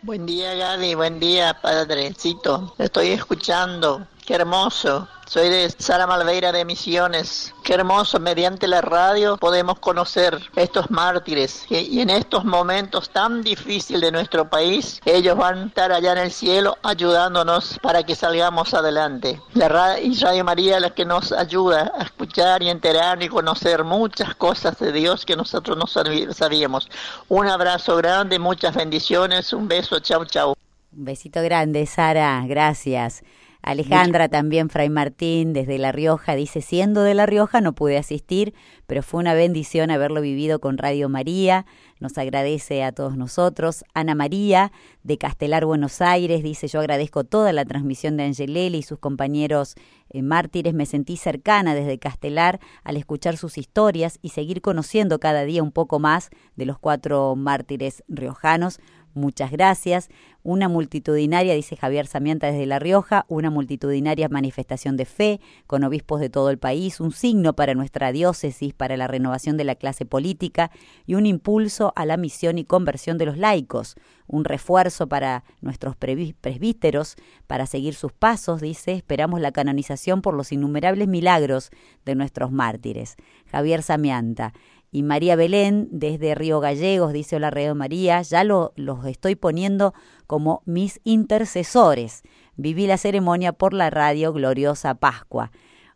Buen 0.00 0.26
día, 0.26 0.54
Gali. 0.54 0.94
Buen 0.94 1.18
día, 1.18 1.56
Padrecito. 1.62 2.74
Estoy 2.78 3.08
escuchando. 3.08 4.06
Qué 4.26 4.32
hermoso. 4.36 5.06
Soy 5.26 5.50
de 5.50 5.68
Sara 5.68 6.06
Malveira 6.06 6.50
de 6.50 6.64
Misiones. 6.64 7.54
Qué 7.62 7.74
hermoso, 7.74 8.18
mediante 8.18 8.66
la 8.66 8.80
radio 8.80 9.36
podemos 9.36 9.78
conocer 9.80 10.40
estos 10.56 10.90
mártires 10.90 11.66
y 11.68 12.00
en 12.00 12.08
estos 12.08 12.46
momentos 12.46 13.10
tan 13.10 13.42
difíciles 13.42 14.00
de 14.00 14.10
nuestro 14.10 14.48
país, 14.48 14.98
ellos 15.04 15.36
van 15.36 15.58
a 15.58 15.66
estar 15.66 15.92
allá 15.92 16.12
en 16.12 16.18
el 16.18 16.30
cielo 16.30 16.78
ayudándonos 16.82 17.78
para 17.82 18.02
que 18.02 18.14
salgamos 18.14 18.72
adelante. 18.72 19.42
La 19.52 19.68
radio, 19.68 20.42
María 20.42 20.76
es 20.76 20.82
la 20.82 20.94
que 20.94 21.04
nos 21.04 21.30
ayuda 21.30 21.92
a 21.98 22.04
escuchar 22.04 22.62
y 22.62 22.70
enterar 22.70 23.22
y 23.22 23.28
conocer 23.28 23.84
muchas 23.84 24.34
cosas 24.36 24.78
de 24.78 24.90
Dios 24.90 25.26
que 25.26 25.36
nosotros 25.36 25.76
no 25.76 25.86
sabíamos. 25.86 26.88
Un 27.28 27.46
abrazo 27.48 27.96
grande, 27.96 28.38
muchas 28.38 28.74
bendiciones, 28.74 29.52
un 29.52 29.68
beso, 29.68 29.98
chau 30.00 30.24
chau. 30.24 30.54
Un 30.96 31.04
besito 31.04 31.42
grande, 31.42 31.84
Sara, 31.84 32.42
gracias. 32.46 33.22
Alejandra 33.64 34.28
también, 34.28 34.68
Fray 34.68 34.90
Martín, 34.90 35.54
desde 35.54 35.78
La 35.78 35.90
Rioja, 35.90 36.34
dice, 36.34 36.60
siendo 36.60 37.02
de 37.02 37.14
La 37.14 37.24
Rioja 37.24 37.62
no 37.62 37.74
pude 37.74 37.96
asistir, 37.96 38.52
pero 38.86 39.02
fue 39.02 39.20
una 39.20 39.32
bendición 39.32 39.90
haberlo 39.90 40.20
vivido 40.20 40.60
con 40.60 40.76
Radio 40.76 41.08
María, 41.08 41.64
nos 41.98 42.18
agradece 42.18 42.84
a 42.84 42.92
todos 42.92 43.16
nosotros. 43.16 43.82
Ana 43.94 44.14
María, 44.14 44.70
de 45.02 45.16
Castelar, 45.16 45.64
Buenos 45.64 46.02
Aires, 46.02 46.42
dice, 46.42 46.68
yo 46.68 46.80
agradezco 46.80 47.24
toda 47.24 47.54
la 47.54 47.64
transmisión 47.64 48.18
de 48.18 48.24
Angelelli 48.24 48.78
y 48.78 48.82
sus 48.82 48.98
compañeros 48.98 49.76
eh, 50.10 50.20
mártires, 50.20 50.74
me 50.74 50.84
sentí 50.84 51.16
cercana 51.16 51.74
desde 51.74 51.98
Castelar 51.98 52.60
al 52.82 52.98
escuchar 52.98 53.38
sus 53.38 53.56
historias 53.56 54.18
y 54.20 54.28
seguir 54.28 54.60
conociendo 54.60 55.18
cada 55.18 55.44
día 55.44 55.62
un 55.62 55.72
poco 55.72 55.98
más 55.98 56.28
de 56.56 56.66
los 56.66 56.78
cuatro 56.78 57.34
mártires 57.34 58.04
riojanos 58.08 58.78
Muchas 59.14 59.52
gracias. 59.52 60.08
Una 60.42 60.68
multitudinaria, 60.68 61.54
dice 61.54 61.76
Javier 61.76 62.08
Samianta 62.08 62.48
desde 62.48 62.66
La 62.66 62.80
Rioja, 62.80 63.24
una 63.28 63.48
multitudinaria 63.48 64.28
manifestación 64.28 64.96
de 64.96 65.04
fe 65.04 65.40
con 65.68 65.84
obispos 65.84 66.20
de 66.20 66.28
todo 66.28 66.50
el 66.50 66.58
país, 66.58 66.98
un 66.98 67.12
signo 67.12 67.54
para 67.54 67.74
nuestra 67.74 68.10
diócesis, 68.10 68.74
para 68.74 68.96
la 68.96 69.06
renovación 69.06 69.56
de 69.56 69.62
la 69.62 69.76
clase 69.76 70.04
política 70.04 70.72
y 71.06 71.14
un 71.14 71.26
impulso 71.26 71.92
a 71.94 72.06
la 72.06 72.16
misión 72.16 72.58
y 72.58 72.64
conversión 72.64 73.16
de 73.16 73.26
los 73.26 73.38
laicos, 73.38 73.94
un 74.26 74.44
refuerzo 74.44 75.06
para 75.06 75.44
nuestros 75.60 75.94
presbíteros 75.96 77.14
para 77.46 77.66
seguir 77.66 77.94
sus 77.94 78.12
pasos, 78.12 78.60
dice, 78.60 78.94
esperamos 78.94 79.40
la 79.40 79.52
canonización 79.52 80.22
por 80.22 80.34
los 80.34 80.50
innumerables 80.50 81.06
milagros 81.06 81.70
de 82.04 82.16
nuestros 82.16 82.50
mártires. 82.50 83.14
Javier 83.46 83.82
Samianta 83.82 84.52
y 84.94 85.02
María 85.02 85.34
Belén 85.34 85.88
desde 85.90 86.36
Río 86.36 86.60
Gallegos, 86.60 87.12
dice 87.12 87.34
Hola 87.34 87.50
Radio 87.50 87.74
María, 87.74 88.22
ya 88.22 88.44
lo, 88.44 88.72
los 88.76 89.04
estoy 89.06 89.34
poniendo 89.34 89.92
como 90.28 90.62
mis 90.66 91.00
intercesores. 91.02 92.22
Viví 92.54 92.86
la 92.86 92.96
ceremonia 92.96 93.52
por 93.52 93.74
la 93.74 93.90
radio 93.90 94.32
Gloriosa 94.32 94.94
Pascua. 94.94 95.50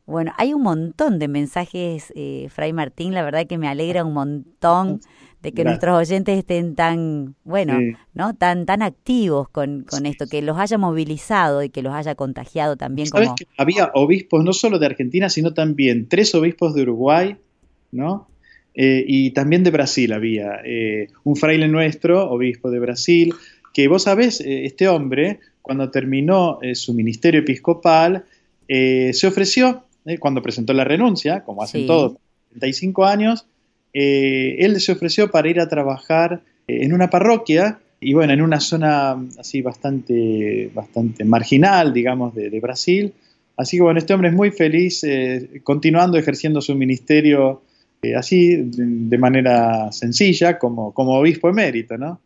Bueno, 0.05 0.33
hay 0.37 0.53
un 0.53 0.63
montón 0.63 1.21
de 1.21 1.29
mensajes, 1.29 2.13
eh, 2.17 2.49
Fray 2.51 2.73
Martín, 2.73 3.15
la 3.15 3.23
verdad 3.23 3.47
que 3.47 3.57
me 3.57 3.69
alegra 3.69 4.05
un 4.05 4.15
montón 4.15 5.01
de 5.43 5.53
que 5.53 5.63
nuestros 5.63 5.97
oyentes 5.97 6.37
estén 6.37 6.75
tan, 6.75 7.37
bueno, 7.45 7.79
¿no? 8.15 8.35
Tan, 8.35 8.67
tan 8.67 8.83
activos 8.83 9.49
con, 9.49 9.85
con 9.89 10.07
esto, 10.07 10.27
que 10.27 10.43
los 10.43 10.59
haya 10.59 10.77
movilizado 10.77 11.63
y 11.63 11.71
que 11.71 11.83
los 11.83 11.95
haya 11.95 12.17
contagiado 12.17 12.77
también 12.77 13.11
como... 13.11 13.37
Que 13.37 13.47
había 13.59 13.93
obispos 13.95 14.43
no 14.43 14.53
solo 14.53 14.81
de 14.81 14.87
Argentina, 14.87 15.29
sino 15.29 15.55
también 15.55 16.09
tres 16.09 16.35
obispos 16.35 16.75
de 16.75 16.83
Uruguay, 16.83 17.37
¿no? 17.93 18.27
Eh, 18.75 19.05
y 19.07 19.31
también 19.33 19.65
de 19.65 19.73
Brasil 19.73 20.13
había 20.13 20.61
eh, 20.65 21.09
un 21.25 21.35
fraile 21.35 21.67
nuestro, 21.67 22.31
obispo 22.31 22.71
de 22.71 22.79
Brasil, 22.79 23.35
que 23.75 23.89
vos 23.89 24.05
sabés, 24.05 24.41
eh, 24.41 24.67
este 24.67 24.87
hombre, 24.87 25.41
cuando 25.63 25.91
terminó 25.91 26.61
su 26.75 26.95
ministerio 26.95 27.41
episcopal, 27.41 28.25
se 28.67 29.27
ofreció, 29.27 29.85
cuando 30.19 30.43
presentó 30.43 30.73
la 30.73 30.85
renuncia, 30.85 31.43
como 31.43 31.63
hacen 31.63 31.87
todos, 31.87 32.17
35 32.51 33.05
años, 33.05 33.47
él 33.93 34.81
se 34.81 34.93
ofreció 34.93 35.31
para 35.31 35.51
ir 35.51 35.61
a 35.61 35.69
trabajar 35.69 36.41
en 36.67 36.95
una 36.95 37.11
parroquia 37.11 37.81
y 38.01 38.15
bueno, 38.15 38.33
en 38.33 38.41
una 38.41 38.61
zona 38.61 39.17
así 39.39 39.61
bastante, 39.61 40.71
bastante 40.73 41.25
marginal, 41.27 41.93
digamos, 41.93 42.35
de, 42.35 42.49
de 42.49 42.61
Brasil. 42.61 43.13
Así 43.59 43.77
que 43.77 43.83
bueno, 43.83 43.99
este 43.99 44.15
hombre 44.15 44.31
es 44.31 44.35
muy 44.35 44.53
feliz 44.53 45.03
continuando 45.65 46.17
ejerciendo 46.17 46.63
su 46.63 46.75
ministerio 46.75 47.63
así 48.17 48.57
de, 48.57 49.19
manera 49.19 49.91
sencilla 49.93 50.59
como, 50.59 50.93
como 50.93 51.19
obispo 51.19 51.49
emérito, 51.49 51.99
¿no? 51.99 52.21